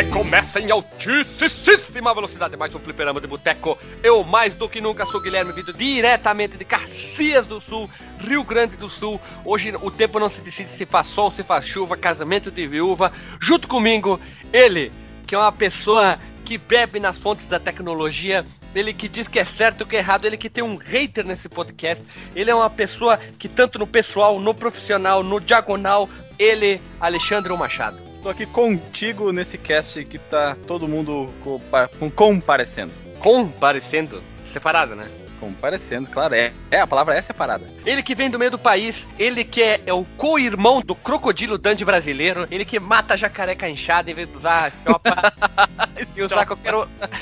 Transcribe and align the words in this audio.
É, 0.00 0.04
começa 0.04 0.58
em 0.58 0.70
altíssima 0.70 2.14
velocidade, 2.14 2.56
mais 2.56 2.74
um 2.74 2.78
fliperama 2.78 3.20
de 3.20 3.26
boteco. 3.26 3.78
Eu, 4.02 4.24
mais 4.24 4.54
do 4.54 4.66
que 4.66 4.80
nunca, 4.80 5.04
sou 5.04 5.20
Guilherme 5.20 5.52
Vido, 5.52 5.74
diretamente 5.74 6.56
de 6.56 6.64
Caxias 6.64 7.46
do 7.46 7.60
Sul, 7.60 7.86
Rio 8.18 8.42
Grande 8.42 8.78
do 8.78 8.88
Sul. 8.88 9.20
Hoje 9.44 9.74
o 9.82 9.90
tempo 9.90 10.18
não 10.18 10.30
se 10.30 10.40
decide 10.40 10.70
se 10.78 10.86
faz 10.86 11.06
sol, 11.08 11.30
se 11.30 11.42
faz 11.42 11.66
chuva, 11.66 11.98
casamento 11.98 12.50
de 12.50 12.66
viúva. 12.66 13.12
Junto 13.38 13.68
comigo, 13.68 14.18
ele, 14.50 14.90
que 15.26 15.34
é 15.34 15.38
uma 15.38 15.52
pessoa 15.52 16.18
que 16.46 16.56
bebe 16.56 16.98
nas 16.98 17.18
fontes 17.18 17.44
da 17.44 17.60
tecnologia, 17.60 18.42
ele 18.74 18.94
que 18.94 19.06
diz 19.06 19.28
que 19.28 19.38
é 19.38 19.44
certo 19.44 19.84
que 19.84 19.96
é 19.96 19.98
errado, 19.98 20.24
ele 20.24 20.38
que 20.38 20.48
tem 20.48 20.64
um 20.64 20.76
hater 20.76 21.26
nesse 21.26 21.46
podcast. 21.46 22.02
Ele 22.34 22.50
é 22.50 22.54
uma 22.54 22.70
pessoa 22.70 23.18
que 23.38 23.50
tanto 23.50 23.78
no 23.78 23.86
pessoal, 23.86 24.40
no 24.40 24.54
profissional, 24.54 25.22
no 25.22 25.38
diagonal, 25.38 26.08
ele, 26.38 26.80
Alexandre 26.98 27.54
Machado. 27.54 28.09
Tô 28.22 28.28
aqui 28.28 28.44
contigo 28.44 29.32
nesse 29.32 29.56
cast 29.56 30.04
que 30.04 30.18
tá 30.18 30.54
todo 30.66 30.86
mundo 30.86 31.32
com, 31.42 32.10
comparecendo. 32.10 32.92
Comparecendo? 33.18 34.22
Separado, 34.52 34.94
né? 34.94 35.08
Comparecendo, 35.40 36.06
claro, 36.10 36.34
é. 36.34 36.52
É, 36.70 36.80
a 36.80 36.86
palavra 36.86 37.16
é 37.16 37.22
separada. 37.22 37.66
Ele 37.86 38.02
que 38.02 38.14
vem 38.14 38.28
do 38.28 38.38
meio 38.38 38.50
do 38.50 38.58
país, 38.58 39.06
ele 39.18 39.42
que 39.42 39.62
é, 39.62 39.80
é 39.86 39.92
o 39.94 40.04
co-irmão 40.18 40.82
do 40.82 40.94
crocodilo 40.94 41.56
Dandy 41.56 41.82
brasileiro, 41.82 42.46
ele 42.50 42.66
que 42.66 42.78
mata 42.78 43.16
jacareca 43.16 43.66
inchada 43.66 44.10
em 44.10 44.14
vez 44.14 44.28
de 44.28 44.36
usar 44.36 44.64
a 44.64 44.68
escopa 44.68 45.32
e 46.14 46.22
usar 46.22 46.44
qualquer, 46.44 46.74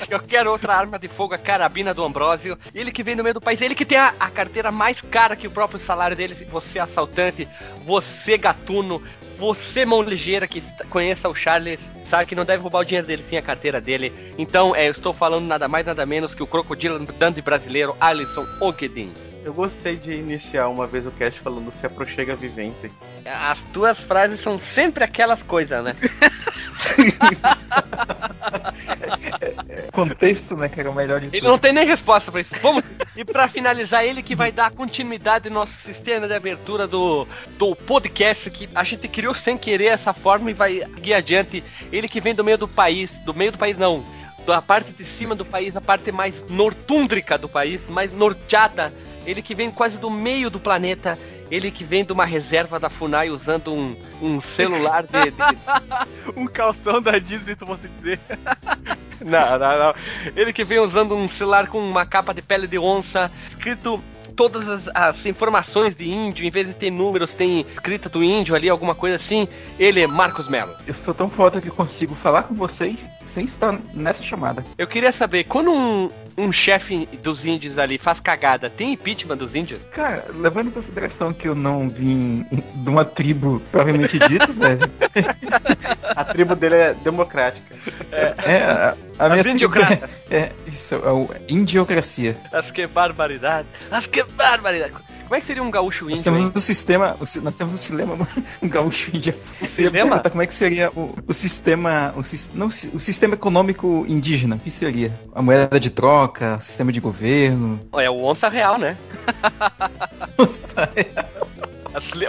qualquer 0.08 0.48
outra 0.48 0.74
arma 0.74 0.98
de 0.98 1.06
fogo, 1.06 1.32
a 1.34 1.38
carabina 1.38 1.94
do 1.94 2.04
Ambrósio. 2.04 2.58
Ele 2.74 2.90
que 2.90 3.04
vem 3.04 3.14
do 3.14 3.22
meio 3.22 3.34
do 3.34 3.40
país, 3.40 3.60
ele 3.60 3.76
que 3.76 3.86
tem 3.86 3.98
a, 3.98 4.12
a 4.18 4.28
carteira 4.30 4.72
mais 4.72 5.00
cara 5.00 5.36
que 5.36 5.46
o 5.46 5.52
próprio 5.52 5.78
salário 5.78 6.16
dele, 6.16 6.34
você 6.50 6.80
assaltante, 6.80 7.46
você 7.86 8.36
gatuno, 8.36 9.00
você, 9.38 9.86
mão 9.86 10.02
ligeira, 10.02 10.48
que 10.48 10.62
conheça 10.90 11.28
o 11.28 11.34
Charles, 11.34 11.80
sabe 12.10 12.26
que 12.26 12.34
não 12.34 12.44
deve 12.44 12.62
roubar 12.62 12.80
o 12.80 12.84
dinheiro 12.84 13.06
dele, 13.06 13.24
sim 13.30 13.36
a 13.36 13.42
carteira 13.42 13.80
dele. 13.80 14.12
Então, 14.36 14.74
é, 14.74 14.88
eu 14.88 14.90
estou 14.90 15.12
falando 15.12 15.46
nada 15.46 15.68
mais, 15.68 15.86
nada 15.86 16.04
menos 16.04 16.34
que 16.34 16.42
o 16.42 16.46
crocodilo 16.46 16.98
Dandy 16.98 17.40
brasileiro, 17.40 17.96
Alisson 18.00 18.44
Ogedin. 18.60 19.12
Eu 19.44 19.54
gostei 19.54 19.96
de 19.96 20.12
iniciar 20.12 20.68
uma 20.68 20.86
vez 20.86 21.06
o 21.06 21.10
cast 21.10 21.40
falando 21.40 21.72
se 21.80 21.86
aproxega 21.86 22.34
vivente. 22.34 22.90
As 23.24 23.62
tuas 23.66 23.98
frases 23.98 24.40
são 24.40 24.58
sempre 24.58 25.04
aquelas 25.04 25.42
coisas, 25.42 25.82
né? 25.82 25.94
Contexto, 29.92 30.56
né, 30.56 30.68
que 30.68 30.80
era 30.80 30.90
o 30.90 30.94
melhor 30.94 31.20
de 31.20 31.26
Ele 31.26 31.40
tudo. 31.40 31.50
não 31.50 31.58
tem 31.58 31.72
nem 31.72 31.86
resposta 31.86 32.30
pra 32.30 32.40
isso. 32.40 32.54
Vamos. 32.62 32.84
E 33.16 33.24
pra 33.24 33.48
finalizar, 33.48 34.04
ele 34.04 34.22
que 34.22 34.34
vai 34.34 34.52
dar 34.52 34.70
continuidade 34.70 35.48
no 35.48 35.56
nosso 35.56 35.72
sistema 35.84 36.26
de 36.28 36.34
abertura 36.34 36.86
do, 36.86 37.26
do 37.58 37.74
podcast, 37.74 38.50
que 38.50 38.68
a 38.74 38.84
gente 38.84 39.08
criou 39.08 39.34
sem 39.34 39.56
querer 39.56 39.86
essa 39.86 40.12
forma 40.12 40.50
e 40.50 40.54
vai 40.54 40.84
guiar 41.00 41.18
adiante. 41.18 41.64
Ele 41.90 42.08
que 42.08 42.20
vem 42.20 42.34
do 42.34 42.44
meio 42.44 42.58
do 42.58 42.68
país, 42.68 43.18
do 43.20 43.34
meio 43.34 43.52
do 43.52 43.58
país 43.58 43.76
não, 43.76 44.04
da 44.46 44.62
parte 44.62 44.92
de 44.92 45.04
cima 45.04 45.34
do 45.34 45.44
país, 45.44 45.76
a 45.76 45.80
parte 45.80 46.12
mais 46.12 46.34
nortúndrica 46.48 47.36
do 47.38 47.48
país, 47.48 47.80
mais 47.88 48.12
norteada. 48.12 48.92
Ele 49.28 49.42
que 49.42 49.54
vem 49.54 49.70
quase 49.70 49.98
do 49.98 50.10
meio 50.10 50.50
do 50.50 50.58
planeta 50.58 51.18
ele 51.50 51.70
que 51.70 51.84
vem 51.84 52.04
de 52.04 52.12
uma 52.12 52.26
reserva 52.26 52.78
da 52.78 52.90
FUNAI 52.90 53.30
usando 53.30 53.72
um, 53.72 53.96
um 54.20 54.40
celular 54.40 55.04
de. 55.04 55.30
de... 55.30 56.36
um 56.36 56.46
calção 56.46 57.00
da 57.00 57.18
Disney, 57.18 57.56
tu 57.56 57.66
pode 57.66 57.88
dizer. 57.88 58.20
não, 59.24 59.58
não, 59.58 59.78
não. 59.78 59.94
Ele 60.36 60.52
que 60.52 60.64
vem 60.64 60.78
usando 60.78 61.16
um 61.16 61.28
celular 61.28 61.66
com 61.68 61.78
uma 61.78 62.04
capa 62.04 62.34
de 62.34 62.42
pele 62.42 62.66
de 62.66 62.78
onça, 62.78 63.30
escrito 63.48 64.02
todas 64.36 64.68
as, 64.68 64.88
as, 64.94 65.26
informações 65.26 65.96
de 65.96 66.08
índio, 66.08 66.46
em 66.46 66.50
vez 66.50 66.68
de 66.68 66.74
ter 66.74 66.90
números, 66.90 67.34
tem 67.34 67.66
escrita 67.72 68.08
do 68.08 68.22
índio 68.22 68.54
ali, 68.54 68.68
alguma 68.68 68.94
coisa 68.94 69.16
assim. 69.16 69.48
Ele 69.78 70.00
é 70.00 70.06
Marcos 70.06 70.48
Mello. 70.48 70.74
Eu 70.86 70.94
sou 71.04 71.14
tão 71.14 71.28
foda 71.28 71.60
que 71.60 71.70
consigo 71.70 72.14
falar 72.16 72.42
com 72.42 72.54
vocês 72.54 72.98
sem 73.38 73.46
estar 73.46 73.78
nessa 73.94 74.22
chamada. 74.22 74.64
Eu 74.76 74.86
queria 74.86 75.12
saber, 75.12 75.44
quando 75.44 75.70
um, 75.70 76.10
um 76.36 76.50
chefe 76.50 77.06
dos 77.22 77.46
índios 77.46 77.78
ali 77.78 77.96
faz 77.96 78.18
cagada, 78.18 78.68
tem 78.68 78.92
impeachment 78.92 79.36
dos 79.36 79.54
índios? 79.54 79.80
Cara, 79.92 80.24
levando 80.34 80.68
em 80.68 80.70
consideração 80.70 81.32
que 81.32 81.46
eu 81.46 81.54
não 81.54 81.88
vim 81.88 82.44
de 82.50 82.88
uma 82.88 83.04
tribo 83.04 83.60
provavelmente 83.70 84.18
dita, 84.28 84.48
velho. 84.48 84.80
a 86.02 86.24
tribo 86.24 86.56
dele 86.56 86.74
é 86.74 86.94
democrática. 86.94 87.76
É, 88.10 88.34
é 88.44 88.62
a, 88.64 88.96
a 89.18 89.28
minha 89.30 89.44
tribo 89.44 89.78
é, 89.78 90.36
é, 90.36 90.52
isso, 90.66 90.96
é 90.96 91.12
o 91.12 91.28
indiocracia. 91.48 92.36
As 92.52 92.70
que 92.72 92.86
barbaridade, 92.86 93.68
as 93.90 94.06
que 94.06 94.24
barbaridade. 94.24 94.94
Como 95.28 95.36
é 95.36 95.40
que 95.40 95.46
seria 95.46 95.62
um 95.62 95.70
gaúcho 95.70 96.04
índio? 96.06 96.16
Nós 96.16 96.22
temos 96.22 96.50
um 96.56 96.60
sistema, 96.60 97.16
nós 97.20 97.54
temos 97.54 97.74
um 97.74 97.76
sistema, 97.76 98.28
um 98.62 98.68
gaúcho 98.68 99.14
índio. 99.14 99.34
Sistema? 99.34 100.20
como 100.20 100.42
é 100.42 100.46
que 100.46 100.54
seria 100.54 100.90
o, 100.90 101.14
o 101.26 101.34
sistema, 101.34 102.14
o, 102.16 102.22
não, 102.56 102.66
o 102.66 103.00
sistema 103.00 103.34
econômico 103.34 104.04
indígena? 104.08 104.56
O 104.56 104.58
que 104.58 104.70
seria? 104.70 105.14
A 105.34 105.42
moeda 105.42 105.78
de 105.78 105.90
troca, 105.90 106.56
o 106.56 106.60
sistema 106.60 106.90
de 106.90 107.00
governo? 107.00 107.78
É 107.94 108.08
o 108.08 108.24
onça 108.24 108.48
real, 108.48 108.78
né? 108.78 108.96
onça 110.38 110.90
real. 110.96 111.57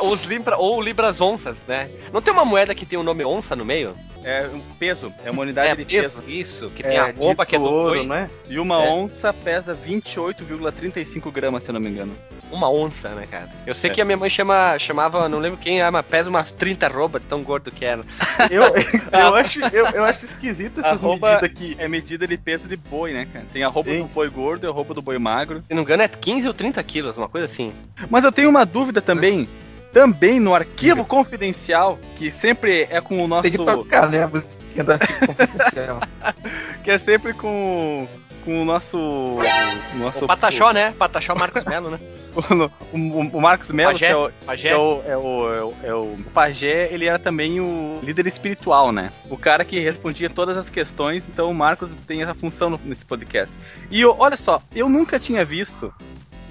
Os 0.02 0.24
libra, 0.24 0.58
ou 0.58 0.82
libras 0.82 1.20
onças, 1.20 1.62
né? 1.68 1.90
Não 2.14 2.22
tem 2.22 2.34
uma 2.34 2.46
moeda 2.46 2.74
que 2.74 2.86
tem 2.86 2.98
o 2.98 3.04
nome 3.04 3.26
onça 3.26 3.56
no 3.56 3.66
meio? 3.66 3.94
É 4.24 4.48
um 4.54 4.60
peso, 4.78 5.14
é 5.24 5.32
uma 5.32 5.42
unidade 5.42 5.70
é, 5.70 5.76
de 5.76 5.86
peso. 5.86 6.22
Isso, 6.28 6.70
que 6.70 6.86
é, 6.86 6.90
tem 6.90 6.98
a 6.98 7.12
roupa 7.12 7.46
que 7.46 7.56
é 7.56 7.60
do 7.60 7.66
ouro, 7.66 8.04
né? 8.04 8.30
E 8.50 8.60
uma 8.60 8.84
é. 8.84 8.90
onça 8.90 9.34
pesa 9.34 9.76
28,35 9.76 11.32
gramas, 11.32 11.64
se 11.64 11.70
eu 11.70 11.74
não 11.74 11.80
me 11.80 11.90
engano. 11.90 12.14
Uma 12.52 12.70
onça, 12.70 13.10
né, 13.10 13.26
cara? 13.30 13.48
Eu 13.66 13.76
sei 13.76 13.92
é. 13.92 13.94
que 13.94 14.02
a 14.02 14.06
minha 14.06 14.18
mãe 14.18 14.30
chama, 14.30 14.78
chamava, 14.80 15.30
não 15.30 15.40
lembro 15.40 15.58
quem, 15.58 15.80
mas 15.92 16.06
pesa 16.06 16.30
umas 16.30 16.52
30 16.52 16.86
arroba, 16.86 17.20
tão 17.20 17.44
gordo 17.44 17.72
que 17.72 17.86
era. 17.86 18.02
Eu, 18.50 18.64
eu, 18.64 19.36
acho, 19.36 19.60
eu, 19.60 19.86
eu 19.88 20.04
acho 20.04 20.26
esquisito 20.26 20.80
essa 20.80 20.96
medida 20.96 21.46
aqui. 21.46 21.76
É 21.78 21.90
medida 21.90 22.26
de 22.26 22.38
peso 22.38 22.70
de 22.70 22.78
boi, 22.78 23.12
né, 23.12 23.28
cara? 23.32 23.46
Tem 23.52 23.64
a 23.64 23.68
roupa 23.68 23.92
Sim. 23.92 24.04
do 24.04 24.08
boi 24.08 24.30
gordo 24.30 24.66
e 24.66 24.70
a 24.70 24.72
roupa 24.72 24.94
do 24.94 25.02
boi 25.02 25.20
magro. 25.20 25.60
Se 25.60 25.74
não 25.74 25.80
me 25.80 25.84
engano, 25.84 26.04
é 26.04 26.08
15 26.08 26.48
ou 26.48 26.54
30 26.54 26.82
quilos, 26.84 27.18
uma 27.18 27.28
coisa 27.28 27.46
assim. 27.46 27.74
Mas 28.10 28.24
eu 28.24 28.32
tenho 28.32 28.50
uma 28.50 28.66
dúvida 28.66 29.02
também 29.02 29.48
também 29.92 30.40
no 30.40 30.54
arquivo 30.54 31.06
confidencial, 31.06 32.00
que 32.16 32.32
sempre 32.32 32.88
é 32.90 33.02
com 33.02 33.24
o 33.24 33.28
nosso. 33.28 33.44
Tem 33.44 33.52
que 33.52 33.58
tocar, 33.58 34.10
né? 34.10 34.24
A 34.24 34.28
musiquinha 34.28 34.84
do 34.84 34.94
arquivo 34.94 35.28
confidencial. 35.28 36.00
que 36.84 36.92
é 36.92 36.98
sempre 36.98 37.34
com, 37.34 38.08
com 38.46 38.62
o 38.62 38.66
nosso. 38.66 38.98
O 38.98 39.98
nosso 39.98 40.26
o 40.26 40.28
Patachó, 40.28 40.72
né? 40.72 40.94
Patachó 40.98 41.36
Marcos 41.36 41.64
Melo, 41.66 41.90
né? 41.90 42.00
o, 42.36 42.98
o, 42.98 43.38
o, 43.38 43.42
Marcos 43.42 43.72
Melo, 43.72 43.98
que 43.98 44.06
é 44.06 44.16
o, 44.16 44.32
Pajé. 44.46 44.70
É 44.70 44.78
o, 44.78 45.02
é 45.06 45.18
o, 45.18 45.54
é 45.54 45.64
o, 45.64 45.74
é 45.84 45.94
o, 45.94 46.04
o 46.14 46.24
Pajé, 46.34 46.90
ele 46.92 47.06
era 47.06 47.18
também 47.18 47.60
o 47.60 48.00
líder 48.04 48.28
espiritual, 48.28 48.92
né? 48.92 49.12
O 49.30 49.38
cara 49.38 49.66
que 49.66 49.80
respondia 49.80 50.30
todas 50.30 50.58
as 50.58 50.70
questões, 50.70 51.28
então 51.28 51.50
o 51.50 51.54
Marcos 51.54 51.90
tem 52.06 52.22
essa 52.22 52.34
função 52.34 52.80
nesse 52.86 53.06
podcast. 53.06 53.58
E 53.90 54.02
eu, 54.02 54.16
olha 54.18 54.38
só, 54.38 54.62
eu 54.76 54.88
nunca 54.88 55.20
tinha 55.20 55.44
visto 55.44 55.94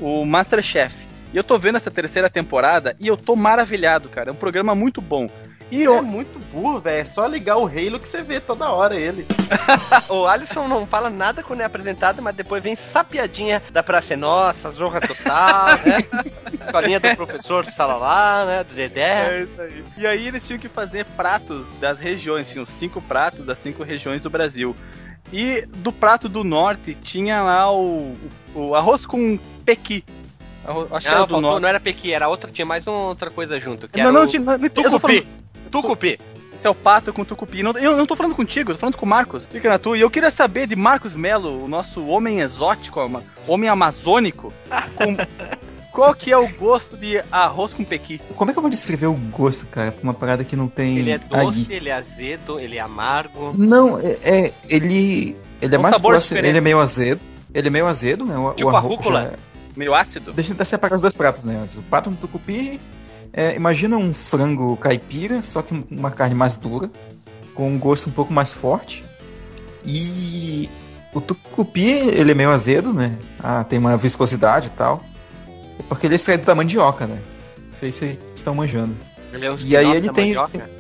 o 0.01 0.25
Masterchef. 0.25 1.08
E 1.33 1.37
eu 1.37 1.45
tô 1.45 1.59
vendo 1.59 1.77
essa 1.77 1.91
terceira 1.91 2.31
temporada 2.31 2.97
e 2.99 3.07
eu 3.07 3.17
tô 3.17 3.37
maravilhado, 3.37 4.09
cara. 4.09 4.31
É 4.31 4.33
um 4.33 4.37
programa 4.37 4.75
muito 4.75 5.01
bom. 5.01 5.29
E 5.71 5.83
eu... 5.83 5.97
É 5.97 6.01
muito 6.01 6.39
burro, 6.51 6.81
velho. 6.81 7.01
É 7.01 7.05
só 7.05 7.27
ligar 7.27 7.59
o 7.59 7.67
Halo 7.67 8.01
que 8.01 8.09
você 8.09 8.23
vê 8.23 8.41
toda 8.41 8.71
hora 8.71 8.99
ele. 8.99 9.27
o 10.09 10.27
Alisson 10.27 10.67
não 10.67 10.87
fala 10.87 11.11
nada 11.11 11.43
quando 11.43 11.61
é 11.61 11.65
apresentado, 11.65 12.23
mas 12.23 12.35
depois 12.35 12.63
vem 12.63 12.75
sapiadinha 12.75 13.63
da 13.71 13.83
Praça 13.83 14.15
é 14.15 14.17
Nossa, 14.17 14.71
Zorra 14.71 15.01
Total, 15.01 15.77
né? 15.85 15.99
Colinha 16.73 16.99
do 16.99 17.15
professor 17.17 17.67
Salalá, 17.67 18.47
né? 18.47 18.65
Do 18.65 18.75
Dedé. 18.75 19.41
É 19.41 19.43
isso 19.43 19.61
aí. 19.61 19.85
E 19.99 20.07
aí 20.07 20.27
eles 20.27 20.47
tinham 20.47 20.59
que 20.59 20.69
fazer 20.69 21.05
pratos 21.05 21.69
das 21.79 21.99
regiões. 21.99 22.51
Tinham 22.51 22.65
cinco 22.65 23.03
pratos 23.03 23.45
das 23.45 23.59
cinco 23.59 23.83
regiões 23.83 24.23
do 24.23 24.31
Brasil. 24.31 24.75
E 25.31 25.67
do 25.67 25.93
prato 25.93 26.29
do 26.29 26.43
norte 26.43 26.95
tinha 26.95 27.43
lá 27.43 27.71
o, 27.71 28.17
o 28.55 28.75
arroz 28.75 29.05
com 29.05 29.39
pequi. 29.65 30.03
Acho 30.91 31.07
que 31.07 31.13
não, 31.13 31.19
era 31.19 31.27
do 31.27 31.41
norte. 31.41 31.63
não 31.63 31.69
era 31.69 31.81
pequi, 31.81 32.13
era 32.13 32.29
outra, 32.29 32.51
tinha 32.51 32.67
mais 32.67 32.87
outra 32.87 33.31
coisa 33.31 33.59
junto. 33.59 33.89
Que 33.89 34.03
não, 34.03 34.13
não, 34.13 34.23
o... 34.23 34.27
tinha, 34.27 34.43
não, 34.43 34.59
tucupi. 34.69 35.27
Tucupi. 35.71 36.19
Esse 36.55 36.67
é 36.67 36.71
o 36.71 36.75
pato 36.75 37.13
com 37.13 37.25
tucupi. 37.25 37.63
Não, 37.63 37.73
eu 37.73 37.97
não 37.97 38.07
tô 38.07 38.17
falando 38.17 38.35
contigo, 38.35 38.71
eu 38.71 38.75
tô 38.75 38.81
falando 38.81 38.97
com 38.97 39.07
o 39.07 39.09
Marcos. 39.09 39.47
Fica 39.47 39.69
na 39.69 39.79
tua. 39.79 39.97
E 39.97 40.01
eu 40.01 40.11
queria 40.11 40.31
saber 40.31 40.67
de 40.67 40.75
Marcos 40.75 41.15
Melo, 41.15 41.65
o 41.65 41.69
nosso 41.69 42.05
homem 42.07 42.41
exótico, 42.41 43.01
homem 43.47 43.71
amazônico, 43.71 44.53
com... 44.97 45.17
Qual 45.99 46.15
que 46.15 46.31
é 46.31 46.37
o 46.37 46.47
gosto 46.47 46.97
de 46.97 47.21
arroz 47.33 47.73
com 47.73 47.83
pequi? 47.83 48.21
Como 48.37 48.49
é 48.49 48.53
que 48.53 48.59
eu 48.59 48.63
vou 48.63 48.71
descrever 48.71 49.07
o 49.07 49.15
gosto, 49.15 49.67
cara? 49.67 49.93
Uma 50.01 50.15
parada 50.15 50.45
que 50.45 50.55
não 50.55 50.69
tem. 50.69 50.97
Ele 50.97 51.11
é 51.11 51.19
doce, 51.19 51.67
aí. 51.69 51.77
ele 51.77 51.89
é 51.89 51.93
azedo, 51.93 52.61
ele 52.61 52.77
é 52.77 52.81
amargo. 52.81 53.53
Não, 53.59 53.99
é, 53.99 54.13
é 54.23 54.53
ele. 54.69 55.37
Ele 55.61 55.75
é 55.75 55.79
um 55.79 55.83
mais 55.83 55.99
próximo. 55.99 56.37
Diferente. 56.37 56.51
Ele 56.51 56.59
é 56.59 56.61
meio 56.61 56.79
azedo. 56.79 57.21
Ele 57.53 57.67
é 57.67 57.71
meio 57.71 57.87
azedo, 57.89 58.25
né? 58.25 58.39
O, 58.39 58.53
tipo 58.53 58.71
o 58.71 58.77
a 58.77 58.79
rúcula? 58.79 59.23
Já... 59.23 59.49
Meio 59.79 59.95
ácido? 59.95 60.33
Deixa 60.33 60.51
eu 60.51 60.57
tentar 60.57 60.65
separar 60.65 60.97
os 60.97 61.03
dois 61.03 61.15
pratos, 61.15 61.45
né? 61.45 61.65
O 61.77 61.83
prato 61.83 62.11
no 62.11 62.17
tucupi. 62.17 62.81
É, 63.33 63.55
imagina 63.55 63.97
um 63.97 64.13
frango 64.13 64.77
caipira, 64.77 65.41
só 65.41 65.63
que 65.63 65.85
uma 65.89 66.11
carne 66.11 66.35
mais 66.35 66.57
dura, 66.57 66.91
com 67.55 67.71
um 67.71 67.79
gosto 67.79 68.09
um 68.09 68.13
pouco 68.13 68.33
mais 68.33 68.53
forte. 68.53 69.05
E 69.87 70.69
o 71.15 71.21
tucupi, 71.21 71.91
ele 71.91 72.33
é 72.33 72.35
meio 72.35 72.51
azedo, 72.51 72.93
né? 72.93 73.17
Ah, 73.39 73.63
tem 73.63 73.79
uma 73.79 73.97
viscosidade 73.97 74.67
e 74.67 74.71
tal. 74.71 75.01
Porque 75.89 76.09
ele 76.09 76.15
é 76.15 76.17
extraído 76.17 76.45
da 76.45 76.57
mandioca, 76.57 77.07
né? 77.07 77.21
Não 77.65 77.71
sei 77.71 77.93
se 77.93 77.99
vocês 77.99 78.21
estão 78.35 78.57
manjando. 78.57 78.97
É 79.33 79.39
e 79.65 79.77
aí 79.77 79.93
ele 79.95 80.11
tem. 80.11 80.35
Mandioca? 80.35 80.78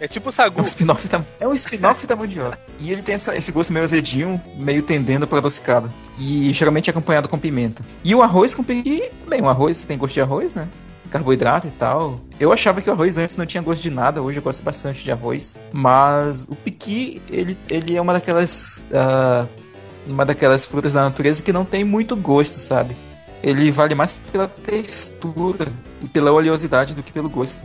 É 0.00 0.08
tipo 0.08 0.30
sagu. 0.30 0.58
É 0.58 0.62
um 0.62 0.64
spin-off 0.64 1.08
da, 1.08 1.24
é 1.40 1.48
um 1.48 1.54
spin-off 1.54 2.06
da 2.06 2.16
mandioca. 2.16 2.58
E 2.78 2.92
ele 2.92 3.02
tem 3.02 3.14
essa, 3.14 3.36
esse 3.36 3.50
gosto 3.52 3.72
meio 3.72 3.84
azedinho, 3.84 4.40
meio 4.56 4.82
tendendo 4.82 5.26
para 5.26 5.38
adocicado. 5.38 5.90
E 6.18 6.52
geralmente 6.52 6.88
é 6.88 6.90
acompanhado 6.90 7.28
com 7.28 7.38
pimenta. 7.38 7.84
E 8.04 8.14
o 8.14 8.22
arroz 8.22 8.54
com 8.54 8.62
pequi, 8.62 9.10
bem, 9.28 9.42
o 9.42 9.48
arroz 9.48 9.84
tem 9.84 9.98
gosto 9.98 10.14
de 10.14 10.20
arroz, 10.20 10.54
né? 10.54 10.68
Carboidrato 11.10 11.66
e 11.66 11.70
tal. 11.70 12.20
Eu 12.38 12.52
achava 12.52 12.80
que 12.82 12.90
o 12.90 12.92
arroz 12.92 13.16
antes 13.16 13.36
não 13.36 13.46
tinha 13.46 13.62
gosto 13.62 13.82
de 13.82 13.90
nada, 13.90 14.20
hoje 14.20 14.38
eu 14.38 14.42
gosto 14.42 14.62
bastante 14.62 15.02
de 15.02 15.12
arroz. 15.12 15.56
Mas 15.72 16.44
o 16.44 16.56
piqui, 16.56 17.22
ele, 17.30 17.56
ele 17.68 17.96
é 17.96 18.00
uma 18.00 18.12
daquelas. 18.12 18.84
Uh, 18.90 19.48
uma 20.06 20.24
daquelas 20.24 20.64
frutas 20.64 20.92
da 20.92 21.02
natureza 21.02 21.42
que 21.42 21.52
não 21.52 21.64
tem 21.64 21.84
muito 21.84 22.14
gosto, 22.16 22.58
sabe? 22.58 22.96
Ele 23.42 23.70
vale 23.70 23.94
mais 23.94 24.20
pela 24.30 24.48
textura 24.48 25.72
e 26.02 26.08
pela 26.08 26.32
oleosidade 26.32 26.94
do 26.94 27.02
que 27.02 27.12
pelo 27.12 27.28
gosto. 27.28 27.64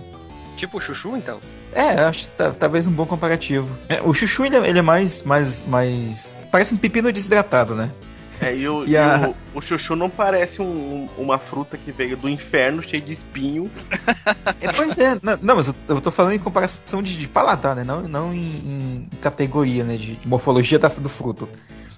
Tipo 0.61 0.77
o 0.77 0.79
chuchu, 0.79 1.17
então? 1.17 1.39
É, 1.73 2.03
acho 2.03 2.31
tá, 2.33 2.51
talvez 2.51 2.85
um 2.85 2.91
bom 2.91 3.03
comparativo. 3.03 3.75
É, 3.89 3.99
o 3.99 4.13
chuchu 4.13 4.45
ele, 4.45 4.57
é, 4.57 4.69
ele, 4.69 4.77
é 4.77 4.81
mais, 4.83 5.23
mais, 5.23 5.65
mais. 5.65 6.35
Parece 6.51 6.71
um 6.71 6.77
pepino 6.77 7.11
desidratado, 7.11 7.73
né? 7.73 7.89
É, 8.39 8.55
e 8.55 8.69
o, 8.69 8.85
e 8.87 8.95
a... 8.95 9.33
o, 9.55 9.57
o, 9.57 9.61
chuchu 9.63 9.95
não 9.95 10.07
parece 10.07 10.61
um, 10.61 11.09
uma 11.17 11.39
fruta 11.39 11.75
que 11.77 11.91
veio 11.91 12.15
do 12.15 12.29
inferno 12.29 12.83
cheio 12.83 13.01
de 13.01 13.11
espinho. 13.11 13.71
É, 14.61 14.71
pois 14.71 14.95
é, 14.99 15.17
não, 15.23 15.39
não, 15.41 15.55
mas 15.55 15.69
eu, 15.69 15.75
eu 15.87 15.99
tô 15.99 16.11
falando 16.11 16.33
em 16.33 16.39
comparação 16.39 17.01
de, 17.01 17.17
de 17.17 17.27
paladar, 17.27 17.75
né? 17.75 17.83
Não, 17.83 18.03
não 18.03 18.31
em, 18.31 18.37
em 18.39 19.09
categoria, 19.19 19.83
né? 19.83 19.97
De, 19.97 20.15
de 20.15 20.27
morfologia 20.27 20.77
da, 20.77 20.89
do 20.89 21.09
fruto. 21.09 21.49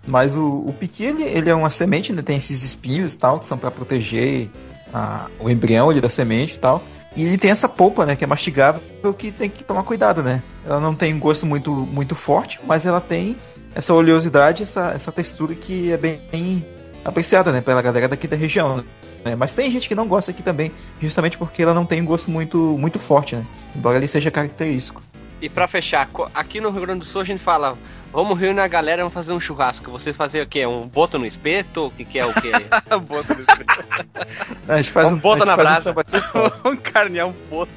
Mas 0.07 0.37
o, 0.37 0.63
o 0.65 0.73
piqui, 0.79 1.03
ele, 1.03 1.23
ele 1.23 1.49
é 1.49 1.53
uma 1.53 1.69
semente, 1.69 2.13
né? 2.13 2.21
Tem 2.21 2.37
esses 2.37 2.63
espinhos 2.63 3.13
e 3.13 3.17
tal, 3.17 3.41
que 3.41 3.45
são 3.45 3.57
para 3.57 3.69
proteger 3.69 4.49
a, 4.93 5.27
o 5.37 5.49
embrião 5.49 5.89
ali 5.89 5.99
da 5.99 6.07
semente 6.07 6.55
e 6.55 6.59
tal. 6.59 6.81
E 7.15 7.25
ele 7.25 7.37
tem 7.37 7.51
essa 7.51 7.69
polpa, 7.69 8.05
né? 8.05 8.15
Que 8.15 8.23
é 8.23 8.27
mastigável, 8.27 8.81
que 9.13 9.31
tem 9.31 9.49
que 9.49 9.63
tomar 9.63 9.83
cuidado, 9.83 10.23
né? 10.23 10.41
Ela 10.65 10.79
não 10.79 10.95
tem 10.95 11.13
um 11.13 11.19
gosto 11.19 11.45
muito, 11.45 11.71
muito 11.71 12.15
forte, 12.15 12.59
mas 12.65 12.85
ela 12.85 12.99
tem 12.99 13.37
essa 13.75 13.93
oleosidade, 13.93 14.63
essa, 14.63 14.91
essa 14.91 15.11
textura 15.11 15.53
que 15.55 15.91
é 15.91 15.97
bem, 15.97 16.21
bem 16.31 16.65
apreciada, 17.05 17.51
né? 17.51 17.61
Pela 17.61 17.81
galera 17.81 18.07
daqui 18.07 18.27
da 18.27 18.35
região, 18.35 18.83
né? 19.23 19.35
Mas 19.35 19.53
tem 19.53 19.69
gente 19.71 19.87
que 19.87 19.95
não 19.95 20.07
gosta 20.07 20.31
aqui 20.31 20.43
também, 20.43 20.71
justamente 20.99 21.37
porque 21.37 21.63
ela 21.63 21.73
não 21.73 21.85
tem 21.85 22.01
um 22.01 22.05
gosto 22.05 22.29
muito, 22.29 22.57
muito 22.57 22.99
forte, 22.99 23.35
né? 23.35 23.45
Embora 23.75 23.97
ele 23.97 24.07
seja 24.07 24.29
característico. 24.31 25.01
E 25.41 25.49
para 25.49 25.67
fechar, 25.67 26.09
aqui 26.33 26.61
no 26.61 26.71
Rio 26.71 26.81
Grande 26.81 26.99
do 27.01 27.05
Sul 27.05 27.21
a 27.21 27.25
gente 27.25 27.43
fala 27.43 27.77
Vamos 28.13 28.39
reunir 28.39 28.59
a 28.59 28.67
galera 28.67 29.01
e 29.01 29.03
vamos 29.03 29.13
fazer 29.15 29.31
um 29.31 29.39
churrasco. 29.39 29.89
Vocês 29.89 30.15
fazem 30.15 30.39
o 30.39 30.45
quê? 30.45 30.67
Um 30.67 30.87
boto 30.87 31.17
no 31.17 31.25
espeto? 31.25 31.87
O 31.87 31.91
que, 31.91 32.05
que 32.05 32.19
é 32.19 32.25
o 32.27 32.31
quê? 32.31 32.51
boto 33.07 33.33
no 33.33 33.39
espeto. 33.39 33.83
a 34.69 34.77
gente 34.77 34.91
faz 34.91 35.11
um, 35.11 35.15
um 35.15 35.17
boto 35.17 35.43
na 35.43 35.57
brasa. 35.57 35.95
Um, 36.63 36.69
um 36.69 36.77
carnear 36.77 37.27
um 37.27 37.33
boto. 37.49 37.71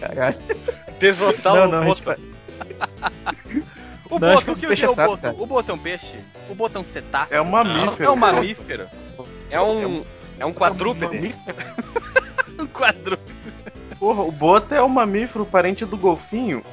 Caralho. 0.00 0.36
Desossar 0.98 1.54
não, 1.54 1.68
não, 1.68 1.84
boto. 1.84 2.02
O 4.10 4.18
não, 4.18 4.34
boto, 4.34 4.50
o 4.50 4.54
que, 4.56 4.74
que 4.74 4.84
é 4.84 4.90
o 4.90 4.96
boto? 4.96 5.22
Cara. 5.22 5.34
O 5.38 5.46
boto 5.46 5.70
é 5.70 5.74
um 5.74 5.78
peixe? 5.78 6.18
O 6.50 6.54
boto 6.56 6.78
é 6.78 6.80
um 6.80 6.84
cetáceo? 6.84 7.36
É 7.36 7.40
um 7.40 7.44
mamífero. 7.44 8.04
É 8.04 8.10
um 8.10 8.16
mamífero. 8.16 8.86
É 9.50 9.60
um, 9.60 10.04
é 10.40 10.44
um 10.44 10.52
quadrúpede. 10.52 11.32
um 12.58 12.66
quadrúpede. 12.66 13.32
Porra, 14.00 14.22
o 14.22 14.32
boto 14.32 14.74
é 14.74 14.82
um 14.82 14.88
mamífero 14.88 15.46
parente 15.46 15.84
do 15.84 15.96
golfinho. 15.96 16.64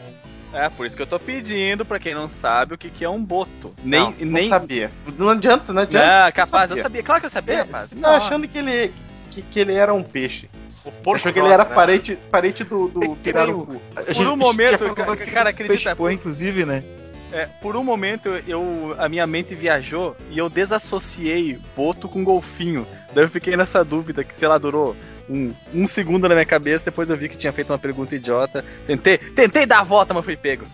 É, 0.53 0.67
por 0.69 0.85
isso 0.85 0.95
que 0.95 1.01
eu 1.01 1.07
tô 1.07 1.19
pedindo 1.19 1.85
pra 1.85 1.99
quem 1.99 2.13
não 2.13 2.29
sabe 2.29 2.73
o 2.73 2.77
que, 2.77 2.89
que 2.89 3.05
é 3.05 3.09
um 3.09 3.23
boto. 3.23 3.73
Nem, 3.83 4.01
não, 4.01 4.13
nem... 4.19 4.49
sabia. 4.49 4.91
Não 5.17 5.29
adianta, 5.29 5.71
não 5.71 5.83
adianta. 5.83 6.25
Não, 6.25 6.31
capaz, 6.31 6.71
eu 6.71 6.77
sabia. 6.77 7.03
Claro 7.03 7.21
que 7.21 7.27
eu 7.27 7.31
sabia, 7.31 7.53
é, 7.53 7.57
rapaz. 7.59 7.91
Não, 7.91 8.09
achando 8.09 8.47
que 8.47 8.57
ele, 8.57 8.91
que, 9.31 9.41
que 9.43 9.59
ele 9.59 9.73
era 9.73 9.93
um 9.93 10.01
peixe. 10.03 10.49
O 10.83 10.91
porco 10.91 11.19
Achou 11.19 11.33
que 11.33 11.39
ele 11.39 11.53
era 11.53 11.65
né? 11.65 11.75
parente, 11.75 12.15
parente 12.31 12.63
do, 12.63 12.87
do 12.87 13.15
pirarucu. 13.17 13.79
Por 14.15 14.27
um 14.27 14.35
momento, 14.35 14.95
cara, 14.95 15.17
cara 15.17 15.49
acredita. 15.49 15.95
Pô, 15.95 16.09
inclusive, 16.09 16.65
né? 16.65 16.83
É, 17.31 17.45
por 17.45 17.75
um 17.75 17.83
momento 17.83 18.29
eu, 18.47 18.95
a 18.97 19.07
minha 19.07 19.27
mente 19.27 19.53
viajou 19.53 20.17
e 20.31 20.37
eu 20.39 20.49
desassociei 20.49 21.59
boto 21.75 22.09
com 22.09 22.23
golfinho. 22.23 22.87
Daí 23.13 23.23
eu 23.23 23.29
fiquei 23.29 23.55
nessa 23.55 23.83
dúvida 23.83 24.23
que, 24.23 24.35
sei 24.35 24.47
lá, 24.47 24.57
durou 24.57 24.95
um, 25.29 25.53
um 25.73 25.87
segundo 25.87 26.27
na 26.27 26.33
minha 26.33 26.45
cabeça, 26.45 26.85
depois 26.85 27.09
eu 27.09 27.17
vi 27.17 27.29
que 27.29 27.37
tinha 27.37 27.53
feito 27.53 27.71
uma 27.71 27.77
pergunta 27.77 28.15
idiota. 28.15 28.65
Tentei, 28.87 29.17
tentei 29.17 29.65
dar 29.65 29.81
a 29.81 29.83
volta, 29.83 30.13
mas 30.13 30.25
fui 30.25 30.35
pego. 30.35 30.65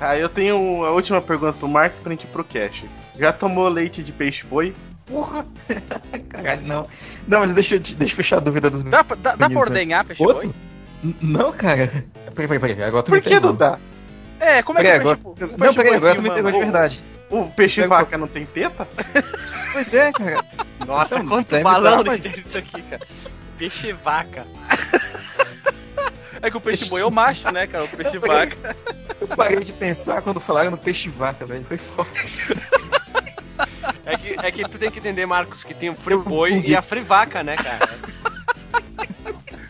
Ah, 0.00 0.16
eu 0.16 0.28
tenho 0.28 0.84
a 0.84 0.90
última 0.92 1.20
pergunta 1.20 1.52
pro 1.54 1.68
Marcos 1.68 2.00
pra 2.00 2.12
gente 2.12 2.24
ir 2.24 2.28
pro 2.28 2.44
cash. 2.44 2.84
Já 3.18 3.32
tomou 3.32 3.68
leite 3.68 4.02
de 4.02 4.12
peixe 4.12 4.46
boi? 4.46 4.74
Porra! 5.04 5.44
Caralho, 6.30 6.62
não. 6.66 6.86
Não, 7.26 7.40
mas 7.40 7.52
deixa 7.52 7.74
eu, 7.74 7.80
deixa 7.80 8.12
eu 8.12 8.16
fechar 8.16 8.36
a 8.36 8.40
dúvida 8.40 8.70
dos 8.70 8.82
Dá, 8.84 9.02
dá, 9.02 9.34
dá 9.34 9.50
pra 9.50 9.58
ordenhar 9.58 10.04
peixe 10.04 10.22
Outro? 10.22 10.48
boi? 11.02 11.14
Não, 11.20 11.52
cara. 11.52 12.04
Peraí, 12.34 12.48
peraí, 12.48 12.58
peraí. 12.58 12.82
Agora 12.82 13.02
tu 13.02 13.10
Por 13.10 13.20
que 13.20 13.40
não 13.40 13.54
dá? 13.54 13.78
É, 14.40 14.62
como 14.62 14.78
é 14.78 14.82
que 14.82 14.88
é 14.88 14.94
agora... 14.96 15.16
peixe, 15.16 15.56
Não, 15.58 15.74
peraí, 15.74 15.94
agora 15.94 16.14
tu 16.14 16.22
me 16.22 16.30
pegou 16.30 16.52
de 16.52 16.58
verdade. 16.58 17.00
O 17.30 17.44
peixe 17.50 17.86
vaca 17.86 18.16
não 18.16 18.26
tem 18.26 18.46
teta? 18.46 18.88
Pois 19.72 19.92
é, 19.92 20.12
cara. 20.12 20.44
Nossa, 20.86 21.22
quanto 21.24 21.60
balão 21.60 22.02
dar, 22.02 22.12
mas... 22.12 22.24
isso 22.24 22.58
aqui, 22.58 22.82
cara. 22.82 23.06
Peixe 23.58 23.92
vaca. 23.92 24.46
É 26.40 26.52
que 26.52 26.56
o 26.56 26.60
peixe 26.60 26.88
boi 26.88 27.00
é 27.00 27.04
o 27.04 27.10
macho, 27.10 27.52
né, 27.52 27.66
cara? 27.66 27.82
O 27.82 27.88
peixe 27.88 28.16
eu 28.16 28.20
vaca. 28.20 28.76
Eu 29.20 29.26
parei 29.26 29.58
de 29.58 29.72
pensar 29.72 30.22
quando 30.22 30.38
falaram 30.38 30.70
no 30.70 30.78
peixe 30.78 31.08
vaca, 31.08 31.44
velho. 31.44 31.64
Foi 31.64 31.76
forte. 31.76 32.56
É 34.06 34.16
que, 34.16 34.36
é 34.38 34.50
que 34.52 34.68
tu 34.68 34.78
tem 34.78 34.90
que 34.90 35.00
entender, 35.00 35.26
Marcos, 35.26 35.64
que 35.64 35.74
tem 35.74 35.90
o 35.90 35.94
free 35.94 36.16
boi 36.16 36.62
e 36.64 36.76
a 36.76 36.82
free 36.82 37.02
vaca, 37.02 37.42
né, 37.42 37.56
cara? 37.56 37.88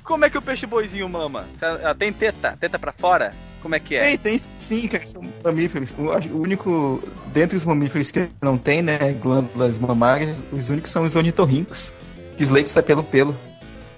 Como 0.05 0.25
é 0.25 0.31
que 0.31 0.39
o 0.39 0.43
peixe 0.43 0.67
boizinho 0.67 1.09
mama? 1.09 1.47
Ela 1.61 1.95
tem 1.95 2.13
teta? 2.13 2.57
Teta 2.59 2.79
pra 2.79 2.93
fora? 2.93 3.35
Como 3.61 3.75
é 3.75 3.81
que 3.81 3.97
é? 3.97 4.03
Tem, 4.03 4.19
tem 4.19 4.39
sim, 4.59 4.87
cara, 4.89 5.05
são 5.05 5.23
mamíferos. 5.43 5.95
O 5.99 6.39
único, 6.39 7.03
dentre 7.33 7.57
os 7.57 7.65
mamíferos 7.65 8.11
que 8.11 8.29
não 8.41 8.57
tem, 8.57 8.83
né, 8.83 8.99
glândulas 9.21 9.79
mamárias, 9.79 10.43
os 10.53 10.69
únicos 10.69 10.91
são 10.91 11.03
os 11.03 11.17
ornitorrincos, 11.17 11.93
que 12.37 12.45
os 12.45 12.51
leitos 12.51 12.73
saem 12.73 12.87
pelo 12.87 13.03
pelo. 13.03 13.37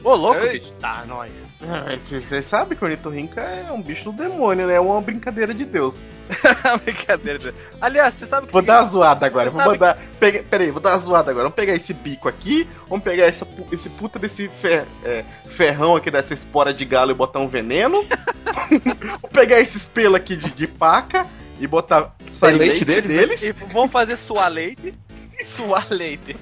Ô, 0.02 0.14
louco, 0.14 0.41
bicho. 0.49 0.73
Tá, 0.75 1.05
nós. 1.06 1.31
Você 2.06 2.41
sabe 2.41 2.75
que 2.75 2.82
o 2.82 2.87
ornitorrinca 2.87 3.41
é 3.41 3.70
um 3.70 3.82
bicho 3.82 4.05
do 4.05 4.12
demônio, 4.12 4.67
né? 4.67 4.75
É 4.75 4.81
uma 4.81 5.00
brincadeira 5.00 5.52
de 5.52 5.64
Deus. 5.64 5.94
brincadeira 6.85 7.38
de 7.38 7.55
Aliás, 7.81 8.14
você 8.14 8.26
sabe 8.26 8.47
que. 8.47 8.52
Vou 8.52 8.62
dar 8.62 8.82
uma 8.82 8.88
zoada 8.88 9.26
agora. 9.26 9.50
Vou 9.50 9.64
mandar. 9.64 9.97
Que... 9.97 10.02
Pega... 10.19 10.42
Peraí, 10.49 10.71
vou 10.71 10.80
dar 10.80 10.92
uma 10.92 10.99
zoada 10.99 11.30
agora. 11.30 11.45
Vamos 11.45 11.57
pegar 11.57 11.75
esse 11.75 11.92
bico 11.92 12.28
aqui. 12.28 12.66
Vamos 12.88 13.04
pegar 13.04 13.26
essa, 13.26 13.47
esse 13.73 13.90
puta 13.90 14.19
desse 14.19 14.49
fer... 14.61 14.87
é, 15.04 15.25
ferrão 15.50 15.97
aqui 15.97 16.11
dessa 16.11 16.33
espora 16.33 16.73
de 16.73 16.85
galo 16.85 17.11
e 17.11 17.14
botar 17.14 17.40
um 17.40 17.49
veneno. 17.49 18.02
vou 19.21 19.30
pegar 19.30 19.61
esses 19.61 19.85
pelos 19.85 20.16
aqui 20.16 20.37
de, 20.37 20.50
de 20.50 20.66
paca 20.66 21.26
e 21.59 21.66
botar 21.66 22.14
leite, 22.42 22.59
leite 22.59 22.85
deles. 22.85 23.11
Né? 23.11 23.16
deles. 23.19 23.42
E 23.42 23.52
vamos 23.52 23.90
fazer 23.90 24.16
suar 24.16 24.50
leite. 24.50 24.95
Suar 25.56 25.87
leite. 25.90 26.37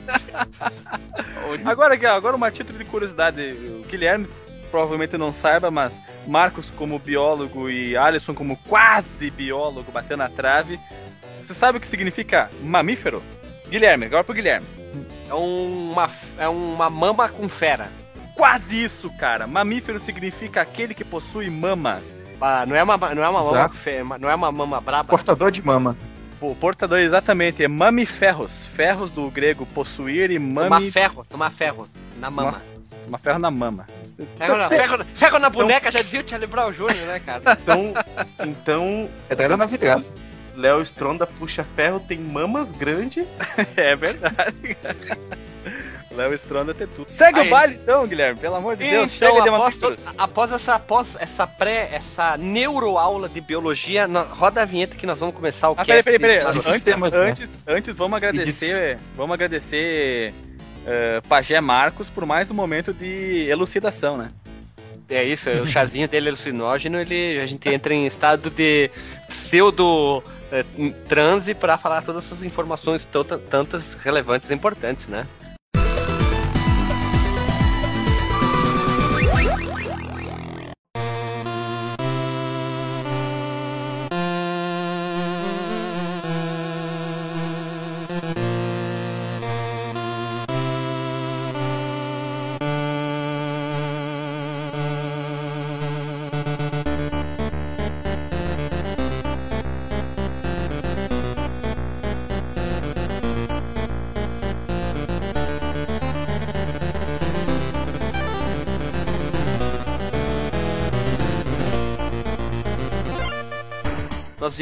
agora, 1.64 1.94
agora 2.14 2.36
uma 2.36 2.50
título 2.50 2.78
de 2.78 2.84
curiosidade. 2.84 3.40
O 3.52 3.84
Guilherme 3.88 4.28
provavelmente 4.70 5.16
não 5.16 5.32
saiba, 5.32 5.70
mas 5.70 6.00
Marcos 6.26 6.70
como 6.70 6.98
biólogo 6.98 7.70
e 7.70 7.96
Alisson 7.96 8.34
como 8.34 8.56
quase 8.68 9.30
biólogo 9.30 9.90
batendo 9.90 10.18
na 10.18 10.28
trave. 10.28 10.78
Você 11.42 11.54
sabe 11.54 11.78
o 11.78 11.80
que 11.80 11.88
significa 11.88 12.50
mamífero? 12.62 13.22
Guilherme, 13.68 14.06
agora 14.06 14.24
pro 14.24 14.34
Guilherme. 14.34 14.66
É 15.28 15.34
uma, 15.34 16.10
é 16.38 16.48
uma 16.48 16.90
mama 16.90 17.28
com 17.28 17.48
fera. 17.48 17.88
Quase 18.34 18.82
isso, 18.82 19.10
cara. 19.18 19.46
Mamífero 19.46 19.98
significa 19.98 20.60
aquele 20.62 20.94
que 20.94 21.04
possui 21.04 21.50
mamas. 21.50 22.24
Ah, 22.40 22.64
não 22.64 22.76
é 22.76 22.82
uma, 22.82 22.96
não 22.96 23.24
é 23.24 23.28
uma 23.28 23.42
mama 23.42 23.72
não 24.18 24.30
é 24.30 24.34
uma 24.34 24.52
mama 24.52 24.80
braba. 24.80 25.08
Portador 25.08 25.50
de 25.50 25.64
mama. 25.64 25.96
O 26.40 26.54
portador, 26.54 26.98
exatamente, 27.00 27.64
é 27.64 27.68
mamiferros. 27.68 28.64
Ferros 28.66 29.10
do 29.10 29.28
grego 29.30 29.66
possuir 29.66 30.30
e 30.30 30.38
mami... 30.38 30.68
Tomar 30.68 30.92
ferro, 30.92 31.26
tomar 31.28 31.50
ferro 31.50 31.88
na 32.18 32.30
mama. 32.30 32.62
Tomar, 33.04 33.18
ferro 33.18 33.38
na 33.38 33.50
mama. 33.50 33.86
Ferro 34.36 34.56
na, 34.56 34.68
ferro, 34.68 35.04
ferro 35.14 35.38
na 35.38 35.50
boneca, 35.50 35.88
então... 35.88 35.92
já 35.92 36.02
dizia 36.02 36.20
o 36.20 36.28
Charlie 36.28 36.46
Brown 36.46 36.72
Jr., 36.72 37.06
né, 37.06 37.20
cara? 37.20 37.42
Então, 37.60 37.92
então... 38.46 39.10
É 39.28 39.34
da 39.34 39.56
na 39.56 39.66
vidraça. 39.66 40.14
Léo 40.54 40.82
Stronda 40.82 41.26
puxa 41.26 41.64
ferro, 41.76 42.00
tem 42.00 42.18
mamas 42.18 42.70
grandes. 42.72 43.26
é 43.76 43.96
verdade, 43.96 44.76
Léo 46.18 46.34
Stronda 46.34 46.74
tem 46.74 46.88
tudo. 46.88 47.08
Segue 47.08 47.38
Aí. 47.38 47.46
o 47.46 47.50
baile 47.50 47.78
então, 47.80 48.04
Guilherme, 48.04 48.40
pelo 48.40 48.56
amor 48.56 48.74
de 48.74 48.84
então, 48.84 48.98
Deus. 48.98 49.12
Chega 49.12 49.40
de 49.40 49.48
após, 49.48 49.78
após 50.18 50.52
essa 50.52 50.74
após 50.74 51.06
essa 51.20 51.46
pré, 51.46 51.90
essa 51.92 52.36
neuroaula 52.36 53.28
de 53.28 53.40
biologia, 53.40 54.08
no, 54.08 54.22
roda 54.24 54.62
a 54.62 54.64
vinheta 54.64 54.96
que 54.96 55.06
nós 55.06 55.16
vamos 55.16 55.36
começar 55.36 55.70
o 55.70 55.74
ah, 55.74 55.84
cast. 55.84 56.02
Peraí, 56.02 56.02
peraí, 56.02 56.18
peraí. 56.18 56.38
Antes, 56.40 56.64
sistemas, 56.64 57.14
né? 57.14 57.20
antes, 57.20 57.50
antes, 57.64 57.96
vamos 57.96 58.16
agradecer, 58.16 58.98
vamos 59.16 59.32
agradecer 59.32 60.34
uh, 60.82 61.28
Pajé 61.28 61.60
Marcos 61.60 62.10
por 62.10 62.26
mais 62.26 62.50
um 62.50 62.54
momento 62.54 62.92
de 62.92 63.48
elucidação, 63.48 64.16
né? 64.16 64.30
É 65.08 65.24
isso, 65.24 65.48
o 65.50 65.66
chazinho 65.68 66.08
dele 66.10 66.30
alucinógeno, 66.30 66.98
ele, 66.98 67.38
a 67.38 67.46
gente 67.46 67.68
entra 67.68 67.94
em 67.94 68.06
estado 68.06 68.50
de 68.50 68.90
pseudo 69.28 70.22
eh, 70.50 70.64
transe 71.08 71.54
para 71.54 71.78
falar 71.78 72.02
todas 72.02 72.26
essas 72.26 72.42
informações 72.42 73.06
tantas 73.48 73.94
relevantes 74.02 74.50
e 74.50 74.54
importantes, 74.54 75.06
né? 75.06 75.26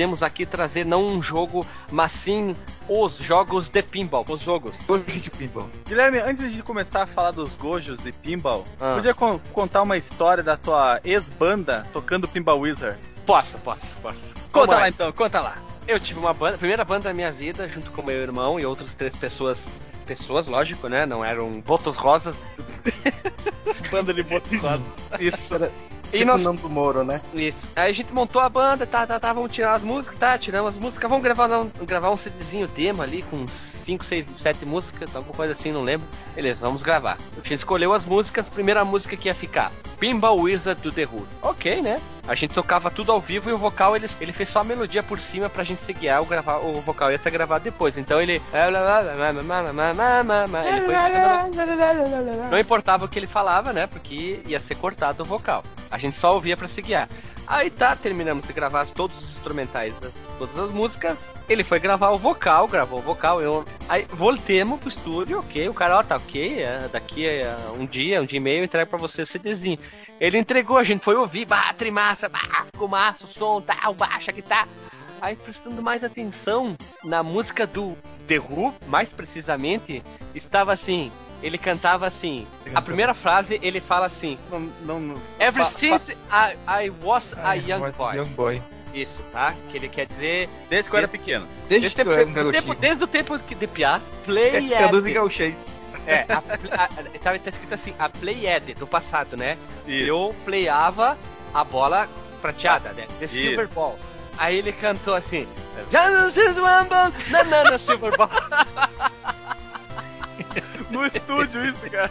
Viemos 0.07 0.23
aqui 0.23 0.47
trazer 0.47 0.87
não 0.87 1.05
um 1.05 1.21
jogo, 1.21 1.67
mas 1.91 2.13
sim 2.13 2.55
os 2.89 3.17
jogos 3.17 3.69
de 3.69 3.83
pinball, 3.83 4.25
os 4.29 4.41
jogos. 4.41 4.77
Gojo 4.87 5.03
de 5.03 5.31
pinball. 5.31 5.69
Guilherme, 5.85 6.21
antes 6.21 6.53
de 6.53 6.63
começar 6.63 7.03
a 7.03 7.07
falar 7.07 7.33
dos 7.33 7.55
gojos 7.57 7.99
de 7.99 8.13
pinball, 8.13 8.65
ah. 8.81 8.95
podia 8.95 9.13
con 9.13 9.41
contar 9.53 9.83
uma 9.83 9.97
história 9.97 10.45
da 10.45 10.57
tua 10.57 11.01
ex-banda 11.05 11.85
tocando 11.93 12.29
Pinball 12.29 12.61
Wizard? 12.61 12.97
Posso, 13.27 13.59
posso, 13.59 13.85
posso. 14.01 14.19
Conta 14.53 14.77
lá 14.77 14.89
então, 14.89 15.13
conta 15.13 15.41
lá. 15.41 15.59
Eu 15.89 15.99
tive 15.99 16.21
uma 16.21 16.33
banda, 16.33 16.57
primeira 16.57 16.85
banda 16.85 17.09
da 17.09 17.15
minha 17.15 17.33
vida, 17.33 17.69
junto 17.69 17.91
com 17.91 18.03
meu 18.03 18.23
irmão 18.23 18.61
e 18.61 18.65
outras 18.65 18.95
três 18.95 19.15
pessoas 19.17 19.59
pessoas, 20.07 20.47
lógico, 20.47 20.89
né? 20.89 21.05
Não 21.05 21.25
eram 21.25 21.61
botos 21.61 21.97
rosas. 21.97 22.37
Banda 23.91 24.15
de 24.15 24.23
botos 24.23 24.61
rosas. 24.61 24.87
Isso. 25.19 25.55
E 26.13 26.19
tipo 26.19 26.25
nós... 26.25 26.41
nome 26.41 26.59
do 26.59 26.69
Moro, 26.69 27.05
né? 27.05 27.21
Isso. 27.35 27.69
Aí 27.75 27.91
a 27.91 27.95
gente 27.95 28.13
montou 28.13 28.41
a 28.41 28.49
banda, 28.49 28.87
tá, 28.87 29.07
tá, 29.07 29.19
tá, 29.19 29.33
vamos 29.33 29.53
tirar 29.53 29.75
as 29.75 29.83
músicas, 29.83 30.19
tá, 30.19 30.39
tiramos 30.39 30.75
as 30.75 30.81
músicas, 30.81 31.09
vamos 31.09 31.25
gravar, 31.25 31.67
gravar 31.85 32.11
um 32.11 32.17
CDzinho 32.17 32.69
demo 32.69 33.03
ali 33.03 33.23
com 33.23 33.47
5, 33.87 34.05
6, 34.05 34.27
7 34.43 34.67
músicas, 34.67 35.15
alguma 35.15 35.35
coisa 35.35 35.55
assim, 35.55 35.73
não 35.73 35.83
lembro. 35.83 36.07
Beleza, 36.35 36.59
vamos 36.61 36.83
gravar. 36.83 37.17
A 37.33 37.37
gente 37.37 37.55
escolheu 37.55 37.93
as 37.93 38.05
músicas, 38.05 38.49
primeira 38.49 38.85
música 38.85 39.17
que 39.17 39.29
ia 39.29 39.35
ficar, 39.35 39.71
Pinball 39.99 40.41
Wizard 40.41 40.81
do 40.83 40.93
The 40.93 41.05
Who. 41.05 41.27
Ok, 41.41 41.81
né? 41.81 42.01
A 42.27 42.35
gente 42.35 42.53
tocava 42.53 42.91
tudo 42.91 43.13
ao 43.13 43.21
vivo 43.21 43.49
e 43.49 43.53
o 43.53 43.59
vocal 43.59 43.95
ele, 43.95 44.09
ele 44.21 44.33
fez 44.33 44.49
só 44.49 44.61
a 44.61 44.65
melodia 44.65 45.03
por 45.03 45.19
cima 45.19 45.49
pra 45.49 45.63
gente 45.63 45.81
se 45.83 45.93
guiar, 45.93 46.21
o, 46.21 46.27
gravar, 46.27 46.59
o 46.59 46.81
vocal 46.81 47.13
ia 47.13 47.19
ser 47.19 47.31
gravado 47.31 47.63
depois. 47.63 47.97
Então 47.97 48.21
ele. 48.21 48.43
Não 52.51 52.59
importava 52.59 53.05
o 53.05 53.09
que 53.09 53.19
ele 53.19 53.29
falava, 53.29 53.73
né? 53.73 53.87
Porque 53.87 54.43
ia 54.47 54.59
ser 54.59 54.75
cortado 54.75 55.23
o 55.23 55.27
vocal. 55.27 55.63
A 55.91 55.97
gente 55.97 56.17
só 56.17 56.35
ouvia 56.35 56.57
pra 56.57 56.67
se 56.67 56.83
guiar. 56.83 57.09
Aí 57.47 57.71
tá, 57.71 57.95
terminamos 57.95 58.45
de 58.45 58.53
gravar 58.53 58.87
todos 58.87 59.17
os 59.23 59.31
instrumentais 59.31 59.95
das 60.01 60.13
todas 60.39 60.59
as 60.59 60.71
músicas. 60.71 61.36
Ele 61.49 61.63
foi 61.63 61.79
gravar 61.79 62.11
o 62.11 62.19
vocal, 62.19 62.67
gravou 62.67 62.99
o 62.99 63.03
vocal. 63.03 63.41
Eu 63.41 63.65
aí 63.89 64.05
voltemos 64.11 64.81
pro 64.81 64.89
estúdio, 64.89 65.39
ok. 65.39 65.69
O 65.69 65.75
cara, 65.75 65.99
ó, 65.99 66.03
tá 66.03 66.17
ok. 66.17 66.63
É, 66.63 66.89
daqui 66.91 67.27
a 67.43 67.73
um 67.73 67.87
dia, 67.87 68.21
um 68.21 68.25
dia 68.25 68.39
e 68.39 68.41
meio, 68.41 68.61
eu 68.61 68.65
entrego 68.65 68.91
pra 68.91 68.99
você 68.99 69.23
o 69.23 69.27
CDzinho. 69.27 69.79
Ele 70.21 70.39
entregou, 70.39 70.77
a 70.77 70.85
gente 70.85 71.05
foi 71.05 71.15
ouvir, 71.15 71.45
bah, 71.45 71.73
trimassa, 71.75 72.29
bah, 72.29 72.65
ficou 72.73 72.89
massa, 72.89 73.27
o 73.27 73.29
som, 73.29 73.61
tal, 73.61 73.95
baixa, 73.95 74.33
que 74.33 74.43
tá. 74.43 74.67
Aí 75.21 75.37
prestando 75.37 75.83
mais 75.83 76.03
atenção 76.03 76.77
na 77.05 77.23
música 77.23 77.67
do 77.67 77.97
The 78.27 78.39
Who, 78.39 78.75
mais 78.87 79.09
precisamente, 79.09 80.03
estava 80.35 80.73
assim, 80.73 81.13
ele 81.43 81.59
cantava 81.59 82.07
assim. 82.07 82.47
A 82.75 82.83
primeira 82.83 83.15
frase 83.15 83.59
ele 83.63 83.81
fala 83.81 84.07
assim: 84.07 84.39
não, 84.83 85.01
não, 85.01 85.21
Ever 85.39 85.67
since 85.67 86.13
I, 86.13 86.57
I 86.67 86.93
was 87.03 87.35
a 87.39 87.55
young 87.55 87.93
boy. 87.93 88.17
young 88.17 88.29
boy. 88.35 88.63
Isso, 88.97 89.23
tá? 89.31 89.55
Que 89.71 89.77
ele 89.77 89.89
quer 89.91 90.07
dizer. 90.07 90.49
Desde 90.71 90.89
que 90.89 90.97
eu 90.97 90.99
era 90.99 91.09
pequeno. 91.09 91.47
Desde, 91.69 91.95
desde, 91.95 91.97
tempo, 92.33 92.53
tempo, 92.53 92.75
desde 92.75 93.05
o 93.05 93.07
tempo 93.07 93.39
de 93.39 93.67
piar, 93.67 94.01
play 94.25 94.73
é, 94.73 94.79
Traduz 94.79 95.07
em 95.07 95.13
gauchês. 95.13 95.71
É, 96.07 96.25
a, 96.29 96.37
a, 96.37 96.85
a, 96.85 96.89
tá, 96.89 97.39
tá 97.39 97.51
escrito 97.51 97.75
assim, 97.75 97.95
a 97.99 98.09
Played 98.09 98.75
do 98.75 98.87
passado, 98.87 99.37
né? 99.37 99.59
Isso. 99.87 100.09
Eu 100.09 100.35
playava 100.45 101.19
a 101.53 101.65
bola 101.65 102.09
prateada, 102.41 102.93
né? 102.93 103.07
The 103.19 103.27
Silver 103.27 103.69
Ball. 103.69 103.99
Aí 104.39 104.57
ele 104.57 104.73
cantou 104.73 105.15
assim, 105.15 105.47
Silver 107.79 108.17
Ball. 108.17 108.31
no 110.91 111.05
estúdio 111.05 111.65
isso, 111.69 111.91
cara. 111.91 112.11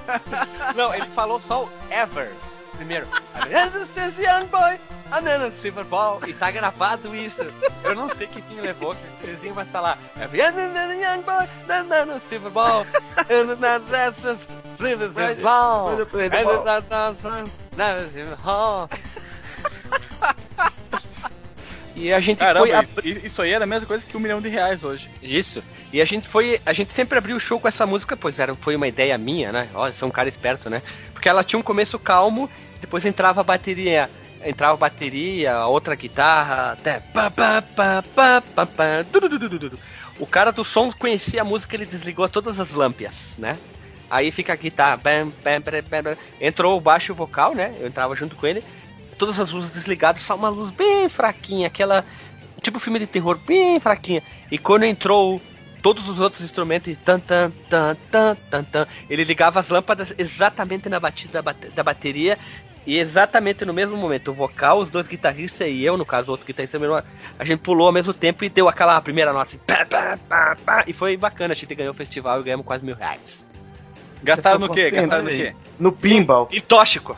Não, 0.76 0.94
ele 0.94 1.08
falou 1.08 1.42
só 1.48 1.64
o 1.64 1.70
Ever. 1.90 2.32
Primeiro, 2.76 3.08
Resistance 3.50 4.22
Young 4.22 4.48
Boy, 4.48 4.78
Anana 5.12 5.52
Silver 5.62 5.86
Ball, 5.86 6.20
e 6.28 6.34
tá 6.34 6.52
gravado 6.52 7.16
isso. 7.16 7.46
Eu 7.84 7.96
não 7.96 8.10
sei 8.10 8.28
que 8.28 8.42
fim 8.42 8.60
levou, 8.62 8.96
que 9.22 9.28
o 9.28 9.36
desenho 9.36 9.54
vai 9.54 9.66
estar 9.66 9.82
lá. 9.82 9.98
Anana 11.70 12.20
Silver 12.28 12.52
Ball, 12.52 12.86
Anana 13.30 13.82
Silver 14.80 15.12
Ball, 15.12 15.90
Silver 18.08 18.38
Ball. 18.38 18.90
E 21.96 22.12
a 22.12 22.20
gente 22.20 22.40
Caramba, 22.40 22.84
foi. 22.84 23.10
Isso, 23.10 23.26
isso 23.26 23.42
aí 23.42 23.52
era 23.52 23.64
a 23.64 23.68
mesma 23.68 23.88
coisa 23.88 24.06
que 24.06 24.18
um 24.18 24.20
milhão 24.20 24.42
de 24.42 24.50
reais 24.50 24.84
hoje. 24.84 25.10
Isso. 25.22 25.64
E 25.94 26.02
a 26.02 26.06
gente 26.06 26.28
foi. 26.28 26.60
A 26.66 26.74
gente 26.74 26.92
sempre 26.94 27.18
abriu 27.18 27.38
o 27.38 27.40
show 27.40 27.58
com 27.60 27.70
essa 27.70 27.86
música, 27.86 28.18
pois 28.18 28.38
era, 28.38 28.54
foi 28.56 28.76
uma 28.76 28.88
ideia 28.88 29.18
minha, 29.18 29.52
né? 29.52 29.70
Olha, 29.74 29.94
sou 29.94 30.10
um 30.10 30.12
cara 30.12 30.28
esperto, 30.28 30.70
né? 30.70 30.82
Porque 31.14 31.30
ela 31.30 31.44
tinha 31.44 31.58
um 31.58 31.64
começo 31.64 31.98
calmo, 31.98 32.50
depois 32.82 33.06
entrava 33.06 33.40
a 33.40 33.44
bateria. 33.44 34.10
Entrava 34.46 34.78
bateria, 34.78 35.66
outra 35.66 35.96
guitarra, 35.96 36.74
até. 36.74 37.02
O 40.20 40.28
cara 40.28 40.52
do 40.52 40.64
som 40.64 40.92
conhecia 40.92 41.42
a 41.42 41.46
música, 41.46 41.76
ele 41.76 41.86
desligou 41.86 42.30
todas 42.30 42.60
as 42.60 42.72
lâmpias, 42.72 43.34
né? 43.38 43.58
Aí 44.10 44.32
fica 44.32 44.54
a 44.54 44.56
guitarra, 44.56 44.98
bam, 44.98 45.32
bam, 45.44 46.16
entrou 46.40 46.78
o 46.78 46.82
baixo 46.82 47.14
vocal, 47.14 47.56
né? 47.56 47.74
Eu 47.80 47.88
entrava 47.88 48.16
junto 48.16 48.36
com 48.36 48.46
ele 48.46 48.64
todas 49.18 49.40
as 49.40 49.52
luzes 49.52 49.72
desligadas, 49.72 50.22
só 50.22 50.36
uma 50.36 50.50
luz 50.50 50.70
bem 50.70 51.10
fraquinha, 51.10 51.68
aquela 51.68 52.06
tipo 52.62 52.80
filme 52.80 53.00
de 53.00 53.08
terror 53.08 53.38
bem 53.46 53.80
fraquinha. 53.80 54.24
E 54.52 54.58
quando 54.58 54.84
entrou 54.84 55.42
todos 55.82 56.08
os 56.10 56.20
outros 56.20 56.44
instrumentos, 56.44 56.98
tan, 57.06 57.20
tan, 57.20 57.52
tan, 57.70 57.96
tan, 58.10 58.36
tan, 58.50 58.64
tan, 58.64 58.88
ele 59.10 59.24
ligava 59.24 59.60
as 59.60 59.70
lâmpadas 59.70 60.14
exatamente 60.18 60.90
na 60.90 61.00
batida 61.00 61.44
da 61.76 61.84
bateria 61.84 62.40
e 62.86 62.98
exatamente 62.98 63.66
no 63.66 63.74
mesmo 63.74 63.98
momento, 63.98 64.30
o 64.30 64.34
vocal, 64.34 64.80
os 64.80 64.90
dois 64.90 65.08
guitarristas 65.08 65.68
e 65.68 65.84
eu, 65.84 65.98
no 65.98 66.06
caso, 66.06 66.28
o 66.28 66.32
outro 66.32 66.46
guitarrista, 66.46 66.78
a 67.40 67.44
gente 67.44 67.60
pulou 67.60 67.88
ao 67.88 67.94
mesmo 67.94 68.14
tempo 68.14 68.44
e 68.46 68.50
deu 68.50 68.70
aquela 68.70 69.00
primeira 69.02 69.34
nota 69.34 69.50
assim, 69.50 69.58
pá, 69.66 69.86
pá, 69.86 70.18
pá, 70.30 70.58
pá, 70.64 70.84
e 70.86 70.94
foi 70.94 71.18
bacana, 71.18 71.54
a 71.54 71.56
gente 71.56 71.74
ganhou 71.74 71.94
o 71.94 71.96
festival 71.96 72.40
e 72.40 72.44
ganhamos 72.44 72.66
quase 72.66 72.86
mil 72.86 72.96
reais. 72.96 73.46
Gastaram 74.24 74.60
no 74.60 74.70
quê? 74.70 74.92
Gastaram 74.92 75.24
no 75.24 75.30
quê? 75.30 75.56
No 75.80 75.92
pinball. 75.92 76.48
E 76.52 76.62
tóxico. 76.62 77.18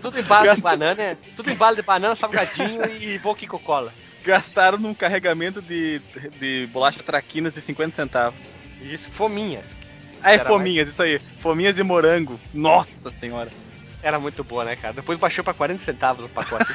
tudo 0.00 0.18
em 0.18 0.22
bala 0.22 0.54
de 0.54 0.60
banana, 0.60 1.18
tudo 1.36 1.50
em 1.50 1.54
bala 1.54 1.76
de 1.76 1.82
banana, 1.82 2.16
salgadinho 2.16 2.84
e 3.00 3.18
Coca-Cola. 3.18 3.92
Gastaram 4.24 4.78
num 4.78 4.94
carregamento 4.94 5.62
de, 5.62 6.00
de 6.38 6.68
bolacha 6.72 7.02
traquinas 7.02 7.54
de 7.54 7.60
50 7.60 7.94
centavos. 7.94 8.40
Isso, 8.80 9.10
fominhas. 9.10 9.76
Ah, 10.22 10.32
é 10.32 10.38
fominhas, 10.38 10.86
mais... 10.86 10.94
isso 10.94 11.02
aí. 11.02 11.20
Fominhas 11.38 11.76
de 11.76 11.82
morango. 11.82 12.38
Nossa 12.52 13.10
senhora. 13.10 13.50
Era 14.02 14.18
muito 14.18 14.44
boa, 14.44 14.64
né, 14.64 14.76
cara? 14.76 14.94
Depois 14.94 15.18
baixou 15.18 15.42
pra 15.42 15.54
40 15.54 15.84
centavos 15.84 16.24
o 16.24 16.28
pacote. 16.28 16.72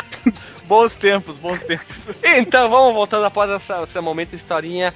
bons 0.64 0.94
tempos, 0.94 1.36
bons 1.36 1.62
tempos. 1.62 2.08
Então, 2.22 2.68
vamos 2.68 2.94
voltando 2.94 3.24
após 3.24 3.50
essa, 3.50 3.82
esse 3.82 4.00
momento 4.00 4.30
de 4.30 4.36
historinha. 4.36 4.92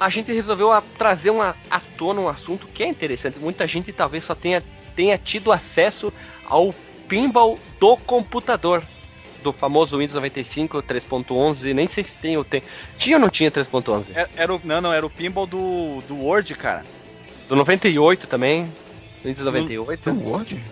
A 0.00 0.08
gente 0.08 0.32
resolveu 0.32 0.72
a, 0.72 0.80
trazer 0.80 1.30
uma, 1.30 1.54
à 1.70 1.80
tona 1.80 2.20
um 2.20 2.28
assunto 2.28 2.66
que 2.66 2.82
é 2.82 2.88
interessante. 2.88 3.38
Muita 3.38 3.66
gente 3.66 3.92
talvez 3.92 4.24
só 4.24 4.34
tenha 4.34 4.62
tenha 4.94 5.16
tido 5.16 5.52
acesso 5.52 6.12
ao 6.46 6.74
pinball 7.08 7.58
do 7.78 7.96
computador. 7.96 8.82
Do 9.42 9.52
famoso 9.52 9.98
Windows 9.98 10.14
95 10.14 10.82
3.11, 10.82 11.74
nem 11.74 11.88
sei 11.88 12.04
se 12.04 12.14
tem 12.14 12.36
ou 12.36 12.44
tem. 12.44 12.62
Tinha 12.96 13.16
ou 13.16 13.20
não 13.20 13.28
tinha 13.28 13.50
3.11? 13.50 14.04
Era, 14.14 14.30
era, 14.36 14.54
o, 14.54 14.60
não, 14.62 14.80
não, 14.80 14.92
era 14.92 15.04
o 15.04 15.10
pinball 15.10 15.46
do, 15.46 16.00
do 16.06 16.16
Word, 16.16 16.54
cara. 16.54 16.84
Do 17.48 17.56
98 17.56 18.28
também. 18.28 18.72
Windows 19.24 19.44
98. 19.44 20.12
No, 20.12 20.28
Word? 20.28 20.62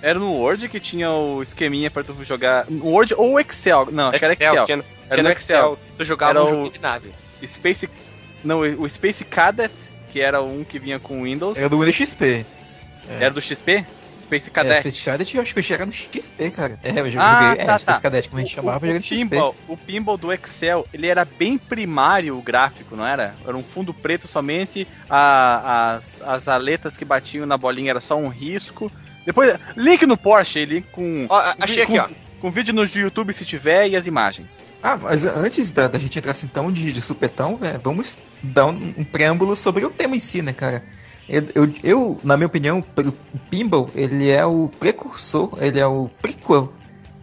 Era 0.00 0.18
no 0.18 0.32
Word 0.32 0.68
que 0.68 0.78
tinha 0.78 1.10
o 1.10 1.42
esqueminha 1.42 1.90
pra 1.90 2.04
tu 2.04 2.14
jogar. 2.24 2.66
Word 2.70 3.14
ou 3.14 3.38
Excel? 3.40 3.88
Não, 3.90 4.08
acho 4.08 4.24
Excel, 4.24 4.36
que 4.36 4.44
era 4.44 4.52
Excel. 4.52 4.66
Tinha, 4.66 4.76
era 4.76 5.14
tinha 5.14 5.22
no 5.22 5.30
Excel. 5.30 5.72
Excel. 5.72 5.78
Tu 5.96 6.04
jogava 6.04 6.30
era 6.32 6.44
um 6.44 6.48
jogo 6.48 6.70
de 6.70 6.80
nave. 6.80 7.12
Space. 7.44 7.88
Não, 8.44 8.60
o 8.60 8.88
Space 8.88 9.24
Cadet, 9.24 9.74
que 10.10 10.20
era 10.20 10.42
um 10.42 10.62
que 10.64 10.78
vinha 10.78 10.98
com 10.98 11.22
Windows. 11.24 11.58
Era 11.58 11.68
do 11.68 11.78
Windows 11.78 11.96
XP. 11.96 12.46
É. 13.08 13.24
Era 13.24 13.30
do 13.30 13.40
XP? 13.40 13.84
Space 14.18 14.50
Cadet. 14.50 14.74
É, 14.74 14.80
Space 14.80 15.04
Cadet 15.04 15.34
eu 15.34 15.42
acho 15.42 15.52
que 15.52 15.58
eu 15.60 15.62
cheguei 15.62 15.86
no 15.86 15.92
XP, 15.92 16.50
cara. 16.50 16.78
É, 16.82 16.90
eu 16.90 17.04
joguei, 17.06 17.18
ah, 17.20 17.54
é, 17.56 17.64
tá, 17.64 17.78
Space 17.78 17.86
tá. 17.86 18.00
Cadet, 18.00 18.28
como 18.28 18.40
a 18.40 18.44
gente 18.44 18.54
chamava, 18.54 18.84
o, 18.84 18.88
eu 18.88 18.94
joguei 19.00 19.18
no 19.24 19.28
pinball, 19.28 19.52
XP. 19.52 19.72
O 19.72 19.76
pinball 19.76 20.18
do 20.18 20.32
Excel, 20.32 20.86
ele 20.92 21.06
era 21.06 21.24
bem 21.24 21.56
primário 21.56 22.36
o 22.36 22.42
gráfico, 22.42 22.96
não 22.96 23.06
era? 23.06 23.34
Era 23.46 23.56
um 23.56 23.62
fundo 23.62 23.94
preto 23.94 24.26
somente, 24.26 24.86
a, 25.08 25.94
as, 25.94 26.22
as 26.22 26.48
aletas 26.48 26.96
que 26.96 27.04
batiam 27.04 27.46
na 27.46 27.56
bolinha 27.56 27.90
era 27.90 28.00
só 28.00 28.16
um 28.16 28.28
risco. 28.28 28.90
Depois, 29.28 29.54
link 29.76 30.06
no 30.06 30.16
Porsche, 30.16 30.64
link 30.64 30.86
com... 30.90 31.26
Ó, 31.28 31.54
achei 31.60 31.84
com, 31.84 32.00
aqui, 32.00 32.14
ó. 32.14 32.40
Com 32.40 32.50
vídeo 32.50 32.72
no 32.72 32.82
YouTube 32.82 33.30
se 33.34 33.44
tiver 33.44 33.86
e 33.86 33.94
as 33.94 34.06
imagens. 34.06 34.58
Ah, 34.82 34.96
mas 34.96 35.26
antes 35.26 35.70
da, 35.70 35.86
da 35.86 35.98
gente 35.98 36.18
entrar 36.18 36.32
assim 36.32 36.46
tão 36.46 36.72
de, 36.72 36.90
de 36.90 37.02
supetão, 37.02 37.58
é, 37.60 37.76
vamos 37.76 38.16
dar 38.42 38.64
um, 38.64 38.94
um 38.96 39.04
preâmbulo 39.04 39.54
sobre 39.54 39.84
o 39.84 39.90
tema 39.90 40.16
em 40.16 40.18
si, 40.18 40.40
né, 40.40 40.54
cara? 40.54 40.82
Eu, 41.28 41.46
eu, 41.54 41.74
eu, 41.84 42.20
na 42.24 42.38
minha 42.38 42.46
opinião, 42.46 42.78
o 42.78 43.12
Pinball, 43.50 43.90
ele 43.94 44.30
é 44.30 44.46
o 44.46 44.70
precursor, 44.80 45.58
ele 45.60 45.78
é 45.78 45.86
o 45.86 46.08
prequel 46.22 46.72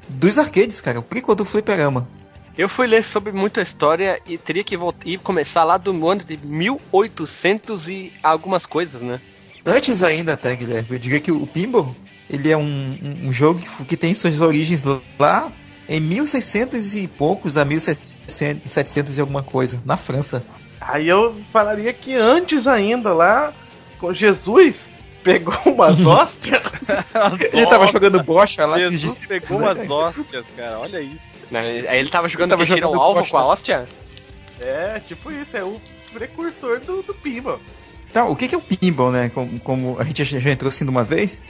dos 0.08 0.38
arcades, 0.38 0.80
cara, 0.80 1.00
o 1.00 1.04
prequel 1.04 1.34
do 1.34 1.44
fliperama. 1.44 2.08
Eu 2.56 2.70
fui 2.70 2.86
ler 2.86 3.04
sobre 3.04 3.32
muita 3.32 3.64
história 3.64 4.22
e 4.28 4.38
teria 4.38 4.64
que 4.64 4.78
voltar, 4.78 5.08
e 5.08 5.18
começar 5.18 5.64
lá 5.64 5.80
do 5.80 6.08
ano 6.08 6.24
de 6.24 6.38
1800 6.38 7.90
e 7.90 8.14
algumas 8.22 8.64
coisas, 8.64 9.02
né? 9.02 9.20
Antes 9.66 10.04
ainda, 10.04 10.34
até, 10.34 10.56
Guilherme, 10.56 10.88
eu 10.92 11.00
diria 11.00 11.20
que 11.20 11.32
o 11.32 11.48
Pinball, 11.48 11.96
ele 12.30 12.52
é 12.52 12.58
um, 12.58 12.62
um, 12.62 13.28
um 13.28 13.34
jogo 13.34 13.60
que, 13.60 13.86
que, 13.86 13.98
tem 13.98 14.14
suas 14.14 14.40
origens 14.40 14.84
lá 15.20 15.52
em 15.90 16.00
1600 16.00 16.96
e 16.96 17.08
poucos 17.08 17.58
a 17.58 17.66
1700 17.66 19.18
e 19.18 19.22
alguma 19.22 19.42
coisa, 19.42 19.82
na 19.84 19.98
França. 19.98 20.44
Aí 20.80 21.08
eu 21.08 21.36
falaria 21.52 21.92
que 21.94 22.14
antes 22.14 22.68
ainda 22.68 23.12
lá, 23.12 23.52
com 24.00 24.14
Jesus, 24.14 24.88
pegou 25.24 25.58
umas 25.66 26.00
hóstias. 26.06 26.64
ele 27.52 27.66
tava 27.66 27.88
jogando 27.88 28.22
bocha 28.24 28.68
lá. 28.68 28.78
Jesus 28.78 29.26
pegou 29.26 29.60
né? 29.60 29.66
umas 29.66 29.90
hóstias, 29.90 30.46
cara, 30.56 30.80
olha 30.80 31.02
isso. 31.02 31.26
Aí 31.52 32.00
ele 32.00 32.10
tava 32.10 32.30
jogando 32.30 32.52
ele 32.52 32.66
tava 32.66 32.66
jogando 32.66 33.02
alvo 33.02 33.28
com 33.28 33.38
a 33.38 33.48
hóstia? 33.48 33.86
É, 34.60 35.02
tipo 35.08 35.32
isso, 35.32 35.58
é 35.58 35.64
o 35.64 35.82
precursor 36.14 36.80
do, 36.82 37.02
do 37.02 37.14
pinball. 37.16 37.60
Então, 38.16 38.32
o 38.32 38.36
que, 38.38 38.56
é 38.56 38.58
o 38.58 38.62
pinball, 38.62 39.12
né? 39.12 39.28
Como, 39.28 39.60
como, 39.60 40.00
a 40.00 40.06
gente 40.06 40.24
já 40.24 40.50
entrou 40.50 40.70
assim 40.70 40.86
de 40.86 40.90
uma 40.90 41.04
vez, 41.04 41.42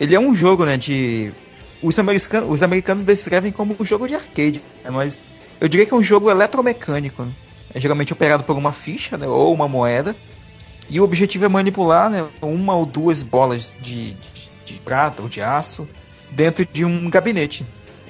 ele 0.00 0.14
é 0.14 0.18
um 0.18 0.34
jogo, 0.34 0.64
né, 0.64 0.78
de... 0.78 1.30
Os 1.82 1.98
americanos, 1.98 2.50
os 2.50 2.62
americanos 2.62 3.04
descrevem 3.04 3.52
como 3.52 3.76
um 3.78 3.84
jogo 3.84 4.08
de 4.08 4.14
arcade, 4.14 4.62
né, 4.82 4.88
mas 4.88 5.18
eu 5.60 5.68
diria 5.68 5.84
que 5.84 5.92
é 5.92 5.96
um 5.96 6.02
jogo 6.02 6.30
eletromecânico, 6.30 7.22
né? 7.22 7.30
É 7.74 7.78
geralmente 7.78 8.14
operado 8.14 8.44
por 8.44 8.56
uma 8.56 8.72
ficha, 8.72 9.18
né, 9.18 9.26
ou 9.26 9.52
uma 9.52 9.68
moeda, 9.68 10.16
e 10.88 10.98
o 10.98 11.04
objetivo 11.04 11.44
é 11.44 11.48
manipular 11.50 12.08
né, 12.08 12.26
uma 12.40 12.74
ou 12.74 12.86
duas 12.86 13.22
bolas 13.22 13.76
de, 13.82 14.14
de, 14.14 14.48
de 14.64 14.74
prata 14.82 15.20
ou 15.20 15.28
de 15.28 15.42
aço 15.42 15.86
dentro 16.30 16.64
de 16.64 16.82
um 16.82 17.10
gabinete 17.10 17.62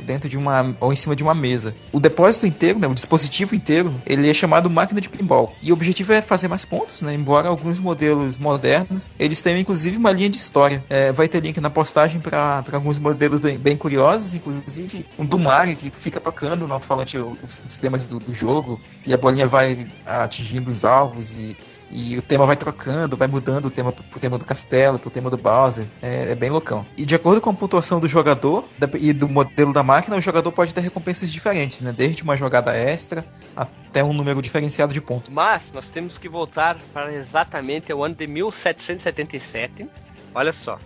dentro 0.07 0.29
de 0.29 0.39
uma 0.39 0.75
ou 0.81 0.93
em 0.93 0.97
cima 0.97 1.17
de 1.17 1.23
uma 1.23 1.35
mesa. 1.35 1.75
O 1.93 2.01
depósito 2.01 2.47
inteiro, 2.47 2.79
né, 2.79 2.87
o 2.87 2.95
dispositivo 2.95 3.55
inteiro, 3.55 3.93
ele 4.07 4.31
é 4.31 4.35
chamado 4.35 4.71
máquina 4.71 5.01
de 5.01 5.09
pinball. 5.09 5.55
E 5.63 5.71
o 5.71 5.75
objetivo 5.75 6.13
é 6.13 6.23
fazer 6.23 6.49
mais 6.49 6.65
pontos, 6.65 7.03
né? 7.03 7.13
Embora 7.13 7.49
alguns 7.49 7.81
modelos 7.81 8.39
modernos, 8.39 9.11
eles 9.19 9.43
tenham 9.43 9.59
inclusive 9.59 9.97
uma 9.97 10.13
linha 10.13 10.31
de 10.31 10.37
história. 10.37 10.85
É, 10.89 11.13
vai 11.13 11.29
ter 11.29 11.41
link 11.41 11.61
na 11.61 11.71
postagem 11.71 12.21
para 12.21 12.65
alguns 12.73 12.99
modelos 12.99 13.41
bem, 13.41 13.59
bem, 13.59 13.77
curiosos, 13.77 14.35
inclusive 14.35 15.05
um 15.19 15.25
do 15.25 15.39
Mario 15.39 15.77
que 15.77 15.91
fica 15.91 16.21
tocando 16.21 16.67
no 16.67 16.75
alto-falante 16.75 17.19
os 17.19 17.61
sistemas 17.67 18.07
do, 18.07 18.19
do 18.19 18.33
jogo 18.33 18.81
e 19.05 19.13
a 19.13 19.17
bolinha 19.17 19.47
vai 19.47 19.87
atingindo 20.05 20.71
os 20.71 20.85
alvos 20.85 21.37
e 21.37 21.57
e 21.91 22.17
o 22.19 22.23
tema 22.23 22.45
vai 22.47 22.57
trocando, 22.57 23.17
vai 23.17 23.29
mudando 23.29 23.67
o 23.67 23.71
tema 23.71 23.93
pro 23.93 24.21
tema 24.21 24.39
do 24.39 24.45
castelo, 24.45 24.99
pro 24.99 25.11
tema 25.11 25.31
do 25.31 25.37
Bowser. 25.37 25.87
É, 26.03 26.33
é 26.33 26.35
bem 26.35 26.51
loucão. 26.51 26.85
E 26.97 27.05
de 27.05 27.15
acordo 27.15 27.41
com 27.41 27.51
a 27.51 27.55
pontuação 27.55 28.01
do 28.01 28.09
jogador 28.09 28.65
e 28.99 29.13
do 29.13 29.29
modelo 29.29 29.73
da 29.73 29.83
máquina, 29.83 30.17
o 30.17 30.21
jogador 30.21 30.51
pode 30.53 30.75
ter 30.75 30.81
recompensas 30.81 31.31
diferentes, 31.31 31.81
né? 31.81 31.95
Desde 31.97 32.23
uma 32.23 32.37
jogada 32.37 32.77
extra 32.77 33.25
até 33.57 34.03
um 34.03 34.13
número 34.13 34.43
diferenciado 34.43 34.93
de 34.93 35.01
pontos. 35.01 35.33
Mas 35.33 35.71
nós 35.73 35.89
temos 35.89 36.19
que 36.19 36.29
voltar 36.29 36.77
para 36.93 37.13
exatamente 37.15 37.93
o 37.93 38.05
ano 38.05 38.15
de 38.15 38.27
1777. 38.27 39.87
Olha 40.35 40.53
só. 40.53 40.79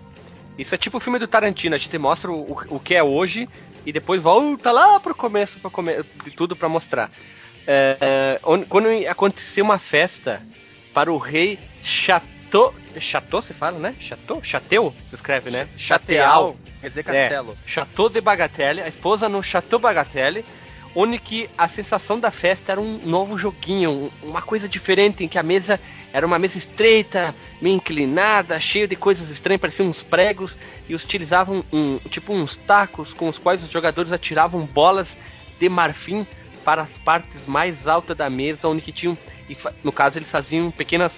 Isso 0.59 0.75
é 0.75 0.79
tipo 0.79 0.99
o 0.99 1.01
filme 1.01 1.19
do 1.19 1.27
Tarantino, 1.27 1.75
a 1.75 1.79
gente 1.79 1.97
mostra 1.97 2.31
o, 2.31 2.59
o, 2.69 2.79
que 2.79 2.95
é 2.95 3.03
hoje 3.03 3.49
e 3.87 3.93
depois 3.93 4.21
volta 4.21 4.71
lá 4.71 5.01
pro 5.01 5.15
começo 5.15 5.59
pra 5.59 5.71
come 5.71 6.05
de 6.23 6.31
tudo 6.33 6.55
para 6.55 6.69
mostrar. 6.69 7.11
É, 7.67 7.97
é, 8.01 8.41
quando 8.69 8.89
aconteceu 9.09 9.65
uma 9.65 9.79
festa 9.79 10.43
para 10.93 11.13
o 11.13 11.19
rei 11.19 11.59
Chateau. 11.83 12.75
Chateau, 12.99 13.41
você 13.41 13.55
fala, 13.55 13.79
né? 13.79 13.95
Chateau? 14.01 14.43
Chateu? 14.43 14.95
Se 15.09 15.15
escreve, 15.15 15.51
né? 15.51 15.69
Chateau. 15.77 16.57
Quer 16.81 16.89
dizer 16.89 17.05
castelo. 17.05 17.53
É, 17.53 17.69
Chateau 17.69 18.09
de 18.09 18.21
Bagatelle, 18.21 18.83
a 18.83 18.89
esposa 18.89 19.29
no 19.29 19.43
Chateau 19.43 19.79
Bagatelle, 19.79 20.45
onde 20.95 21.19
que 21.19 21.49
a 21.57 21.69
sensação 21.69 22.19
da 22.19 22.31
festa 22.31 22.73
era 22.73 22.81
um 22.81 22.99
novo 22.99 23.39
joguinho, 23.39 24.11
uma 24.23 24.43
coisa 24.43 24.69
diferente, 24.69 25.23
em 25.23 25.29
que 25.29 25.39
a 25.39 25.43
mesa 25.43 25.79
era 26.13 26.27
uma 26.27 26.39
mesa 26.39 26.59
estreita, 26.59 27.35
meio 27.61 27.77
inclinada, 27.77 28.59
cheia 28.61 28.89
de 28.89 28.97
coisas 28.97 29.31
estranhas, 29.31 29.61
pareciam 29.61 29.89
uns 29.89 30.03
pregos, 30.03 30.59
e 30.89 30.95
utilizavam 30.95 31.63
um, 31.73 31.99
tipo 32.11 32.33
uns 32.33 32.57
tacos 32.57 33.13
com 33.13 33.29
os 33.29 33.39
quais 33.39 33.63
os 33.63 33.71
jogadores 33.71 34.11
atiravam 34.11 34.63
bolas 34.63 35.17
de 35.61 35.69
marfim 35.69 36.27
para 36.65 36.83
as 36.83 36.99
partes 37.05 37.47
mais 37.47 37.87
altas 37.87 38.17
da 38.17 38.29
mesa, 38.29 38.67
onde 38.69 38.81
que 38.81 38.93
tinham 38.93 39.17
e 39.51 39.57
no 39.83 39.91
caso 39.91 40.19
eles 40.19 40.31
faziam 40.31 40.71
pequenas 40.71 41.13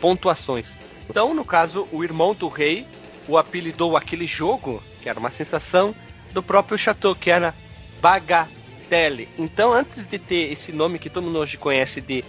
pontuações. 0.00 0.76
Então, 1.08 1.32
no 1.32 1.44
caso, 1.44 1.88
o 1.92 2.02
irmão 2.02 2.34
do 2.34 2.48
rei 2.48 2.86
o 3.28 3.38
apelidou 3.38 3.96
aquele 3.96 4.26
jogo, 4.26 4.82
que 5.02 5.08
era 5.08 5.18
uma 5.18 5.30
sensação, 5.30 5.94
do 6.32 6.42
próprio 6.42 6.78
Chateau, 6.78 7.14
que 7.14 7.30
era 7.30 7.54
Bagatelle. 8.00 9.28
Então, 9.38 9.72
antes 9.72 10.06
de 10.08 10.18
ter 10.18 10.52
esse 10.52 10.72
nome 10.72 10.98
que 10.98 11.10
todo 11.10 11.24
mundo 11.24 11.38
hoje 11.38 11.56
conhece 11.56 12.00
de 12.00 12.24